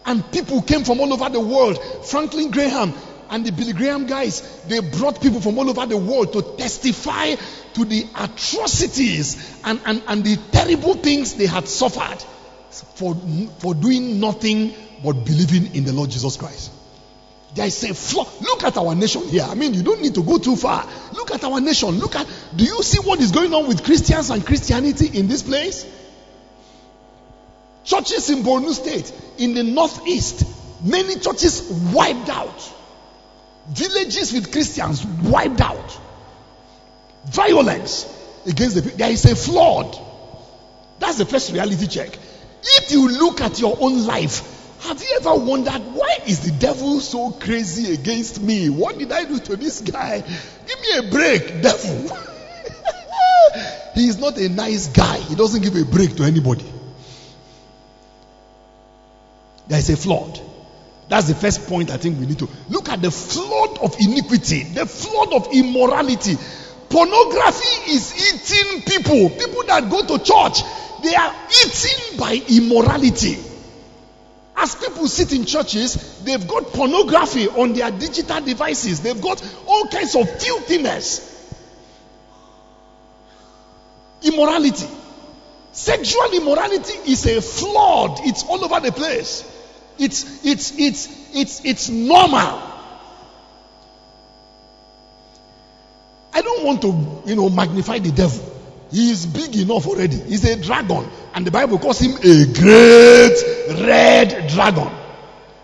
and 0.06 0.32
people 0.32 0.62
came 0.62 0.84
from 0.84 1.00
all 1.00 1.12
over 1.12 1.30
the 1.30 1.40
world. 1.40 1.80
Franklin 2.06 2.52
Graham 2.52 2.94
and 3.30 3.46
the 3.46 3.52
Billy 3.52 3.74
Graham 3.74 4.06
guys, 4.08 4.42
they 4.66 4.80
brought 4.80 5.22
people 5.22 5.42
from 5.42 5.58
all 5.58 5.70
over 5.70 5.86
the 5.86 5.98
world 5.98 6.34
to 6.34 6.42
testify 6.58 7.36
to 7.74 7.86
the 7.86 8.06
atrocities 8.16 9.60
and, 9.64 9.80
and, 9.86 10.04
and 10.08 10.24
the 10.24 10.36
terrible 10.52 10.96
things 10.96 11.36
they 11.36 11.46
had 11.46 11.68
suffered 11.68 12.18
for, 12.96 13.16
for 13.60 13.76
doing 13.76 14.20
nothing 14.20 14.74
but 15.04 15.14
believing 15.26 15.76
in 15.76 15.84
the 15.84 15.94
Lord 15.94 16.10
Jesus 16.10 16.38
Christ. 16.38 16.72
There 17.60 17.68
is 17.68 17.84
a 17.84 17.94
flaw. 17.94 18.26
Look 18.40 18.64
at 18.64 18.78
our 18.78 18.96
nation 18.96 19.28
here. 19.28 19.44
I 19.44 19.54
mean, 19.54 19.74
you 19.74 19.84
don't 19.84 20.02
need 20.02 20.16
to 20.16 20.24
go 20.24 20.38
too 20.38 20.56
far. 20.56 20.88
Look 21.12 21.32
at 21.32 21.44
our 21.44 21.60
nation. 21.60 21.90
Look 22.00 22.16
at, 22.16 22.26
do 22.56 22.64
you 22.64 22.82
see 22.82 23.00
what 23.06 23.20
is 23.20 23.32
going 23.32 23.54
on 23.54 23.68
with 23.68 23.84
Christians 23.84 24.30
and 24.30 24.46
Christianity 24.46 25.20
in 25.20 25.28
this 25.28 25.44
place? 25.44 25.86
Churches 27.84 28.30
in 28.30 28.44
Borno 28.44 28.72
State, 28.72 29.12
in 29.40 29.56
the 29.56 29.64
northeast, 29.64 30.46
many 30.86 31.16
churches 31.20 31.70
wiped 31.94 32.30
out. 32.30 32.74
Villages 33.72 34.32
with 34.32 34.54
Christians 34.54 35.06
wiped 35.06 35.60
out. 35.60 36.00
Violence 37.26 38.06
against 38.48 38.76
the 38.76 38.84
people. 38.84 39.00
There 39.00 39.12
is 39.12 39.26
a 39.26 39.36
flood. 39.36 40.00
That's 41.00 41.18
the 41.18 41.26
first 41.26 41.52
reality 41.52 41.88
check. 41.88 42.18
If 42.64 42.94
you 42.94 43.10
look 43.10 43.42
at 43.42 43.60
your 43.60 43.76
own 43.82 44.06
life, 44.06 44.59
have 44.82 45.02
you 45.02 45.20
ever 45.20 45.36
wondered 45.36 45.82
why 45.94 46.20
is 46.26 46.40
the 46.40 46.52
devil 46.52 47.00
so 47.00 47.32
crazy 47.32 47.94
against 47.94 48.42
me? 48.42 48.70
What 48.70 48.98
did 48.98 49.12
I 49.12 49.26
do 49.26 49.40
to 49.40 49.56
this 49.58 49.82
guy? 49.82 50.22
Give 50.22 50.82
me 50.82 51.08
a 51.08 51.12
break, 51.12 51.62
devil. 51.62 52.18
he 53.96 54.08
is 54.08 54.18
not 54.18 54.38
a 54.38 54.48
nice 54.48 54.88
guy. 54.88 55.18
He 55.18 55.36
doesn't 55.36 55.62
give 55.62 55.76
a 55.76 55.84
break 55.84 56.16
to 56.16 56.24
anybody. 56.24 56.66
There 59.68 59.78
is 59.78 59.90
a 59.90 59.98
flood. 59.98 60.40
That's 61.10 61.28
the 61.28 61.36
first 61.36 61.68
point 61.68 61.92
I 61.92 61.98
think 61.98 62.20
we 62.20 62.26
need 62.26 62.40
to 62.40 62.48
look 62.70 62.88
at 62.90 63.02
the 63.02 63.12
flood 63.12 63.80
of 63.80 63.96
iniquity, 64.00 64.64
the 64.64 64.86
flood 64.86 65.34
of 65.34 65.54
immorality. 65.54 66.38
Pornography 66.90 67.92
is 67.92 68.14
eating 68.16 68.82
people. 68.84 69.30
People 69.30 69.64
that 69.68 69.90
go 69.90 70.06
to 70.06 70.24
church, 70.24 70.64
they 71.04 71.16
are 71.16 71.36
eaten 71.66 72.18
by 72.18 72.42
immorality. 72.48 73.49
As 74.62 74.76
people 74.76 75.08
sit 75.08 75.32
in 75.32 75.46
churches, 75.46 76.22
they've 76.24 76.46
got 76.46 76.66
pornography 76.74 77.48
on 77.48 77.72
their 77.74 77.90
digital 77.92 78.42
devices. 78.42 79.00
They've 79.00 79.22
got 79.22 79.42
all 79.66 79.88
kinds 79.88 80.16
of 80.16 80.30
filthiness. 80.42 81.26
Immorality. 84.22 84.88
Sexual 85.72 86.34
immorality 86.34 86.94
is 87.10 87.26
a 87.26 87.42
flood. 87.42 88.20
It's 88.24 88.44
all 88.44 88.62
over 88.66 88.82
the 88.82 88.92
place. 88.92 89.50
It's 89.98 90.46
it's 90.46 90.78
it's 90.78 91.08
it's 91.34 91.64
it's 91.64 91.90
normal. 91.90 92.62
I 96.34 96.42
don't 96.42 96.66
want 96.66 96.82
to, 96.82 97.30
you 97.30 97.36
know, 97.38 97.50
magnify 97.50 98.00
the 98.00 98.12
devil. 98.12 98.59
He 98.92 99.12
is 99.12 99.26
big 99.26 99.56
enough 99.56 99.86
already. 99.86 100.18
He's 100.18 100.46
a 100.46 100.62
dragon. 100.62 101.08
And 101.34 101.46
the 101.46 101.52
Bible 101.52 101.78
calls 101.78 102.00
him 102.00 102.16
a 102.18 102.46
great 102.54 103.86
red 103.88 104.50
dragon. 104.50 104.90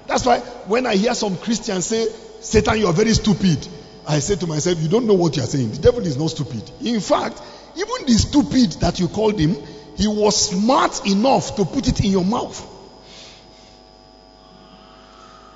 That's 0.07 0.26
why 0.26 0.39
when 0.67 0.86
I 0.86 0.95
hear 0.95 1.15
some 1.15 1.38
Christians 1.38 1.86
say, 1.88 2.07
Satan, 2.41 2.78
you 2.78 2.88
are 2.88 2.93
very 2.93 3.13
stupid, 3.13 3.67
I 4.07 4.19
say 4.19 4.36
to 4.36 4.47
myself, 4.47 4.80
You 4.80 4.89
don't 4.89 5.07
know 5.07 5.15
what 5.15 5.36
you 5.36 5.43
are 5.43 5.47
saying. 5.47 5.71
The 5.71 5.80
devil 5.80 6.05
is 6.05 6.17
not 6.17 6.30
stupid. 6.30 6.69
In 6.82 6.99
fact, 6.99 7.41
even 7.76 8.05
the 8.05 8.13
stupid 8.13 8.73
that 8.82 8.99
you 8.99 9.07
called 9.07 9.39
him, 9.39 9.55
he 9.95 10.07
was 10.07 10.49
smart 10.49 11.07
enough 11.07 11.55
to 11.55 11.65
put 11.65 11.88
it 11.88 11.99
in 12.03 12.11
your 12.11 12.26
mouth. 12.26 12.73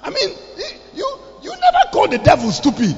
I 0.02 0.10
mean, 0.10 0.30
you, 0.96 1.20
you 1.44 1.52
never 1.52 1.92
call 1.92 2.08
the 2.08 2.18
devil 2.18 2.52
stupid. 2.52 2.96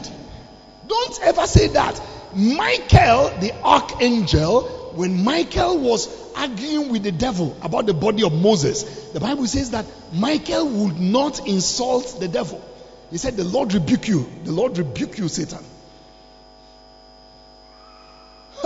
Don't 0.87 1.19
ever 1.23 1.47
say 1.47 1.67
that. 1.69 2.01
Michael, 2.35 3.29
the 3.39 3.53
archangel, 3.63 4.63
when 4.95 5.23
Michael 5.23 5.77
was 5.79 6.09
arguing 6.35 6.89
with 6.89 7.03
the 7.03 7.11
devil 7.11 7.55
about 7.61 7.85
the 7.85 7.93
body 7.93 8.23
of 8.23 8.33
Moses, 8.33 8.83
the 9.11 9.19
Bible 9.19 9.47
says 9.47 9.71
that 9.71 9.85
Michael 10.13 10.67
would 10.67 10.99
not 10.99 11.47
insult 11.47 12.19
the 12.19 12.27
devil. 12.27 12.63
He 13.09 13.17
said, 13.17 13.35
The 13.35 13.43
Lord 13.43 13.73
rebuke 13.73 14.07
you. 14.07 14.29
The 14.43 14.51
Lord 14.51 14.77
rebuke 14.77 15.17
you, 15.17 15.27
Satan. 15.27 15.63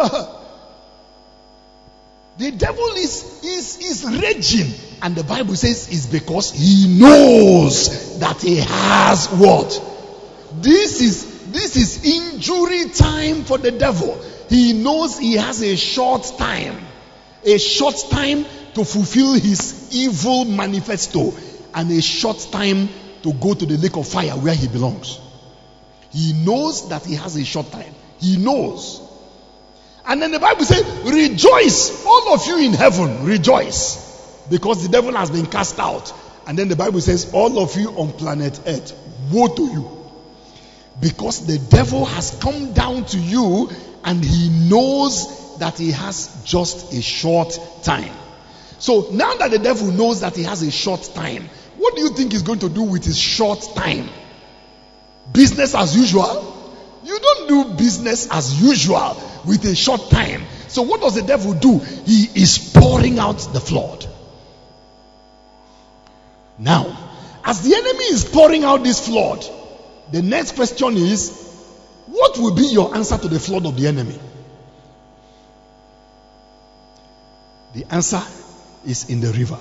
the 2.38 2.52
devil 2.52 2.90
is, 2.98 3.44
is, 3.44 3.78
is 3.80 4.22
raging. 4.22 4.74
And 5.02 5.16
the 5.16 5.24
Bible 5.24 5.56
says 5.56 5.90
it's 5.90 6.06
because 6.06 6.52
he 6.52 7.00
knows 7.00 8.20
that 8.20 8.42
he 8.42 8.58
has 8.58 9.28
what? 9.28 9.82
This 10.62 11.02
is 11.02 11.35
this 11.56 11.76
is 11.76 12.04
injury 12.04 12.90
time 12.90 13.44
for 13.44 13.58
the 13.58 13.72
devil. 13.72 14.22
He 14.50 14.74
knows 14.74 15.18
he 15.18 15.34
has 15.34 15.62
a 15.62 15.76
short 15.76 16.32
time, 16.38 16.78
a 17.44 17.58
short 17.58 17.96
time 18.10 18.46
to 18.74 18.84
fulfill 18.84 19.34
his 19.34 19.96
evil 19.96 20.46
manifesto, 20.46 21.34
and 21.74 21.92
a 21.92 22.02
short 22.02 22.48
time 22.52 22.90
to 23.24 23.34
go 23.34 23.54
to 23.54 23.66
the 23.66 23.78
lake 23.78 23.98
of 23.98 24.08
fire 24.08 24.32
where 24.32 24.54
he 24.54 24.68
belongs. 24.68 25.20
He 26.12 26.34
knows 26.34 26.90
that 26.90 27.06
he 27.06 27.16
has 27.16 27.36
a 27.36 27.44
short 27.44 27.72
time. 27.72 27.94
He 28.20 28.38
knows. 28.38 29.02
And 30.08 30.22
then 30.22 30.32
the 30.32 30.40
Bible 30.40 30.64
says, 30.64 30.84
Rejoice, 31.04 32.06
all 32.06 32.34
of 32.34 32.46
you 32.48 32.60
in 32.60 32.74
heaven, 32.74 33.26
rejoice, 33.26 34.46
because 34.50 34.84
the 34.84 34.90
devil 34.90 35.14
has 35.16 35.32
been 35.32 35.48
cast 35.48 35.80
out. 35.80 36.14
And 36.48 36.58
then 36.58 36.70
the 36.70 36.76
Bible 36.76 37.02
says, 37.02 37.32
All 37.34 37.60
of 37.60 37.76
you 37.76 37.90
on 37.90 38.14
planet 38.14 38.60
earth, 38.66 38.94
woe 39.32 39.48
to 39.48 39.64
you. 39.64 39.95
Because 41.00 41.46
the 41.46 41.60
devil 41.60 42.06
has 42.06 42.38
come 42.42 42.74
down 42.74 43.06
to 43.06 43.20
you 43.20 43.70
and 44.04 44.24
he 44.24 44.50
knows 44.70 45.58
that 45.58 45.78
he 45.78 45.92
has 45.92 46.44
just 46.46 46.94
a 46.94 47.02
short 47.02 47.60
time. 47.84 48.14
So 48.80 49.08
now 49.12 49.36
that 49.36 49.52
the 49.52 49.60
devil 49.60 49.88
knows 49.92 50.22
that 50.22 50.36
he 50.36 50.44
has 50.44 50.62
a 50.62 50.72
short 50.72 51.10
time, 51.14 51.50
what 51.78 51.96
do 51.96 52.02
you 52.02 52.10
think 52.10 52.32
he's 52.32 52.44
going 52.44 52.60
to 52.60 52.70
do 52.70 52.84
with 52.84 53.04
his 53.04 53.18
short 53.18 53.68
time? 53.76 54.10
Business 55.34 55.76
as 55.76 55.96
usual? 55.96 56.54
You 57.04 57.20
don't 57.20 57.48
do 57.48 57.74
business 57.76 58.28
as 58.32 58.62
usual 58.62 59.22
with 59.46 59.64
a 59.66 59.76
short 59.76 60.10
time. 60.10 60.44
So 60.68 60.82
what 60.82 61.02
does 61.02 61.16
the 61.16 61.22
devil 61.22 61.54
do? 61.54 61.80
He 61.80 62.30
is 62.36 62.72
pouring 62.74 63.20
out 63.20 63.38
the 63.54 63.60
flood. 63.60 64.06
Now, 66.58 66.98
as 67.44 67.62
the 67.62 67.76
enemy 67.76 68.06
is 68.06 68.26
pouring 68.26 68.64
out 68.64 68.84
this 68.84 69.06
flood, 69.06 69.46
the 70.12 70.22
next 70.22 70.56
question 70.56 70.96
is 70.98 71.42
what 72.08 72.38
will 72.38 72.54
be 72.54 72.68
your 72.68 72.96
answer 72.96 73.18
to 73.18 73.28
the 73.28 73.40
flood 73.40 73.66
of 73.66 73.80
the 73.80 73.88
enemy? 73.88 74.20
The 77.74 77.86
answer 77.94 78.22
is 78.86 79.10
in 79.10 79.22
the 79.22 79.32
river. 79.32 79.60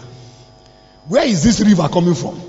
Where 1.08 1.24
is 1.24 1.42
this 1.42 1.60
river 1.60 1.88
coming 1.88 2.14
from? 2.14 2.40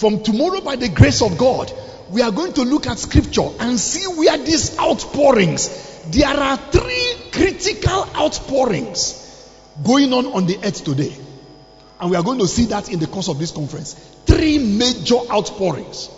from 0.00 0.22
tomorrow, 0.22 0.62
by 0.62 0.76
the 0.76 0.88
grace 0.88 1.20
of 1.20 1.36
God, 1.36 1.70
we 2.08 2.22
are 2.22 2.30
going 2.30 2.54
to 2.54 2.62
look 2.62 2.86
at 2.86 2.98
scripture 2.98 3.46
and 3.60 3.78
see 3.78 4.06
where 4.06 4.38
these 4.38 4.78
outpourings, 4.78 5.68
there 6.10 6.26
are 6.26 6.56
three 6.56 7.14
critical 7.30 8.08
outpourings 8.16 9.46
going 9.84 10.10
on 10.14 10.24
on 10.24 10.46
the 10.46 10.56
earth 10.64 10.84
today. 10.84 11.14
And 12.00 12.10
we 12.10 12.16
are 12.16 12.22
going 12.22 12.38
to 12.38 12.48
see 12.48 12.64
that 12.66 12.90
in 12.90 12.98
the 12.98 13.06
course 13.08 13.28
of 13.28 13.38
this 13.38 13.50
conference. 13.50 13.92
Three 14.24 14.56
major 14.56 15.18
outpourings. 15.30 16.08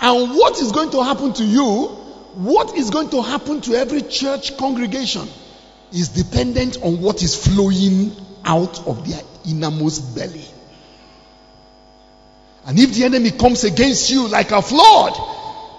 And 0.00 0.36
what 0.36 0.58
is 0.60 0.72
going 0.72 0.90
to 0.90 1.02
happen 1.02 1.32
to 1.34 1.44
you, 1.44 1.86
what 2.34 2.76
is 2.76 2.90
going 2.90 3.10
to 3.10 3.22
happen 3.22 3.60
to 3.62 3.74
every 3.74 4.02
church 4.02 4.56
congregation, 4.56 5.26
is 5.92 6.08
dependent 6.10 6.82
on 6.82 7.00
what 7.00 7.22
is 7.22 7.34
flowing 7.34 8.12
out 8.44 8.86
of 8.86 9.08
their 9.08 9.20
innermost 9.48 10.14
belly. 10.14 10.44
And 12.66 12.78
if 12.78 12.94
the 12.94 13.04
enemy 13.04 13.30
comes 13.30 13.64
against 13.64 14.10
you 14.10 14.28
like 14.28 14.50
a 14.50 14.60
flood, 14.60 15.14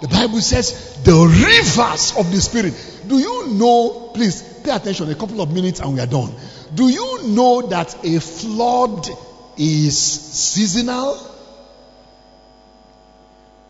the 0.00 0.08
Bible 0.08 0.40
says 0.40 1.02
the 1.02 1.12
rivers 1.12 2.16
of 2.16 2.32
the 2.32 2.40
Spirit. 2.40 2.74
Do 3.06 3.18
you 3.18 3.48
know, 3.48 4.10
please 4.14 4.42
pay 4.42 4.70
attention, 4.70 5.10
a 5.10 5.14
couple 5.14 5.40
of 5.40 5.52
minutes 5.52 5.80
and 5.80 5.94
we 5.94 6.00
are 6.00 6.06
done. 6.06 6.34
Do 6.74 6.88
you 6.88 7.24
know 7.24 7.66
that 7.68 8.04
a 8.04 8.20
flood 8.20 9.08
is 9.56 9.98
seasonal? 9.98 11.18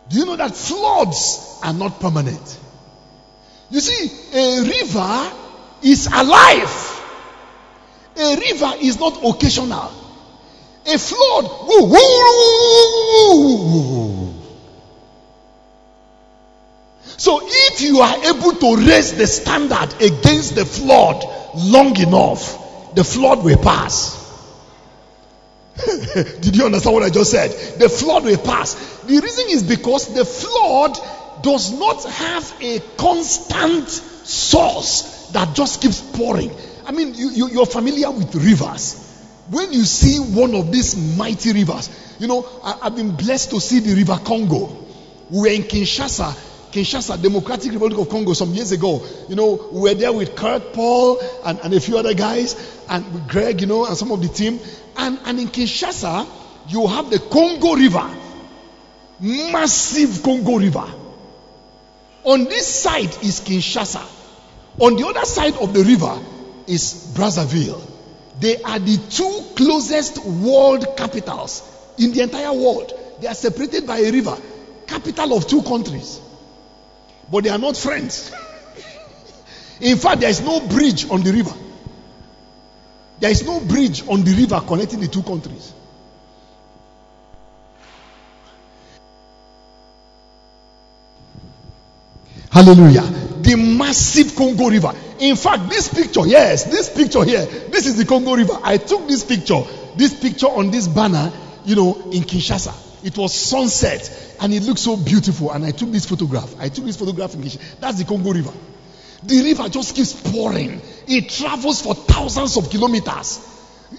Do 0.08 0.18
you 0.18 0.24
know 0.24 0.36
that 0.36 0.56
floods 0.56 1.60
are 1.62 1.72
not 1.72 2.00
permanent? 2.00 2.58
You 3.70 3.80
see, 3.80 4.10
a 4.34 4.62
river 4.62 5.32
is 5.82 6.06
alive. 6.06 7.02
A 8.16 8.36
river 8.36 8.72
is 8.80 8.98
not 8.98 9.18
occasional. 9.24 9.92
A 10.86 10.98
flood, 10.98 11.44
woo, 11.68 11.84
woo, 11.90 11.98
woo, 13.32 14.38
so 17.18 17.40
if 17.42 17.80
you 17.80 17.98
are 17.98 18.16
able 18.26 18.52
to 18.52 18.76
raise 18.76 19.12
the 19.14 19.26
standard 19.26 19.92
against 20.00 20.54
the 20.54 20.64
flood 20.64 21.24
long 21.56 21.96
enough, 22.00 22.94
the 22.94 23.02
flood 23.02 23.44
will 23.44 23.58
pass. 23.58 24.17
Did 26.40 26.56
you 26.56 26.64
understand 26.64 26.94
what 26.94 27.02
I 27.02 27.10
just 27.10 27.30
said? 27.30 27.50
The 27.78 27.88
flood 27.88 28.24
will 28.24 28.38
pass. 28.38 28.74
The 29.02 29.20
reason 29.20 29.46
is 29.48 29.62
because 29.62 30.12
the 30.12 30.24
flood 30.24 30.98
does 31.42 31.72
not 31.78 32.04
have 32.04 32.54
a 32.60 32.80
constant 32.96 33.88
source 33.88 35.28
that 35.32 35.54
just 35.54 35.80
keeps 35.80 36.00
pouring. 36.00 36.50
I 36.86 36.92
mean, 36.92 37.14
you, 37.14 37.48
you, 37.48 37.60
are 37.60 37.66
familiar 37.66 38.10
with 38.10 38.34
rivers. 38.34 39.04
When 39.50 39.72
you 39.72 39.84
see 39.84 40.18
one 40.18 40.54
of 40.54 40.72
these 40.72 40.96
mighty 41.16 41.52
rivers, 41.52 41.90
you 42.18 42.26
know, 42.26 42.46
I, 42.62 42.84
have 42.84 42.96
been 42.96 43.14
blessed 43.14 43.50
to 43.50 43.60
see 43.60 43.80
the 43.80 43.94
River 43.94 44.18
Congo. 44.24 44.76
We 45.30 45.40
were 45.40 45.48
in 45.48 45.62
Kinshasa, 45.62 46.47
Kinshasa, 46.72 47.20
Democratic 47.20 47.72
Republic 47.72 47.98
of 47.98 48.08
Congo, 48.08 48.32
some 48.32 48.52
years 48.52 48.72
ago. 48.72 49.04
You 49.28 49.36
know, 49.36 49.68
we 49.72 49.80
were 49.80 49.94
there 49.94 50.12
with 50.12 50.36
Kurt 50.36 50.72
Paul 50.72 51.20
and, 51.44 51.58
and 51.60 51.74
a 51.74 51.80
few 51.80 51.98
other 51.98 52.14
guys, 52.14 52.56
and 52.88 53.12
with 53.12 53.28
Greg, 53.28 53.60
you 53.60 53.66
know, 53.66 53.86
and 53.86 53.96
some 53.96 54.12
of 54.12 54.20
the 54.22 54.28
team. 54.28 54.60
And, 54.96 55.18
and 55.24 55.40
in 55.40 55.48
Kinshasa, 55.48 56.26
you 56.68 56.86
have 56.86 57.10
the 57.10 57.18
Congo 57.18 57.74
River, 57.74 58.10
massive 59.20 60.22
Congo 60.22 60.58
River. 60.58 60.86
On 62.24 62.44
this 62.44 62.66
side 62.66 63.16
is 63.22 63.40
Kinshasa. 63.40 64.06
On 64.80 64.94
the 64.96 65.06
other 65.06 65.24
side 65.24 65.54
of 65.54 65.72
the 65.72 65.82
river 65.82 66.20
is 66.66 67.12
Brazzaville. 67.16 67.80
They 68.38 68.62
are 68.62 68.78
the 68.78 68.96
two 69.10 69.44
closest 69.56 70.24
world 70.24 70.96
capitals 70.96 71.62
in 71.98 72.12
the 72.12 72.22
entire 72.22 72.52
world. 72.52 72.92
They 73.20 73.26
are 73.26 73.34
separated 73.34 73.86
by 73.86 73.98
a 73.98 74.12
river, 74.12 74.36
capital 74.86 75.36
of 75.36 75.48
two 75.48 75.62
countries. 75.62 76.20
But 77.30 77.44
they 77.44 77.50
are 77.50 77.58
not 77.58 77.76
friends. 77.76 78.32
in 79.80 79.96
fact, 79.98 80.20
there 80.20 80.30
is 80.30 80.40
no 80.40 80.60
bridge 80.60 81.10
on 81.10 81.22
the 81.22 81.32
river. 81.32 81.54
There 83.20 83.30
is 83.30 83.44
no 83.44 83.60
bridge 83.60 84.06
on 84.08 84.24
the 84.24 84.32
river 84.34 84.60
connecting 84.66 85.00
the 85.00 85.08
two 85.08 85.22
countries. 85.22 85.72
Hallelujah. 92.50 93.02
The 93.02 93.56
massive 93.56 94.34
Congo 94.34 94.68
River. 94.68 94.92
In 95.20 95.36
fact, 95.36 95.68
this 95.68 95.92
picture, 95.92 96.26
yes, 96.26 96.64
this 96.64 96.88
picture 96.88 97.24
here, 97.24 97.44
this 97.44 97.86
is 97.86 97.96
the 97.96 98.04
Congo 98.04 98.34
River. 98.34 98.58
I 98.62 98.78
took 98.78 99.06
this 99.06 99.24
picture, 99.24 99.62
this 99.96 100.18
picture 100.18 100.46
on 100.46 100.70
this 100.70 100.88
banner, 100.88 101.32
you 101.64 101.76
know, 101.76 101.94
in 102.10 102.22
Kinshasa. 102.22 102.87
It 103.02 103.16
was 103.16 103.34
sunset 103.34 104.36
and 104.40 104.52
it 104.52 104.62
looked 104.62 104.80
so 104.80 104.96
beautiful. 104.96 105.50
And 105.52 105.64
I 105.64 105.70
took 105.70 105.90
this 105.90 106.06
photograph. 106.06 106.54
I 106.58 106.68
took 106.68 106.84
this 106.84 106.96
photograph 106.96 107.34
in 107.34 107.42
Kinshasa. 107.42 107.80
That's 107.80 107.98
the 107.98 108.04
Congo 108.04 108.32
River. 108.32 108.52
The 109.22 109.42
river 109.42 109.68
just 109.68 109.96
keeps 109.96 110.12
pouring. 110.12 110.80
It 111.08 111.28
travels 111.28 111.82
for 111.82 111.94
thousands 111.94 112.56
of 112.56 112.70
kilometers. 112.70 113.40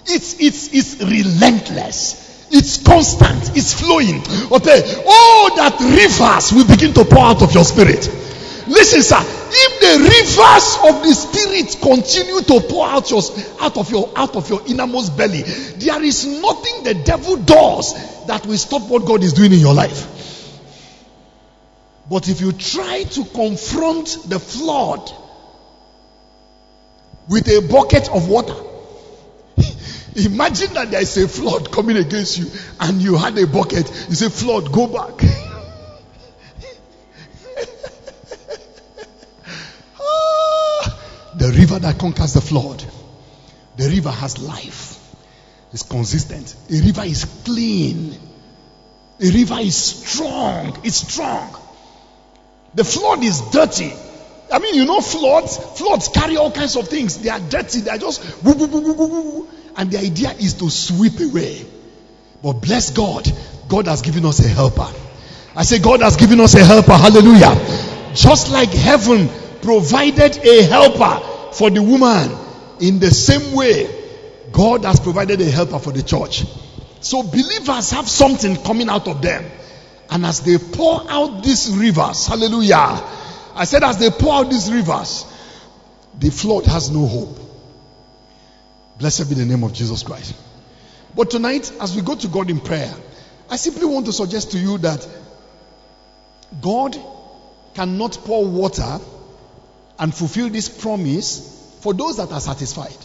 It's 0.06 0.40
it's 0.40 0.72
it's 0.72 1.02
relentless. 1.02 2.48
It's 2.52 2.82
constant. 2.82 3.56
It's 3.56 3.74
flowing. 3.78 4.22
Okay. 4.50 5.02
All 5.06 5.56
that 5.56 5.76
rivers 5.80 6.52
will 6.52 6.66
begin 6.66 6.94
to 6.94 7.04
pour 7.04 7.24
out 7.24 7.42
of 7.42 7.52
your 7.52 7.64
spirit. 7.64 8.08
Listen, 8.70 9.02
sir. 9.02 9.18
If 9.18 9.80
the 9.80 9.98
rivers 9.98 10.78
of 10.86 11.02
the 11.02 11.12
spirit 11.12 11.76
continue 11.82 12.40
to 12.40 12.68
pour 12.68 12.86
out 12.86 13.10
your 13.10 13.20
out 13.60 13.76
of 13.76 13.90
your 13.90 14.12
out 14.14 14.36
of 14.36 14.48
your 14.48 14.62
innermost 14.68 15.16
belly, 15.16 15.42
there 15.42 16.00
is 16.00 16.24
nothing 16.24 16.84
the 16.84 16.94
devil 16.94 17.36
does 17.36 18.26
that 18.26 18.46
will 18.46 18.56
stop 18.56 18.88
what 18.88 19.04
God 19.06 19.24
is 19.24 19.32
doing 19.32 19.52
in 19.52 19.58
your 19.58 19.74
life. 19.74 20.06
But 22.08 22.28
if 22.28 22.40
you 22.40 22.52
try 22.52 23.02
to 23.02 23.24
confront 23.24 24.18
the 24.28 24.38
flood 24.38 25.10
with 27.28 27.48
a 27.48 27.66
bucket 27.68 28.08
of 28.08 28.28
water, 28.28 28.54
imagine 30.14 30.74
that 30.74 30.92
there 30.92 31.02
is 31.02 31.16
a 31.16 31.26
flood 31.26 31.72
coming 31.72 31.96
against 31.96 32.38
you 32.38 32.46
and 32.78 33.02
you 33.02 33.16
had 33.16 33.36
a 33.36 33.48
bucket. 33.48 33.90
You 34.08 34.14
say, 34.14 34.28
Flood, 34.28 34.70
go 34.70 34.86
back. 34.86 35.24
The 41.50 41.58
river 41.58 41.80
that 41.80 41.98
conquers 41.98 42.34
the 42.34 42.40
flood. 42.40 42.84
The 43.76 43.88
river 43.88 44.10
has 44.10 44.38
life. 44.38 44.96
It's 45.72 45.82
consistent. 45.82 46.54
A 46.70 46.80
river 46.80 47.02
is 47.02 47.24
clean. 47.44 48.16
A 49.20 49.30
river 49.32 49.56
is 49.58 49.74
strong. 49.74 50.78
It's 50.84 50.98
strong. 51.12 51.52
The 52.74 52.84
flood 52.84 53.24
is 53.24 53.40
dirty. 53.50 53.92
I 54.52 54.60
mean, 54.60 54.76
you 54.76 54.84
know, 54.84 55.00
floods, 55.00 55.56
floods 55.56 56.06
carry 56.06 56.36
all 56.36 56.52
kinds 56.52 56.76
of 56.76 56.86
things. 56.86 57.18
They 57.18 57.30
are 57.30 57.40
dirty. 57.40 57.80
They 57.80 57.90
are 57.90 57.98
just 57.98 58.44
woo, 58.44 58.54
woo, 58.54 58.92
woo, 58.92 59.48
and 59.76 59.90
the 59.90 59.98
idea 59.98 60.30
is 60.30 60.54
to 60.54 60.70
sweep 60.70 61.18
away. 61.18 61.66
But 62.44 62.60
bless 62.62 62.90
God, 62.90 63.28
God 63.68 63.88
has 63.88 64.02
given 64.02 64.24
us 64.24 64.38
a 64.38 64.48
helper. 64.48 64.88
I 65.56 65.64
say, 65.64 65.80
God 65.80 66.00
has 66.02 66.16
given 66.16 66.38
us 66.38 66.54
a 66.54 66.64
helper. 66.64 66.92
Hallelujah. 66.92 67.56
Just 68.14 68.52
like 68.52 68.70
heaven 68.70 69.28
provided 69.62 70.38
a 70.46 70.62
helper 70.62 71.29
for 71.52 71.70
the 71.70 71.82
woman, 71.82 72.30
in 72.80 72.98
the 72.98 73.10
same 73.10 73.54
way, 73.54 73.88
God 74.52 74.84
has 74.84 75.00
provided 75.00 75.40
a 75.40 75.50
helper 75.50 75.78
for 75.78 75.92
the 75.92 76.02
church. 76.02 76.44
So 77.00 77.22
believers 77.22 77.90
have 77.90 78.08
something 78.08 78.56
coming 78.56 78.88
out 78.88 79.08
of 79.08 79.22
them. 79.22 79.44
And 80.10 80.26
as 80.26 80.40
they 80.40 80.58
pour 80.58 81.08
out 81.08 81.42
these 81.44 81.70
rivers, 81.70 82.26
hallelujah. 82.26 83.02
I 83.54 83.64
said, 83.64 83.84
as 83.84 83.98
they 83.98 84.10
pour 84.10 84.34
out 84.34 84.50
these 84.50 84.70
rivers, 84.72 85.24
the 86.18 86.30
flood 86.30 86.66
has 86.66 86.90
no 86.90 87.06
hope. 87.06 87.38
Blessed 88.98 89.28
be 89.28 89.34
the 89.36 89.46
name 89.46 89.62
of 89.64 89.72
Jesus 89.72 90.02
Christ. 90.02 90.34
But 91.14 91.30
tonight, 91.30 91.72
as 91.80 91.94
we 91.94 92.02
go 92.02 92.14
to 92.16 92.28
God 92.28 92.50
in 92.50 92.60
prayer, 92.60 92.92
I 93.48 93.56
simply 93.56 93.86
want 93.86 94.06
to 94.06 94.12
suggest 94.12 94.52
to 94.52 94.58
you 94.58 94.78
that 94.78 95.06
God 96.60 96.96
cannot 97.74 98.18
pour 98.24 98.46
water 98.46 99.00
and 100.00 100.14
fulfill 100.14 100.48
this 100.48 100.68
promise 100.68 101.78
for 101.82 101.92
those 101.92 102.16
that 102.16 102.32
are 102.32 102.40
satisfied. 102.40 102.96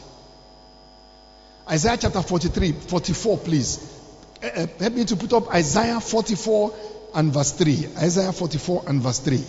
Isaiah 1.69 1.97
chapter 1.97 2.21
43, 2.21 2.71
44, 2.71 3.37
please. 3.39 4.01
Uh, 4.41 4.67
help 4.79 4.93
me 4.93 5.03
to 5.03 5.15
put 5.17 5.33
up 5.33 5.53
Isaiah 5.53 5.99
44 5.99 6.73
and 7.15 7.33
verse 7.33 7.51
3. 7.51 7.89
Isaiah 7.97 8.31
44 8.31 8.83
and 8.87 9.01
verse 9.01 9.19
3. 9.19 9.43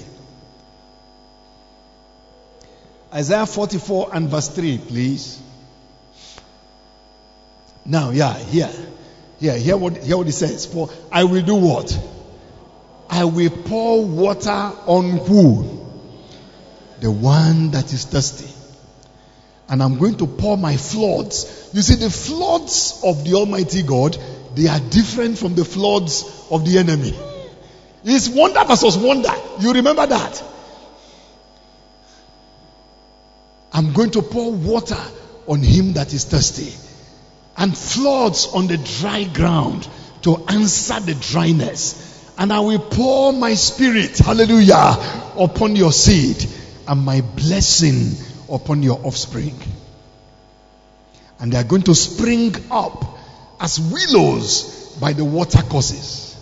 Isaiah 3.14 3.47
44 3.47 4.11
and 4.12 4.28
verse 4.28 4.49
3, 4.49 4.78
please. 4.78 5.40
Now, 7.84 8.11
yeah, 8.11 8.36
here. 8.36 8.70
Yeah, 9.38 9.57
hear 9.57 9.76
what, 9.76 9.99
hear 9.99 10.16
what 10.16 10.26
it 10.26 10.32
says. 10.32 10.66
For 10.66 10.90
I 11.12 11.24
will 11.24 11.42
do 11.42 11.55
what? 11.55 11.97
I 13.09 13.24
will 13.24 13.51
pour 13.51 14.05
water 14.05 14.51
on 14.51 15.18
who? 15.18 15.86
The 17.01 17.11
one 17.11 17.70
that 17.72 17.92
is 17.92 18.05
thirsty. 18.05 18.53
And 19.68 19.82
I'm 19.82 19.99
going 19.99 20.16
to 20.18 20.26
pour 20.26 20.57
my 20.57 20.76
floods. 20.76 21.70
You 21.72 21.82
see, 21.82 21.97
the 21.97 22.11
floods 22.11 23.01
of 23.05 23.24
the 23.24 23.34
Almighty 23.34 23.82
God, 23.82 24.16
they 24.55 24.68
are 24.68 24.80
different 24.80 25.38
from 25.38 25.55
the 25.55 25.64
floods 25.64 26.47
of 26.51 26.64
the 26.64 26.78
enemy. 26.78 27.14
It's 28.05 28.28
wonder 28.28 28.64
versus 28.64 28.97
wonder. 28.97 29.32
You 29.61 29.72
remember 29.72 30.07
that? 30.07 30.42
I'm 33.72 33.92
going 33.92 34.11
to 34.12 34.22
pour 34.22 34.53
water 34.53 35.03
on 35.49 35.62
him 35.62 35.94
that 35.94 36.14
is 36.14 36.24
thirsty 36.24 36.72
and 37.57 37.76
floods 37.76 38.47
on 38.47 38.68
the 38.68 38.76
dry 38.76 39.24
ground 39.24 39.86
to 40.22 40.36
answer 40.49 41.01
the 41.01 41.14
dryness. 41.14 42.05
And 42.38 42.53
I 42.53 42.61
will 42.61 42.78
pour 42.78 43.32
my 43.32 43.55
spirit, 43.55 44.18
hallelujah, 44.18 44.97
upon 45.38 45.74
your 45.74 45.92
seed 45.92 46.47
and 46.89 47.05
my 47.05 47.20
blessing 47.20 48.12
upon 48.53 48.82
your 48.82 49.01
offspring. 49.05 49.59
And 51.39 51.53
they 51.53 51.59
are 51.59 51.64
going 51.64 51.82
to 51.82 51.95
spring 51.95 52.55
up 52.70 53.05
as 53.61 53.78
willows 53.80 54.97
by 55.01 55.12
the 55.12 55.24
water 55.24 55.62
courses. 55.62 56.37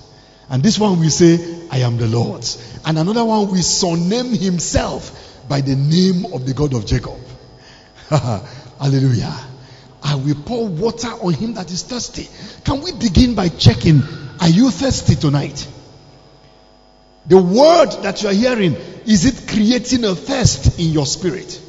And 0.49 0.63
this 0.63 0.79
one 0.79 1.01
will 1.01 1.11
say, 1.11 1.67
I 1.71 1.79
am 1.79 1.97
the 1.97 2.07
Lord. 2.07 2.47
And 2.85 2.99
another 2.99 3.25
one 3.25 3.49
will 3.49 3.63
surname 3.63 4.33
himself 4.35 5.49
by 5.49 5.61
the 5.61 5.75
name 5.75 6.33
of 6.33 6.47
the 6.47 6.55
God 6.55 6.75
of 6.75 6.87
Jacob. 6.87 7.19
Hallelujah. 8.09 9.35
I 10.03 10.17
will 10.17 10.37
pour 10.45 10.69
water 10.69 11.09
on 11.09 11.33
him 11.33 11.55
that 11.55 11.71
is 11.71 11.83
thirsty. 11.83 12.29
Can 12.65 12.83
we 12.83 12.93
begin 12.93 13.35
by 13.35 13.49
checking? 13.49 14.03
Are 14.41 14.49
you 14.49 14.71
thirsty 14.71 15.17
tonight? 15.17 15.67
The 17.27 17.39
word 17.39 18.03
that 18.03 18.23
you 18.23 18.29
are 18.29 18.35
hearing, 18.35 18.75
is 19.07 19.25
it 19.25 19.49
creating 19.49 20.05
a 20.05 20.15
thirst 20.15 20.79
in 20.79 20.93
your 20.93 21.07
spirit? 21.07 21.61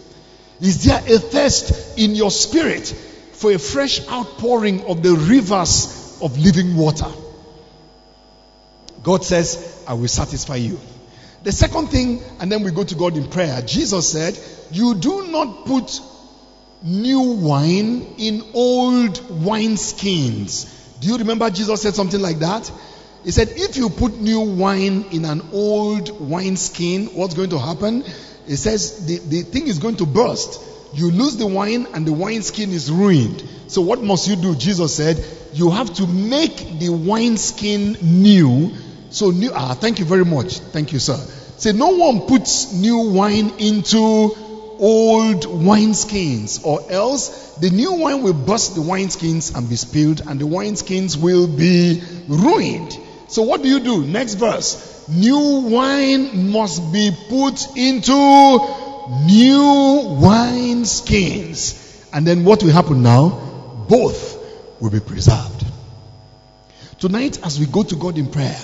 Is 0.59 0.85
there 0.85 0.99
a 0.99 1.19
thirst 1.19 1.97
in 1.97 2.15
your 2.15 2.31
spirit 2.31 2.87
for 3.33 3.51
a 3.51 3.59
fresh 3.59 4.07
outpouring 4.07 4.85
of 4.85 5.03
the 5.03 5.13
rivers 5.13 6.17
of 6.21 6.37
living 6.37 6.75
water? 6.75 7.11
God 9.03 9.23
says, 9.23 9.83
I 9.87 9.93
will 9.93 10.07
satisfy 10.07 10.55
you. 10.55 10.79
The 11.43 11.51
second 11.51 11.87
thing, 11.87 12.23
and 12.39 12.51
then 12.51 12.63
we 12.63 12.71
go 12.71 12.83
to 12.83 12.95
God 12.95 13.15
in 13.15 13.29
prayer. 13.29 13.61
Jesus 13.61 14.11
said, 14.11 14.37
You 14.71 14.95
do 14.95 15.27
not 15.27 15.65
put 15.65 16.01
new 16.81 17.21
wine 17.21 18.15
in 18.17 18.43
old 18.53 19.19
wineskins. 19.19 20.99
Do 20.99 21.07
you 21.07 21.17
remember 21.17 21.49
Jesus 21.49 21.81
said 21.81 21.93
something 21.93 22.19
like 22.19 22.39
that? 22.39 22.71
He 23.25 23.31
said, 23.31 23.49
If 23.51 23.75
you 23.75 23.89
put 23.89 24.17
new 24.17 24.39
wine 24.39 25.05
in 25.11 25.25
an 25.25 25.41
old 25.51 26.09
wineskin, 26.29 27.07
what's 27.07 27.33
going 27.33 27.49
to 27.49 27.59
happen? 27.59 28.03
He 28.47 28.55
says, 28.55 29.05
the, 29.07 29.17
the 29.17 29.41
thing 29.41 29.67
is 29.67 29.79
going 29.79 29.97
to 29.97 30.05
burst. 30.05 30.61
You 30.93 31.11
lose 31.11 31.35
the 31.35 31.47
wine 31.47 31.87
and 31.93 32.05
the 32.05 32.13
wineskin 32.13 32.69
is 32.69 32.89
ruined. 32.89 33.43
So, 33.67 33.81
what 33.81 34.01
must 34.01 34.27
you 34.29 34.35
do? 34.35 34.55
Jesus 34.55 34.95
said, 34.95 35.21
You 35.53 35.71
have 35.71 35.93
to 35.95 36.07
make 36.07 36.79
the 36.79 36.89
wineskin 36.89 37.97
new 38.01 38.71
so 39.15 39.31
new, 39.31 39.51
ah, 39.53 39.73
thank 39.73 39.99
you 39.99 40.05
very 40.05 40.25
much. 40.25 40.59
Thank 40.59 40.91
you, 40.91 40.99
sir. 40.99 41.15
Say, 41.57 41.71
no 41.71 41.95
one 41.95 42.27
puts 42.27 42.73
new 42.73 43.11
wine 43.11 43.53
into 43.59 44.35
old 44.77 45.43
wineskins, 45.43 46.65
or 46.65 46.91
else 46.91 47.55
the 47.55 47.69
new 47.69 47.93
wine 47.93 48.23
will 48.23 48.33
burst 48.33 48.75
the 48.75 48.81
wineskins 48.81 49.55
and 49.55 49.69
be 49.69 49.77
spilled, 49.77 50.21
and 50.27 50.37
the 50.37 50.45
wineskins 50.45 51.15
will 51.15 51.47
be 51.47 52.03
ruined. 52.27 52.97
So, 53.27 53.41
what 53.43 53.63
do 53.63 53.69
you 53.69 53.79
do? 53.79 54.05
Next 54.05 54.35
verse. 54.35 55.07
New 55.07 55.67
wine 55.69 56.51
must 56.51 56.91
be 56.91 57.11
put 57.29 57.77
into 57.77 58.13
new 59.25 60.17
wine 60.19 60.85
skins. 60.85 61.81
And 62.13 62.25
then 62.25 62.43
what 62.43 62.63
will 62.63 62.71
happen 62.71 63.03
now? 63.03 63.85
Both 63.87 64.37
will 64.79 64.89
be 64.89 64.99
preserved. 64.99 65.65
Tonight, 66.99 67.45
as 67.45 67.59
we 67.59 67.65
go 67.65 67.83
to 67.83 67.95
God 67.95 68.17
in 68.17 68.27
prayer, 68.27 68.57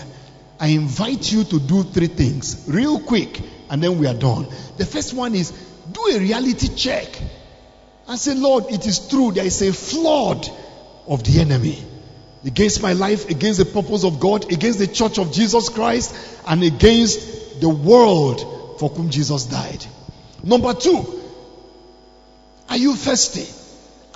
I 0.59 0.67
invite 0.67 1.31
you 1.31 1.43
to 1.43 1.59
do 1.59 1.83
three 1.83 2.07
things 2.07 2.65
real 2.67 2.99
quick 2.99 3.41
and 3.69 3.83
then 3.83 3.97
we 3.99 4.07
are 4.07 4.13
done. 4.13 4.47
The 4.77 4.85
first 4.85 5.13
one 5.13 5.35
is 5.35 5.51
do 5.91 6.01
a 6.15 6.19
reality 6.19 6.73
check 6.75 7.19
and 8.07 8.17
say, 8.17 8.35
Lord, 8.35 8.65
it 8.69 8.85
is 8.85 9.07
true 9.07 9.31
there 9.31 9.45
is 9.45 9.61
a 9.61 9.73
flood 9.73 10.47
of 11.07 11.23
the 11.23 11.41
enemy 11.41 11.83
against 12.45 12.81
my 12.81 12.93
life, 12.93 13.29
against 13.29 13.59
the 13.59 13.65
purpose 13.65 14.03
of 14.03 14.19
God, 14.19 14.51
against 14.51 14.79
the 14.79 14.87
church 14.87 15.19
of 15.19 15.31
Jesus 15.31 15.69
Christ, 15.69 16.15
and 16.47 16.63
against 16.63 17.61
the 17.61 17.69
world 17.69 18.79
for 18.79 18.89
whom 18.89 19.09
Jesus 19.09 19.45
died. 19.45 19.85
Number 20.43 20.73
two, 20.73 21.21
are 22.69 22.77
you 22.77 22.95
thirsty? 22.95 23.47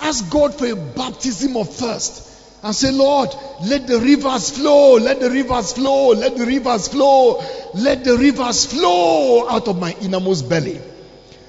Ask 0.00 0.30
God 0.30 0.54
for 0.54 0.66
a 0.66 0.76
baptism 0.76 1.56
of 1.56 1.72
thirst 1.72 2.26
and 2.62 2.74
say, 2.74 2.90
Lord, 2.90 3.28
let 3.64 3.86
the 3.86 4.00
rivers 4.00 4.50
flow, 4.50 4.94
let 4.96 5.20
the 5.20 5.30
rivers 5.30 5.72
flow, 5.72 6.08
let 6.08 6.36
the 6.36 6.46
rivers 6.46 6.88
flow, 6.88 7.42
let 7.74 8.02
the 8.02 8.16
rivers 8.16 8.66
flow 8.66 9.48
out 9.48 9.68
of 9.68 9.78
my 9.78 9.94
innermost 10.00 10.48
belly. 10.48 10.80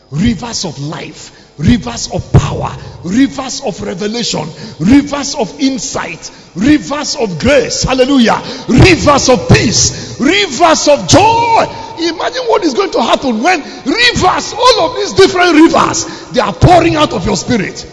Rivers 0.10 0.66
of 0.66 0.80
life, 0.80 1.60
rivers 1.60 2.10
of 2.14 2.32
power, 2.34 2.76
rivers 3.03 3.62
of 3.62 3.82
revelation, 3.82 4.47
rivers 4.80 5.36
of 5.36 5.60
insight, 5.60 6.32
rivers 6.55 7.16
of 7.16 7.39
grace, 7.39 7.84
hallelujah, 7.84 8.41
rivers 8.70 9.30
of 9.30 9.49
peace, 9.49 10.20
rivers 10.20 10.88
of 10.88 11.08
joy. 11.08 11.66
Imagine 11.99 12.45
what 12.45 12.64
is 12.64 12.74
going 12.74 12.91
to 12.91 13.01
happen 13.01 13.43
when 13.43 13.60
rivers, 13.60 14.53
all 14.53 14.89
of 14.89 14.95
these 14.95 15.14
different 15.14 15.53
rivers, 15.53 16.32
they 16.32 16.39
are 16.39 16.53
pouring 16.53 16.95
out 16.95 17.12
of 17.14 17.26
your 17.26 17.36
spirit. 17.36 17.86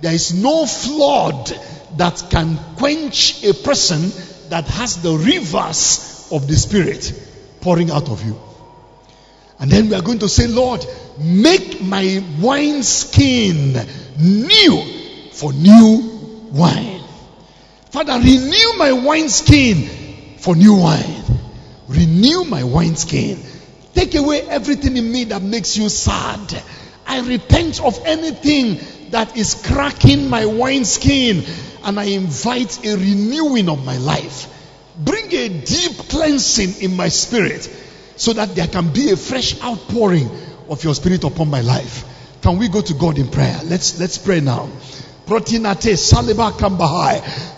There 0.00 0.14
is 0.14 0.34
no 0.34 0.66
flood 0.66 1.52
that 1.96 2.26
can 2.30 2.58
quench 2.76 3.42
a 3.44 3.54
person 3.54 4.10
that 4.50 4.66
has 4.68 5.02
the 5.02 5.12
rivers 5.12 6.28
of 6.30 6.46
the 6.46 6.56
Spirit 6.56 7.12
pouring 7.60 7.90
out 7.90 8.08
of 8.08 8.24
you. 8.24 8.38
And 9.58 9.70
then 9.70 9.88
we 9.88 9.94
are 9.94 10.02
going 10.02 10.18
to 10.20 10.28
say, 10.28 10.46
Lord, 10.46 10.84
make 11.18 11.80
my 11.80 12.22
wine 12.40 12.82
skin 12.82 13.74
new 14.18 14.82
for 15.32 15.52
new 15.52 16.48
wine. 16.52 17.02
Father, 17.90 18.18
renew 18.18 18.76
my 18.76 18.92
wine 18.92 19.28
skin 19.28 20.36
for 20.38 20.54
new 20.54 20.76
wine. 20.76 21.24
Renew 21.88 22.44
my 22.44 22.64
wine 22.64 22.96
skin. 22.96 23.38
Take 23.94 24.14
away 24.14 24.42
everything 24.42 24.96
in 24.96 25.10
me 25.10 25.24
that 25.24 25.42
makes 25.42 25.76
you 25.76 25.88
sad. 25.88 26.62
I 27.06 27.20
repent 27.20 27.82
of 27.82 27.98
anything 28.04 28.80
that 29.10 29.36
is 29.36 29.54
cracking 29.54 30.28
my 30.28 30.44
wine 30.44 30.84
skin 30.84 31.44
and 31.84 31.98
I 31.98 32.04
invite 32.04 32.84
a 32.84 32.96
renewing 32.96 33.68
of 33.70 33.84
my 33.86 33.96
life. 33.96 34.52
Bring 34.98 35.32
a 35.32 35.48
deep 35.48 35.96
cleansing 36.08 36.82
in 36.82 36.96
my 36.96 37.08
spirit 37.08 37.68
so 38.16 38.32
that 38.32 38.54
there 38.54 38.66
can 38.66 38.92
be 38.92 39.10
a 39.10 39.16
fresh 39.16 39.60
outpouring 39.62 40.30
of 40.68 40.82
your 40.82 40.94
spirit 40.94 41.24
upon 41.24 41.48
my 41.50 41.60
life. 41.60 42.04
Can 42.42 42.58
we 42.58 42.68
go 42.68 42.80
to 42.80 42.94
God 42.94 43.18
in 43.18 43.28
prayer? 43.28 43.60
Let's 43.64 43.98
let's 44.00 44.18
pray 44.18 44.40
now. 44.40 44.68
Saliba. 45.26 46.52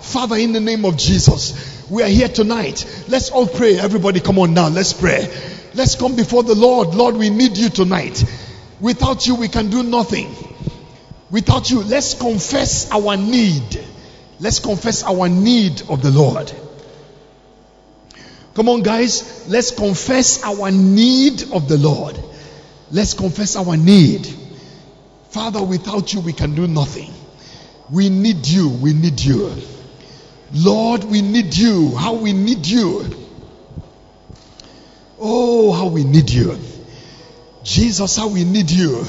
Father, 0.03 0.37
in 0.37 0.53
the 0.53 0.61
name 0.61 0.85
of 0.85 0.97
Jesus, 0.97 1.87
we 1.91 2.03
are 2.03 2.09
here 2.09 2.29
tonight. 2.29 2.85
Let's 3.09 3.31
all 3.31 3.47
pray. 3.47 3.79
Everybody, 3.79 4.21
come 4.21 4.39
on 4.39 4.55
now. 4.55 4.69
Let's 4.69 4.93
pray. 4.93 5.29
Let's 5.75 5.95
come 5.95 6.17
before 6.17 6.43
the 6.43 6.55
Lord. 6.55 6.95
Lord, 6.95 7.17
we 7.17 7.29
need 7.31 7.57
you 7.57 7.69
tonight. 7.69 8.25
Without 8.81 9.27
you, 9.27 9.35
we 9.35 9.49
can 9.49 9.71
do 9.71 9.83
nothing. 9.83 10.35
Without 11.31 11.71
you, 11.71 11.83
let's 11.83 12.15
confess 12.15 12.91
our 12.91 13.17
need. 13.17 13.79
Let's 14.41 14.61
confess 14.61 15.03
our 15.03 15.29
need 15.29 15.83
of 15.91 16.01
the 16.01 16.11
Lord. 16.11 16.51
Come 18.59 18.71
on, 18.71 18.83
guys. 18.83 19.47
Let's 19.49 19.71
confess 19.71 20.43
our 20.43 20.73
need 20.73 21.53
of 21.53 21.69
the 21.69 21.79
Lord. 21.79 22.19
Let's 22.91 23.15
confess 23.15 23.55
our 23.55 23.77
need. 23.77 24.27
Father, 25.29 25.63
without 25.63 26.13
you, 26.13 26.19
we 26.19 26.33
can 26.33 26.57
do 26.57 26.67
nothing. 26.67 27.13
We 27.89 28.09
need 28.09 28.45
you. 28.49 28.69
We 28.69 28.95
need 28.95 29.21
you. 29.21 29.55
Lord, 30.53 31.05
we 31.05 31.23
need 31.23 31.57
you. 31.57 31.95
How 31.95 32.15
we 32.15 32.33
need 32.33 32.67
you. 32.67 33.05
Oh, 35.21 35.71
how 35.71 35.87
we 35.87 36.03
need 36.03 36.29
you. 36.29 36.59
Jesus, 37.63 38.17
how 38.17 38.27
we 38.27 38.43
need 38.43 38.73
you. 38.73 39.05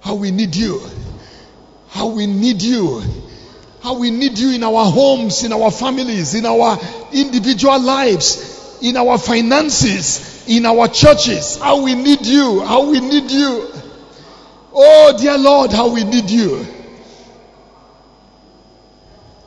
How 0.00 0.14
we 0.14 0.30
need 0.30 0.56
you. 0.56 0.80
How 1.88 2.06
we 2.06 2.26
need 2.26 2.62
you. 2.62 3.02
How 3.84 3.98
we 3.98 4.10
need 4.10 4.38
you 4.38 4.52
in 4.52 4.62
our 4.62 4.90
homes, 4.90 5.44
in 5.44 5.52
our 5.52 5.70
families, 5.70 6.34
in 6.34 6.46
our 6.46 6.78
individual 7.12 7.78
lives, 7.78 8.78
in 8.80 8.96
our 8.96 9.18
finances, 9.18 10.48
in 10.48 10.64
our 10.64 10.88
churches. 10.88 11.58
How 11.58 11.82
we 11.82 11.94
need 11.94 12.24
you. 12.24 12.62
How 12.62 12.90
we 12.90 13.00
need 13.00 13.30
you. 13.30 13.70
Oh, 14.72 15.18
dear 15.20 15.36
Lord, 15.36 15.70
how 15.70 15.92
we 15.92 16.02
need 16.02 16.30
you. 16.30 16.66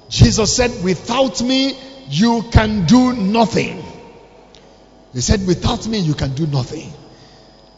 Jesus 0.08 0.56
said, 0.56 0.84
Without 0.84 1.42
me, 1.42 1.76
you 2.08 2.44
can 2.52 2.86
do 2.86 3.14
nothing. 3.14 3.84
He 5.14 5.22
said, 5.22 5.48
Without 5.48 5.88
me, 5.88 5.98
you 5.98 6.14
can 6.14 6.36
do 6.36 6.46
nothing. 6.46 6.94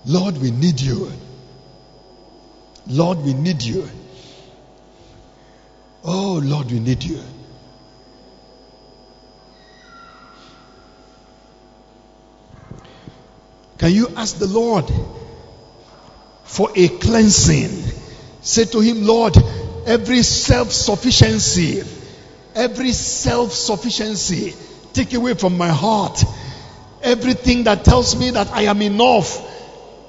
Lord, 0.05 0.37
we 0.37 0.51
need 0.51 0.81
you. 0.81 1.09
Lord, 2.85 3.19
we 3.19 3.33
need 3.33 3.63
you. 3.63 3.89
Oh 6.03 6.41
Lord, 6.43 6.71
we 6.71 6.79
need 6.79 7.03
you. 7.03 7.21
Can 13.77 13.93
you 13.93 14.09
ask 14.15 14.37
the 14.37 14.47
Lord 14.47 14.91
for 16.43 16.69
a 16.75 16.87
cleansing? 16.89 17.83
Say 18.41 18.65
to 18.65 18.79
Him, 18.81 19.05
Lord, 19.05 19.35
every 19.85 20.21
self 20.23 20.71
sufficiency, 20.71 21.81
every 22.55 22.91
self 22.91 23.53
sufficiency, 23.53 24.53
take 24.93 25.13
away 25.13 25.33
from 25.33 25.57
my 25.57 25.69
heart. 25.69 26.23
Everything 27.01 27.63
that 27.63 27.85
tells 27.85 28.17
me 28.19 28.31
that 28.31 28.51
I 28.51 28.63
am 28.63 28.81
enough, 28.81 29.39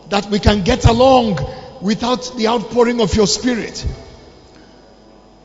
that 0.08 0.26
we 0.26 0.40
can 0.40 0.64
get 0.64 0.84
along 0.86 1.38
without 1.80 2.36
the 2.36 2.48
outpouring 2.48 3.00
of 3.00 3.14
your 3.14 3.28
Spirit. 3.28 3.86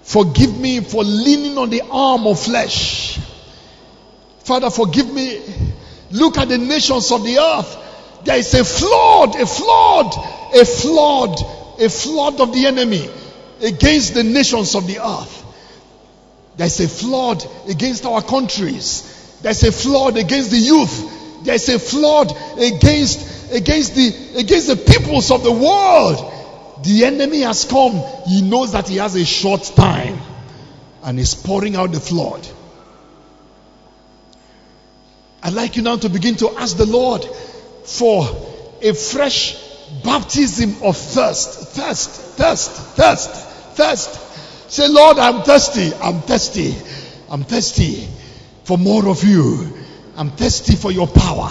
Forgive 0.06 0.56
me 0.60 0.82
for 0.82 1.04
leaning 1.04 1.58
on 1.58 1.72
the 1.72 1.82
arm 1.90 2.28
of 2.28 2.40
flesh. 2.40 3.20
Father, 4.44 4.70
forgive 4.70 5.12
me. 5.12 5.42
Look 6.12 6.38
at 6.38 6.48
the 6.48 6.60
nations 6.60 7.12
of 7.12 7.24
the 7.24 7.40
earth. 7.40 8.24
There 8.24 8.38
is 8.38 8.54
a 8.54 8.64
flood, 8.64 9.36
a 9.36 9.48
flood, 9.48 10.14
a 10.54 10.64
flood, 10.64 11.40
a 11.82 11.90
flood 11.90 12.40
of 12.40 12.54
the 12.54 12.68
enemy 12.68 13.10
against 13.64 14.14
the 14.14 14.24
nations 14.24 14.76
of 14.76 14.86
the 14.86 15.00
earth. 15.00 15.44
There's 16.56 16.80
a 16.82 16.88
flood 16.88 17.44
against 17.68 18.06
our 18.06 18.22
countries. 18.22 19.40
There's 19.42 19.64
a 19.64 19.72
flood 19.72 20.18
against 20.18 20.52
the 20.52 20.60
youth. 20.60 21.44
There's 21.44 21.68
a 21.68 21.80
flood 21.80 22.32
against 22.60 23.52
against 23.52 23.96
the 23.96 24.38
against 24.38 24.68
the 24.68 24.78
peoples 24.78 25.32
of 25.32 25.44
the 25.44 25.52
world. 25.52 26.35
The 26.86 27.04
enemy 27.06 27.42
has 27.42 27.66
come. 27.66 28.00
He 28.28 28.44
knows 28.44 28.74
that 28.74 28.88
he 28.88 28.98
has 28.98 29.16
a 29.16 29.26
short 29.26 29.64
time 29.76 30.20
and 31.04 31.20
is 31.20 31.34
pouring 31.34 31.76
out 31.76 31.92
the 31.92 32.00
flood. 32.00 32.48
I'd 35.42 35.54
like 35.54 35.78
you 35.78 35.82
now 35.82 35.98
to 35.98 36.10
begin 36.10 36.36
to 36.36 36.52
ask 36.52 36.78
the 36.78 36.86
Lord 36.86 37.26
for 37.86 38.24
a 38.84 38.94
fresh 38.94 39.58
baptism 40.04 40.84
of 40.84 40.96
thirst. 40.96 41.70
Thirst, 41.70 42.10
thirst, 42.38 42.72
thirst, 42.72 43.32
thirst. 43.76 44.72
Say, 44.72 44.88
Lord, 44.88 45.18
I'm 45.18 45.42
thirsty. 45.42 45.92
I'm 45.96 46.22
thirsty. 46.22 46.76
I'm 47.32 47.44
thirsty 47.44 48.08
for 48.64 48.78
more 48.78 49.08
of 49.08 49.24
you. 49.24 49.76
I'm 50.18 50.30
thirsty 50.30 50.76
for 50.76 50.92
your 50.92 51.08
power. 51.08 51.50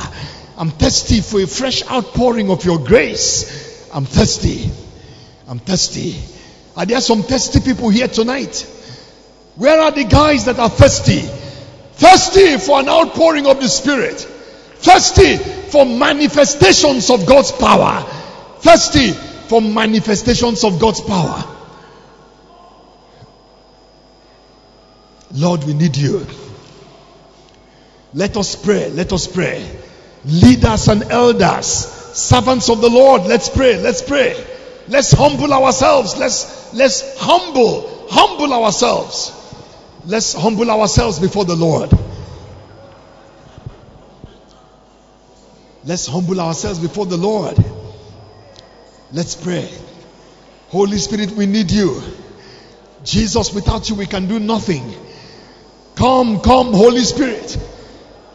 I'm 0.56 0.70
thirsty 0.70 1.22
for 1.22 1.40
a 1.40 1.46
fresh 1.48 1.84
outpouring 1.90 2.50
of 2.50 2.64
your 2.64 2.78
grace. 2.78 3.90
I'm 3.92 4.04
thirsty. 4.04 4.70
I'm 5.46 5.58
thirsty. 5.58 6.16
Are 6.76 6.86
there 6.86 7.00
some 7.00 7.22
thirsty 7.22 7.60
people 7.60 7.88
here 7.90 8.08
tonight? 8.08 8.66
Where 9.56 9.80
are 9.80 9.90
the 9.90 10.04
guys 10.04 10.46
that 10.46 10.58
are 10.58 10.70
thirsty? 10.70 11.20
Thirsty 11.20 12.58
for 12.58 12.80
an 12.80 12.88
outpouring 12.88 13.46
of 13.46 13.60
the 13.60 13.68
Spirit. 13.68 14.18
Thirsty 14.20 15.36
for 15.36 15.86
manifestations 15.86 17.10
of 17.10 17.26
God's 17.26 17.52
power. 17.52 18.02
Thirsty 18.60 19.12
for 19.12 19.60
manifestations 19.60 20.64
of 20.64 20.80
God's 20.80 21.00
power. 21.00 21.44
Lord, 25.32 25.64
we 25.64 25.74
need 25.74 25.96
you. 25.96 26.26
Let 28.12 28.36
us 28.36 28.56
pray. 28.56 28.90
Let 28.90 29.12
us 29.12 29.26
pray. 29.26 29.68
Leaders 30.24 30.88
and 30.88 31.02
elders, 31.04 31.66
servants 31.66 32.70
of 32.70 32.80
the 32.80 32.88
Lord, 32.88 33.22
let's 33.22 33.48
pray. 33.48 33.78
Let's 33.80 34.00
pray. 34.00 34.42
Let's 34.88 35.12
humble 35.12 35.52
ourselves. 35.52 36.16
Let's 36.16 36.74
let's 36.74 37.18
humble 37.18 38.08
humble 38.10 38.52
ourselves. 38.52 39.32
Let's 40.06 40.34
humble 40.34 40.70
ourselves 40.70 41.18
before 41.18 41.44
the 41.44 41.56
Lord. 41.56 41.90
Let's 45.84 46.06
humble 46.06 46.40
ourselves 46.40 46.78
before 46.78 47.06
the 47.06 47.16
Lord. 47.16 47.56
Let's 49.12 49.34
pray. 49.34 49.70
Holy 50.68 50.98
Spirit, 50.98 51.30
we 51.32 51.46
need 51.46 51.70
you. 51.70 52.02
Jesus, 53.04 53.52
without 53.52 53.88
you, 53.88 53.94
we 53.94 54.06
can 54.06 54.26
do 54.26 54.40
nothing. 54.40 54.94
Come, 55.94 56.40
come, 56.40 56.72
Holy 56.72 57.02
Spirit. 57.02 57.56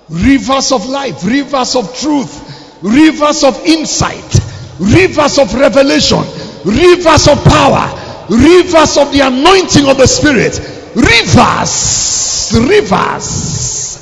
Rivers 0.10 0.72
of 0.72 0.88
life, 0.88 1.26
rivers 1.26 1.76
of 1.76 1.96
truth, 1.98 2.82
rivers 2.82 3.44
of 3.44 3.64
insight, 3.66 4.40
rivers 4.80 5.38
of 5.38 5.54
revelation, 5.54 6.24
rivers 6.66 7.28
of 7.28 7.44
power, 7.44 7.86
rivers 8.30 8.98
of 8.98 9.12
the 9.12 9.22
anointing 9.22 9.88
of 9.88 9.98
the 9.98 10.08
Spirit, 10.08 10.60
rivers, 10.96 12.52
rivers. 12.56 14.00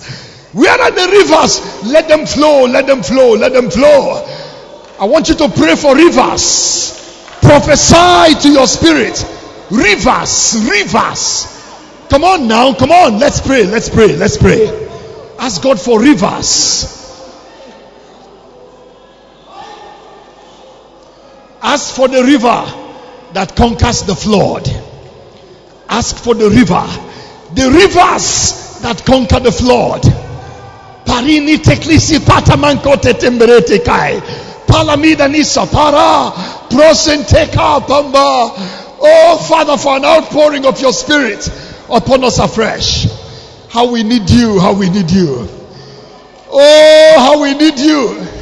Where 0.53 0.79
are 0.81 0.91
the 0.91 1.07
rivers? 1.11 1.61
Let 1.85 2.07
them 2.07 2.25
flow, 2.25 2.65
let 2.65 2.87
them 2.87 3.03
flow, 3.03 3.35
let 3.35 3.53
them 3.53 3.69
flow. 3.69 4.25
I 4.99 5.05
want 5.05 5.29
you 5.29 5.35
to 5.35 5.49
pray 5.49 5.75
for 5.75 5.95
rivers. 5.95 6.93
Prophesy 7.41 8.39
to 8.41 8.51
your 8.51 8.67
spirit. 8.67 9.23
Rivers, 9.69 10.55
rivers. 10.67 11.45
Come 12.09 12.23
on 12.23 12.47
now, 12.47 12.73
come 12.73 12.91
on. 12.91 13.19
Let's 13.19 13.41
pray, 13.41 13.65
let's 13.65 13.89
pray, 13.89 14.15
let's 14.15 14.37
pray. 14.37 14.67
Ask 15.37 15.61
God 15.61 15.79
for 15.79 16.01
rivers. 16.01 17.06
Ask 21.67 21.95
for 21.95 22.07
the 22.07 22.23
river 22.23 22.63
that 23.33 23.53
conquers 23.57 24.03
the 24.03 24.15
flood. 24.15 24.69
Ask 25.89 26.15
for 26.15 26.33
the 26.33 26.49
river. 26.49 26.87
The 27.55 27.69
rivers 27.69 28.79
that 28.79 29.03
conquer 29.05 29.41
the 29.41 29.51
flood. 29.51 30.03
Parini 31.03 31.57
teklisi 31.57 32.19
patamanko 32.19 32.95
tetemberete 32.95 33.83
kai. 33.83 34.21
Palamida 34.65 35.29
nisa 35.29 35.65
para. 35.67 36.31
Prosenteka 36.69 37.85
pamba. 37.85 38.53
Oh 39.01 39.45
Father, 39.49 39.77
for 39.77 39.97
an 39.97 40.05
outpouring 40.05 40.65
of 40.65 40.79
your 40.79 40.93
spirit 40.93 41.51
upon 41.89 42.23
us 42.23 42.39
afresh. 42.39 43.07
How 43.67 43.91
we 43.91 44.03
need 44.03 44.29
you, 44.29 44.57
how 44.57 44.71
we 44.71 44.89
need 44.89 45.11
you. 45.11 45.49
Oh, 46.49 47.15
how 47.17 47.41
we 47.41 47.53
need 47.55 47.77
you. 47.77 48.36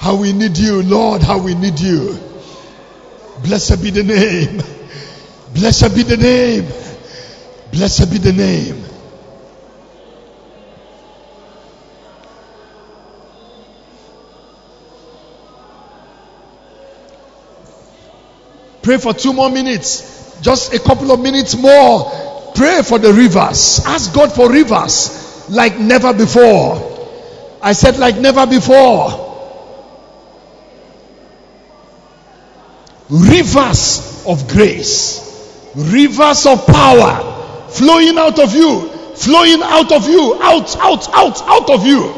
How 0.00 0.16
we 0.16 0.32
need 0.32 0.56
you, 0.56 0.82
Lord, 0.82 1.20
how 1.20 1.38
we 1.42 1.54
need 1.54 1.78
you. 1.78 2.18
Blessed 3.44 3.82
be 3.82 3.90
the 3.90 4.02
name. 4.02 4.62
Blessed 5.52 5.94
be 5.94 6.02
the 6.04 6.16
name. 6.16 6.64
Blessed 7.70 8.10
be 8.10 8.16
the 8.16 8.32
name. 8.32 8.82
Pray 18.80 18.96
for 18.96 19.12
two 19.12 19.34
more 19.34 19.50
minutes. 19.50 20.40
Just 20.40 20.72
a 20.72 20.78
couple 20.78 21.12
of 21.12 21.20
minutes 21.20 21.54
more. 21.58 22.52
Pray 22.54 22.80
for 22.80 22.98
the 22.98 23.12
rivers. 23.12 23.82
Ask 23.84 24.14
God 24.14 24.32
for 24.32 24.50
rivers 24.50 25.50
like 25.50 25.78
never 25.78 26.14
before. 26.14 26.86
I 27.60 27.74
said, 27.74 27.98
like 27.98 28.16
never 28.16 28.46
before. 28.46 29.29
Rivers 33.10 34.24
of 34.26 34.46
grace, 34.46 35.72
rivers 35.74 36.46
of 36.46 36.64
power 36.64 37.68
flowing 37.70 38.16
out 38.16 38.38
of 38.38 38.54
you, 38.54 38.88
flowing 39.16 39.60
out 39.62 39.90
of 39.90 40.08
you, 40.08 40.38
out, 40.40 40.76
out, 40.76 41.08
out, 41.12 41.42
out 41.42 41.70
of 41.70 41.86
you. 41.86 42.14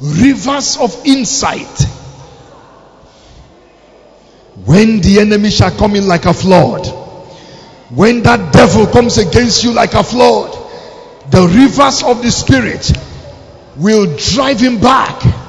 Rivers 0.00 0.78
of 0.78 1.06
insight. 1.06 1.82
When 4.64 5.00
the 5.00 5.20
enemy 5.20 5.50
shall 5.50 5.72
come 5.72 5.94
in 5.94 6.06
like 6.06 6.24
a 6.24 6.32
flood, 6.32 6.86
when 7.90 8.22
that 8.22 8.52
devil 8.52 8.86
comes 8.86 9.18
against 9.18 9.62
you 9.62 9.72
like 9.72 9.92
a 9.92 10.02
flood, 10.02 10.52
the 11.30 11.46
rivers 11.46 12.02
of 12.02 12.22
the 12.22 12.30
Spirit 12.30 12.92
will 13.76 14.16
drive 14.16 14.58
him 14.58 14.80
back. 14.80 15.43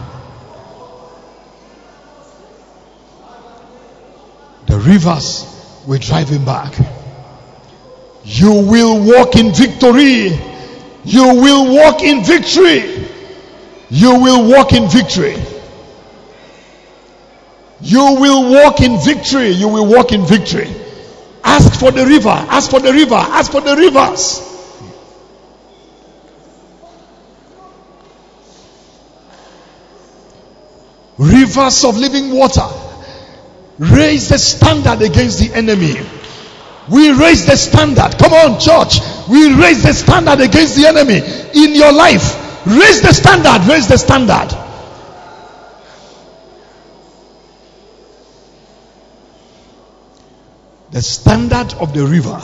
The 4.76 4.82
rivers 4.82 5.46
will 5.88 6.00
drive 6.00 6.28
him 6.28 6.44
back. 6.44 6.78
You 8.26 8.52
will 8.56 9.06
walk 9.06 9.38
in 9.38 9.54
victory. 9.54 10.38
You 11.06 11.34
will 11.34 11.74
walk 11.74 12.04
in 12.04 12.26
victory. 12.26 13.08
You 13.90 14.20
will 14.20 14.50
walk 14.50 14.74
in 14.74 14.90
victory. 14.90 15.38
You 17.80 18.18
will 18.20 18.52
walk 18.52 18.82
in 18.82 19.00
victory. 19.00 19.52
You 19.52 19.70
will 19.70 19.88
walk 19.88 20.12
in 20.12 20.26
victory. 20.26 20.70
Ask 21.42 21.80
for 21.80 21.92
the 21.92 22.06
river. 22.06 22.28
Ask 22.28 22.70
for 22.70 22.82
the 22.82 22.92
river. 22.92 23.16
Ask 23.16 23.54
for 23.54 23.62
the 23.62 23.78
rivers. 23.78 24.42
Rivers 31.18 31.86
of 31.86 31.96
living 31.96 32.32
water. 32.32 32.85
Raise 33.78 34.30
the 34.30 34.38
standard 34.38 35.02
against 35.02 35.40
the 35.40 35.54
enemy. 35.54 35.96
We 36.90 37.12
raise 37.12 37.46
the 37.46 37.58
standard. 37.58 38.18
Come 38.18 38.34
on, 38.34 38.60
church. 38.60 39.00
We 39.28 39.54
raise 39.54 39.84
the 39.84 39.94
standard 39.94 40.40
against 40.40 40.76
the 40.78 40.86
enemy 40.88 41.18
in 41.54 41.76
your 41.76 41.92
life, 41.92 42.46
Raise 42.66 43.02
the 43.02 43.14
standard. 43.14 43.68
Raise 43.70 43.88
the 43.88 43.98
standard. 43.98 44.50
The 50.90 51.02
standard 51.02 51.74
of 51.76 51.94
the 51.94 52.06
river. 52.06 52.42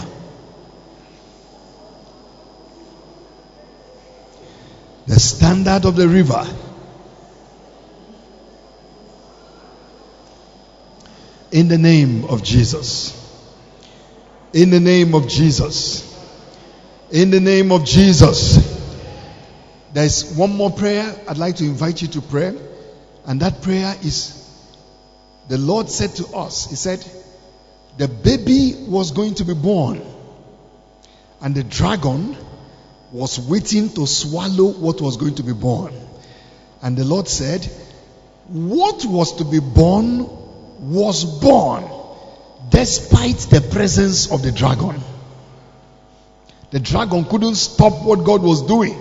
The 5.08 5.20
standard 5.20 5.86
of 5.86 5.95
the 5.95 6.08
river. 6.08 6.45
In 11.52 11.68
the 11.68 11.78
name 11.78 12.26
of 12.26 12.44
Jesus. 12.44 13.18
In 14.53 14.69
the 14.69 14.80
name 14.80 15.14
of 15.14 15.28
Jesus. 15.28 16.07
In 17.11 17.30
the 17.30 17.41
name 17.41 17.72
of 17.72 17.84
Jesus. 17.84 18.69
There's 19.94 20.34
one 20.36 20.56
more 20.56 20.72
prayer 20.72 21.14
I'd 21.28 21.38
like 21.38 21.57
to 21.57 21.65
invite 21.65 22.02
you 22.02 22.07
to 22.10 22.22
pray. 22.22 22.57
And 23.26 23.41
that 23.41 23.61
prayer 23.61 23.94
is 24.02 24.38
the 25.49 25.57
Lord 25.57 25.90
said 25.90 26.11
to 26.15 26.28
us, 26.28 26.69
He 26.69 26.78
said, 26.78 27.06
the 27.98 28.07
baby 28.07 28.73
was 28.88 29.11
going 29.11 29.36
to 29.36 29.44
be 29.45 29.53
born. 29.53 30.02
And 31.41 31.53
the 31.53 31.64
dragon 31.64 32.38
was 33.11 33.40
waiting 33.40 33.90
to 33.90 34.07
swallow 34.07 34.72
what 34.72 35.02
was 35.02 35.18
going 35.18 35.36
to 35.36 35.44
be 35.44 35.53
born. 35.53 35.94
And 36.82 36.98
the 36.98 37.03
Lord 37.03 37.28
said, 37.28 37.65
What 38.48 39.03
was 39.06 39.36
to 39.38 39.44
be 39.44 39.60
born 39.60 40.40
was 40.82 41.24
born 41.40 41.86
despite 42.70 43.38
the 43.38 43.62
presence 43.62 44.32
of 44.32 44.41
the 44.41 44.52
dragon. 44.52 44.99
The 46.72 46.80
dragon 46.80 47.26
couldn't 47.26 47.56
stop 47.56 48.03
what 48.03 48.24
God 48.24 48.41
was 48.41 48.64
doing. 48.64 48.98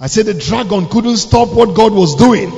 I 0.00 0.06
said 0.06 0.26
the 0.26 0.34
dragon 0.34 0.86
couldn't 0.86 1.16
stop 1.16 1.52
what 1.54 1.74
God 1.74 1.92
was 1.92 2.14
doing. 2.16 2.52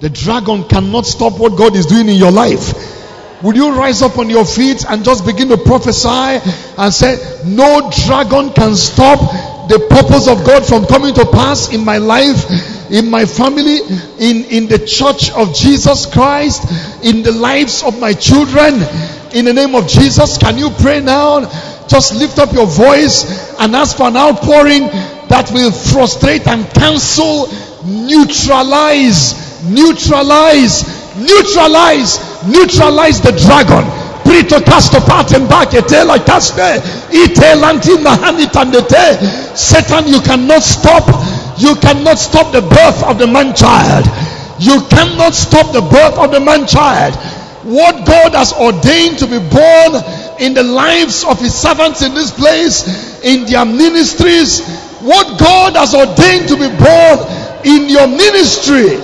The 0.00 0.10
dragon 0.10 0.64
cannot 0.64 1.06
stop 1.06 1.38
what 1.38 1.56
God 1.58 1.74
is 1.74 1.86
doing 1.86 2.08
in 2.08 2.16
your 2.16 2.30
life. 2.30 3.42
Would 3.42 3.56
you 3.56 3.72
rise 3.72 4.02
up 4.02 4.18
on 4.18 4.30
your 4.30 4.44
feet 4.44 4.84
and 4.88 5.04
just 5.04 5.24
begin 5.24 5.48
to 5.48 5.56
prophesy 5.56 6.08
and 6.78 6.92
say, 6.92 7.16
No 7.44 7.90
dragon 8.06 8.52
can 8.52 8.74
stop 8.76 9.18
the 9.68 9.78
purpose 9.90 10.28
of 10.28 10.44
God 10.44 10.66
from 10.66 10.86
coming 10.86 11.14
to 11.14 11.24
pass 11.26 11.72
in 11.72 11.84
my 11.84 11.98
life, 11.98 12.44
in 12.90 13.10
my 13.10 13.24
family, 13.24 13.78
in, 14.18 14.44
in 14.46 14.66
the 14.66 14.78
church 14.86 15.30
of 15.32 15.54
Jesus 15.54 16.06
Christ, 16.06 16.64
in 17.04 17.22
the 17.22 17.32
lives 17.32 17.82
of 17.82 17.98
my 17.98 18.12
children. 18.12 18.74
In 19.34 19.44
the 19.44 19.52
name 19.52 19.74
of 19.74 19.86
Jesus, 19.86 20.38
can 20.38 20.56
you 20.56 20.70
pray 20.80 21.00
now? 21.00 21.40
Just 21.86 22.14
lift 22.14 22.38
up 22.38 22.52
your 22.52 22.66
voice 22.66 23.24
and 23.58 23.74
ask 23.74 23.96
for 23.96 24.08
an 24.08 24.16
outpouring 24.16 24.88
that 25.28 25.50
will 25.52 25.72
frustrate 25.72 26.46
and 26.46 26.68
cancel, 26.72 27.48
neutralize, 27.84 29.64
neutralize, 29.64 30.84
neutralize, 31.16 32.20
neutralize 32.48 33.20
the 33.20 33.32
dragon. 33.36 33.84
Prito 34.24 34.60
casto 34.60 35.00
patem 35.00 35.46
baketela 35.48 36.18
caste 36.24 36.80
itelanti 37.10 37.96
mahanitandete. 38.04 39.56
Satan, 39.56 40.06
you 40.06 40.20
cannot 40.20 40.62
stop. 40.62 41.04
You 41.58 41.74
cannot 41.76 42.18
stop 42.18 42.52
the 42.52 42.62
birth 42.62 43.02
of 43.02 43.18
the 43.18 43.26
man 43.26 43.54
child. 43.54 44.06
You 44.60 44.80
cannot 44.88 45.34
stop 45.34 45.72
the 45.72 45.82
birth 45.82 46.18
of 46.18 46.30
the 46.30 46.40
man 46.40 46.66
child. 46.66 47.14
What 47.66 48.06
God 48.06 48.34
has 48.34 48.52
ordained 48.52 49.18
to 49.18 49.26
be 49.26 49.38
born 49.38 49.90
in 50.40 50.54
the 50.54 50.62
lives 50.62 51.24
of 51.24 51.40
his 51.40 51.54
servants 51.54 52.02
in 52.02 52.14
this 52.14 52.30
place, 52.30 53.20
in 53.22 53.44
their 53.44 53.64
ministries, 53.64 54.62
what 55.00 55.38
God 55.38 55.74
has 55.76 55.94
ordained 55.94 56.48
to 56.48 56.56
be 56.56 56.70
born 56.78 57.18
in 57.66 57.88
your 57.88 58.06
ministry, 58.06 58.94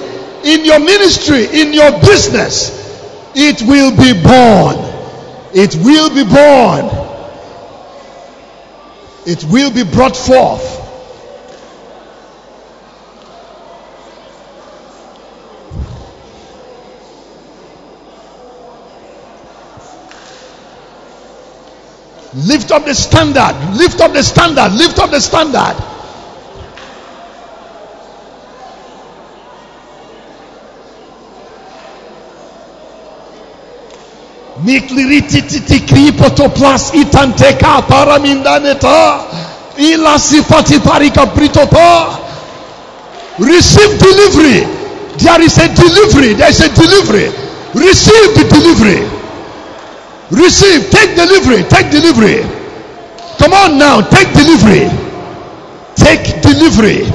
in 0.44 0.64
your 0.64 0.78
ministry, 0.78 1.46
in 1.60 1.72
your 1.72 1.90
business, 2.00 2.70
it 3.34 3.62
will 3.62 3.90
be 3.90 4.14
born. 4.14 4.76
It 5.52 5.74
will 5.76 6.10
be 6.14 6.24
born. 6.24 6.86
It 9.26 9.44
will 9.44 9.72
be 9.72 9.84
brought 9.84 10.16
forth. 10.16 10.83
Lift 22.34 22.72
up 22.72 22.84
the 22.84 22.94
standard. 22.94 23.54
Lift 23.76 24.00
up 24.00 24.12
the 24.12 24.22
standard. 24.22 24.72
Lift 24.72 24.98
up 24.98 25.10
the 25.10 25.20
standard. 25.20 25.76
Parika. 40.80 41.26
Receive 43.38 43.98
delivery. 43.98 44.64
There 45.18 45.42
is 45.42 45.58
a 45.58 45.68
delivery. 45.74 46.34
There 46.34 46.48
is 46.48 46.60
a 46.60 46.74
delivery. 46.74 47.30
Receive 47.74 48.34
the 48.34 48.44
delivery. 48.48 49.23
Receive, 50.34 50.90
take 50.90 51.14
delivery, 51.14 51.62
take 51.70 51.94
delivery. 51.94 52.42
Come 53.38 53.54
on 53.54 53.78
now, 53.78 54.02
take 54.02 54.34
delivery. 54.34 54.90
Take 55.94 56.42
delivery. 56.42 57.06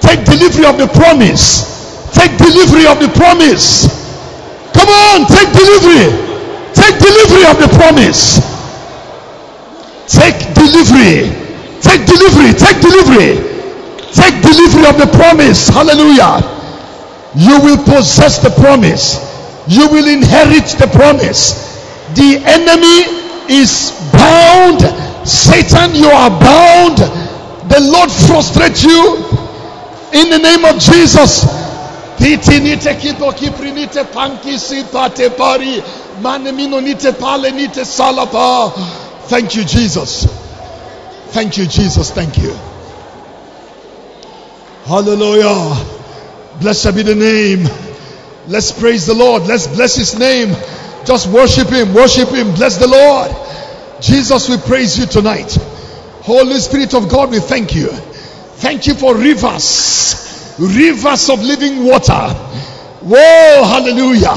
Take 0.00 0.24
delivery 0.24 0.64
of 0.64 0.80
the 0.80 0.88
promise. 0.88 1.68
Take 2.16 2.32
delivery 2.40 2.88
of 2.88 2.96
the 2.96 3.12
promise. 3.12 3.92
Come 4.72 4.88
on, 4.88 5.28
take 5.28 5.52
delivery. 5.52 6.08
Take 6.72 6.96
delivery 6.96 7.44
of 7.44 7.60
the 7.60 7.68
promise. 7.76 8.40
Take 10.08 10.40
delivery. 10.56 11.28
Take 11.84 12.08
delivery. 12.08 12.56
Take 12.56 12.80
delivery. 12.80 13.36
Take 14.16 14.40
delivery 14.40 14.88
of 14.88 14.96
the 14.96 15.10
promise. 15.12 15.68
Hallelujah. 15.68 16.40
You 17.36 17.60
will 17.60 17.84
possess 17.84 18.38
the 18.38 18.50
promise. 18.50 19.20
You 19.68 19.88
will 19.88 20.08
inherit 20.08 20.64
the 20.80 20.88
promise 20.88 21.75
the 22.14 22.42
enemy 22.44 23.52
is 23.52 23.92
bound. 24.12 24.80
Satan, 25.26 25.94
you 25.94 26.08
are 26.08 26.30
bound. 26.30 26.98
The 27.68 27.80
Lord 27.80 28.10
frustrates 28.10 28.84
you 28.84 29.16
in 30.12 30.30
the 30.30 30.38
name 30.38 30.64
of 30.64 30.78
Jesus. 30.78 31.44
Thank 39.28 39.56
you, 39.56 39.64
Jesus. 39.64 40.26
Thank 41.32 41.58
you, 41.58 41.66
Jesus. 41.66 42.10
Thank 42.12 42.38
you. 42.38 42.56
Hallelujah. 44.86 45.74
Blessed 46.60 46.94
be 46.94 47.02
the 47.02 47.14
name. 47.14 47.66
Let's 48.46 48.72
praise 48.72 49.06
the 49.06 49.14
Lord. 49.14 49.42
Let's 49.42 49.66
bless 49.66 49.96
his 49.96 50.18
name. 50.18 50.54
Just 51.06 51.28
worship 51.28 51.68
Him, 51.68 51.94
worship 51.94 52.30
Him, 52.30 52.52
bless 52.54 52.78
the 52.78 52.88
Lord. 52.88 53.30
Jesus, 54.02 54.48
we 54.48 54.56
praise 54.58 54.98
you 54.98 55.06
tonight. 55.06 55.56
Holy 56.22 56.58
Spirit 56.58 56.94
of 56.94 57.08
God, 57.08 57.30
we 57.30 57.38
thank 57.38 57.74
you. 57.76 57.86
Thank 57.86 58.88
you 58.88 58.94
for 58.94 59.14
rivers, 59.14 60.56
rivers 60.58 61.30
of 61.30 61.40
living 61.40 61.84
water. 61.84 62.12
Whoa, 63.02 63.62
hallelujah. 63.64 64.34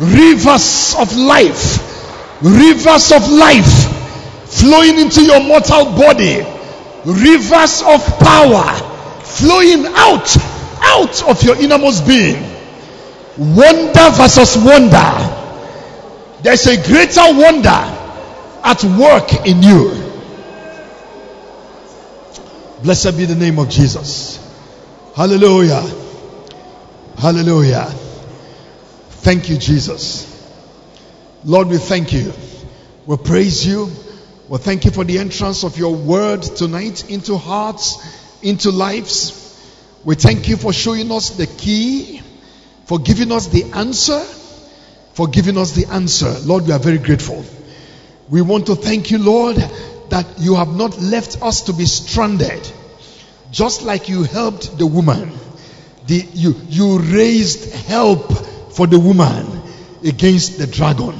Rivers 0.00 0.96
of 0.98 1.16
life, 1.16 2.42
rivers 2.42 3.12
of 3.12 3.30
life 3.30 4.50
flowing 4.50 4.98
into 4.98 5.22
your 5.22 5.40
mortal 5.40 5.84
body, 5.84 6.44
rivers 7.04 7.82
of 7.86 8.04
power 8.18 8.74
flowing 9.22 9.86
out, 9.86 10.36
out 10.80 11.28
of 11.28 11.42
your 11.44 11.56
innermost 11.62 12.06
being. 12.06 12.42
Wonder 13.36 14.10
versus 14.16 14.56
wonder 14.56 15.44
there's 16.42 16.66
a 16.66 16.76
greater 16.86 17.38
wonder 17.38 17.68
at 17.68 18.82
work 18.84 19.46
in 19.46 19.62
you. 19.62 20.06
Blessed 22.82 23.16
be 23.16 23.24
the 23.24 23.34
name 23.34 23.58
of 23.58 23.68
Jesus. 23.68 24.38
Hallelujah. 25.14 25.82
Hallelujah. 27.18 27.86
Thank 29.08 29.48
you, 29.48 29.56
Jesus. 29.56 30.32
Lord, 31.44 31.68
we 31.68 31.78
thank 31.78 32.12
you. 32.12 32.32
We 33.06 33.16
praise 33.16 33.66
you. 33.66 33.90
We 34.48 34.58
thank 34.58 34.84
you 34.84 34.90
for 34.90 35.04
the 35.04 35.18
entrance 35.18 35.64
of 35.64 35.78
your 35.78 35.94
word 35.94 36.42
tonight 36.42 37.10
into 37.10 37.38
hearts, 37.38 37.96
into 38.42 38.70
lives. 38.70 39.42
We 40.04 40.14
thank 40.16 40.48
you 40.48 40.56
for 40.56 40.72
showing 40.72 41.10
us 41.10 41.30
the 41.30 41.46
key, 41.46 42.20
for 42.84 42.98
giving 42.98 43.32
us 43.32 43.46
the 43.48 43.64
answer 43.72 44.24
for 45.16 45.26
giving 45.28 45.56
us 45.58 45.72
the 45.72 45.86
answer. 45.92 46.30
Lord, 46.44 46.66
we 46.66 46.72
are 46.72 46.78
very 46.78 46.98
grateful. 46.98 47.44
We 48.28 48.42
want 48.42 48.66
to 48.66 48.74
thank 48.76 49.10
you, 49.10 49.18
Lord, 49.18 49.56
that 50.10 50.26
you 50.38 50.54
have 50.54 50.76
not 50.76 51.00
left 51.00 51.42
us 51.42 51.62
to 51.62 51.72
be 51.72 51.86
stranded. 51.86 52.70
just 53.50 53.82
like 53.82 54.08
you 54.08 54.22
helped 54.24 54.76
the 54.78 54.86
woman, 54.86 55.32
the, 56.06 56.26
you, 56.34 56.54
you 56.68 56.98
raised 56.98 57.72
help 57.86 58.32
for 58.72 58.86
the 58.86 58.98
woman 58.98 59.62
against 60.04 60.58
the 60.58 60.66
dragon. 60.66 61.14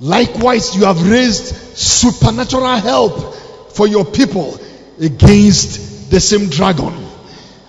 Likewise, 0.00 0.74
you 0.74 0.84
have 0.84 1.08
raised 1.08 1.54
supernatural 1.76 2.76
help 2.76 3.34
for 3.72 3.86
your 3.86 4.04
people 4.04 4.58
against 5.00 6.10
the 6.10 6.20
same 6.20 6.48
dragon. 6.48 7.06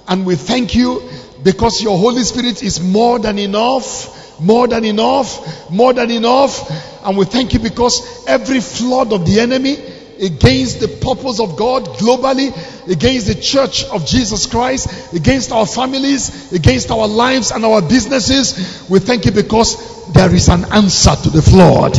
And 0.07 0.26
we 0.26 0.36
thank 0.36 0.76
you 0.76 1.02
because 1.44 1.82
your 1.82 1.98
Holy 1.98 2.24
Spirit 2.24 2.64
is 2.64 2.80
more 2.82 3.20
than 3.20 3.38
enough, 3.38 4.23
more 4.40 4.68
than 4.68 4.86
enough, 4.86 5.70
more 5.70 5.94
than 5.94 6.12
enough. 6.12 6.70
And 7.06 7.18
we 7.18 7.26
thank 7.26 7.54
you 7.54 7.60
because 7.60 8.26
every 8.28 8.60
flood 8.60 9.14
of 9.14 9.26
the 9.26 9.40
enemy 9.40 9.78
against 10.22 10.80
the 10.80 10.88
purpose 10.88 11.40
of 11.40 11.58
God 11.58 11.86
globally, 11.98 12.52
against 12.88 13.28
the 13.28 13.36
church 13.36 13.84
of 13.86 14.06
Jesus 14.06 14.46
Christ, 14.46 15.14
against 15.14 15.52
our 15.52 15.66
families, 15.66 16.54
against 16.54 16.92
our 16.92 17.08
lives 17.08 17.52
and 17.52 17.66
our 17.66 17.82
businesses. 17.82 18.88
We 18.90 19.00
thank 19.00 19.26
you 19.26 19.32
because 19.32 20.12
there 20.14 20.34
is 20.34 20.50
an 20.50 20.66
answer 20.72 21.16
to 21.16 21.30
the 21.30 21.42
flood. 21.42 21.96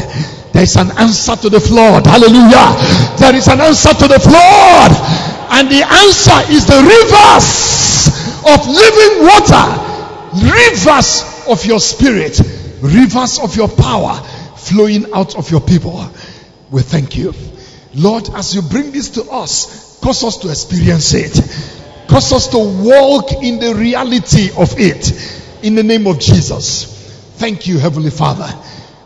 There 0.52 0.62
is 0.62 0.76
an 0.76 0.90
answer 0.98 1.36
to 1.36 1.50
the 1.50 1.60
flood. 1.60 2.06
Hallelujah. 2.06 3.18
There 3.18 3.34
is 3.34 3.48
an 3.48 3.60
answer 3.60 3.92
to 3.92 4.08
the 4.08 4.20
flood. 4.20 4.92
And 5.50 5.68
the 5.68 5.82
answer 5.82 6.38
is 6.50 6.66
the 6.66 6.80
rivers 6.80 8.08
of 8.46 8.66
living 8.66 9.26
water, 9.26 9.66
rivers 10.34 11.33
of 11.48 11.64
your 11.64 11.80
spirit, 11.80 12.40
rivers 12.80 13.38
of 13.38 13.56
your 13.56 13.68
power 13.68 14.14
flowing 14.56 15.12
out 15.12 15.36
of 15.36 15.50
your 15.50 15.60
people. 15.60 16.08
We 16.70 16.82
thank 16.82 17.16
you. 17.16 17.34
Lord, 17.94 18.28
as 18.34 18.54
you 18.54 18.62
bring 18.62 18.90
this 18.90 19.10
to 19.10 19.24
us, 19.30 19.98
cause 20.00 20.24
us 20.24 20.38
to 20.38 20.50
experience 20.50 21.14
it. 21.14 21.32
Cause 22.08 22.32
us 22.32 22.48
to 22.48 22.58
walk 22.58 23.32
in 23.42 23.58
the 23.58 23.74
reality 23.74 24.50
of 24.56 24.74
it. 24.78 25.62
In 25.62 25.74
the 25.74 25.82
name 25.82 26.06
of 26.06 26.18
Jesus. 26.18 26.84
Thank 27.36 27.66
you, 27.66 27.78
Heavenly 27.78 28.10
Father. 28.10 28.48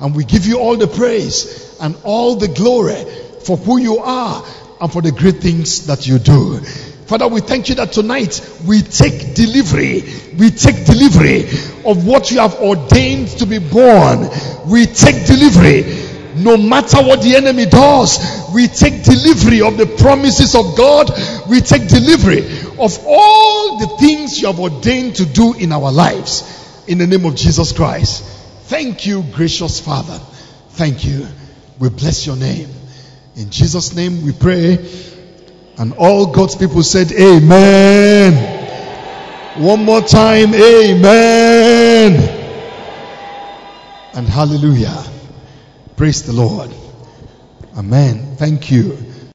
And 0.00 0.14
we 0.14 0.24
give 0.24 0.46
you 0.46 0.58
all 0.58 0.76
the 0.76 0.86
praise 0.86 1.76
and 1.80 1.96
all 2.04 2.36
the 2.36 2.48
glory 2.48 3.04
for 3.44 3.56
who 3.56 3.78
you 3.78 3.98
are 3.98 4.44
and 4.80 4.92
for 4.92 5.02
the 5.02 5.12
great 5.12 5.36
things 5.36 5.86
that 5.86 6.06
you 6.06 6.18
do. 6.18 6.60
Father, 7.08 7.26
we 7.26 7.40
thank 7.40 7.70
you 7.70 7.74
that 7.76 7.90
tonight 7.90 8.38
we 8.66 8.82
take 8.82 9.34
delivery. 9.34 10.02
We 10.36 10.50
take 10.50 10.84
delivery 10.84 11.44
of 11.86 12.06
what 12.06 12.30
you 12.30 12.38
have 12.38 12.56
ordained 12.56 13.28
to 13.38 13.46
be 13.46 13.58
born. 13.58 14.28
We 14.68 14.84
take 14.84 15.24
delivery. 15.24 16.04
No 16.36 16.58
matter 16.58 16.98
what 16.98 17.22
the 17.22 17.34
enemy 17.34 17.64
does, 17.64 18.50
we 18.52 18.66
take 18.66 19.04
delivery 19.04 19.62
of 19.62 19.78
the 19.78 19.86
promises 19.86 20.54
of 20.54 20.76
God. 20.76 21.10
We 21.48 21.62
take 21.62 21.88
delivery 21.88 22.44
of 22.78 22.98
all 23.06 23.78
the 23.78 23.96
things 23.98 24.38
you 24.42 24.48
have 24.48 24.60
ordained 24.60 25.16
to 25.16 25.24
do 25.24 25.54
in 25.54 25.72
our 25.72 25.90
lives. 25.90 26.84
In 26.88 26.98
the 26.98 27.06
name 27.06 27.24
of 27.24 27.36
Jesus 27.36 27.72
Christ. 27.72 28.22
Thank 28.68 29.06
you, 29.06 29.22
gracious 29.32 29.80
Father. 29.80 30.20
Thank 30.72 31.06
you. 31.06 31.26
We 31.78 31.88
bless 31.88 32.26
your 32.26 32.36
name. 32.36 32.68
In 33.34 33.48
Jesus' 33.48 33.94
name 33.94 34.26
we 34.26 34.32
pray. 34.32 34.76
And 35.78 35.94
all 35.94 36.26
God's 36.32 36.56
people 36.56 36.82
said, 36.82 37.12
Amen. 37.12 38.56
One 39.62 39.84
more 39.84 40.00
time, 40.00 40.54
Amen. 40.54 42.14
And 44.14 44.28
hallelujah. 44.28 45.04
Praise 45.96 46.24
the 46.24 46.32
Lord. 46.32 46.72
Amen. 47.76 48.36
Thank 48.36 48.70
you. 48.70 49.07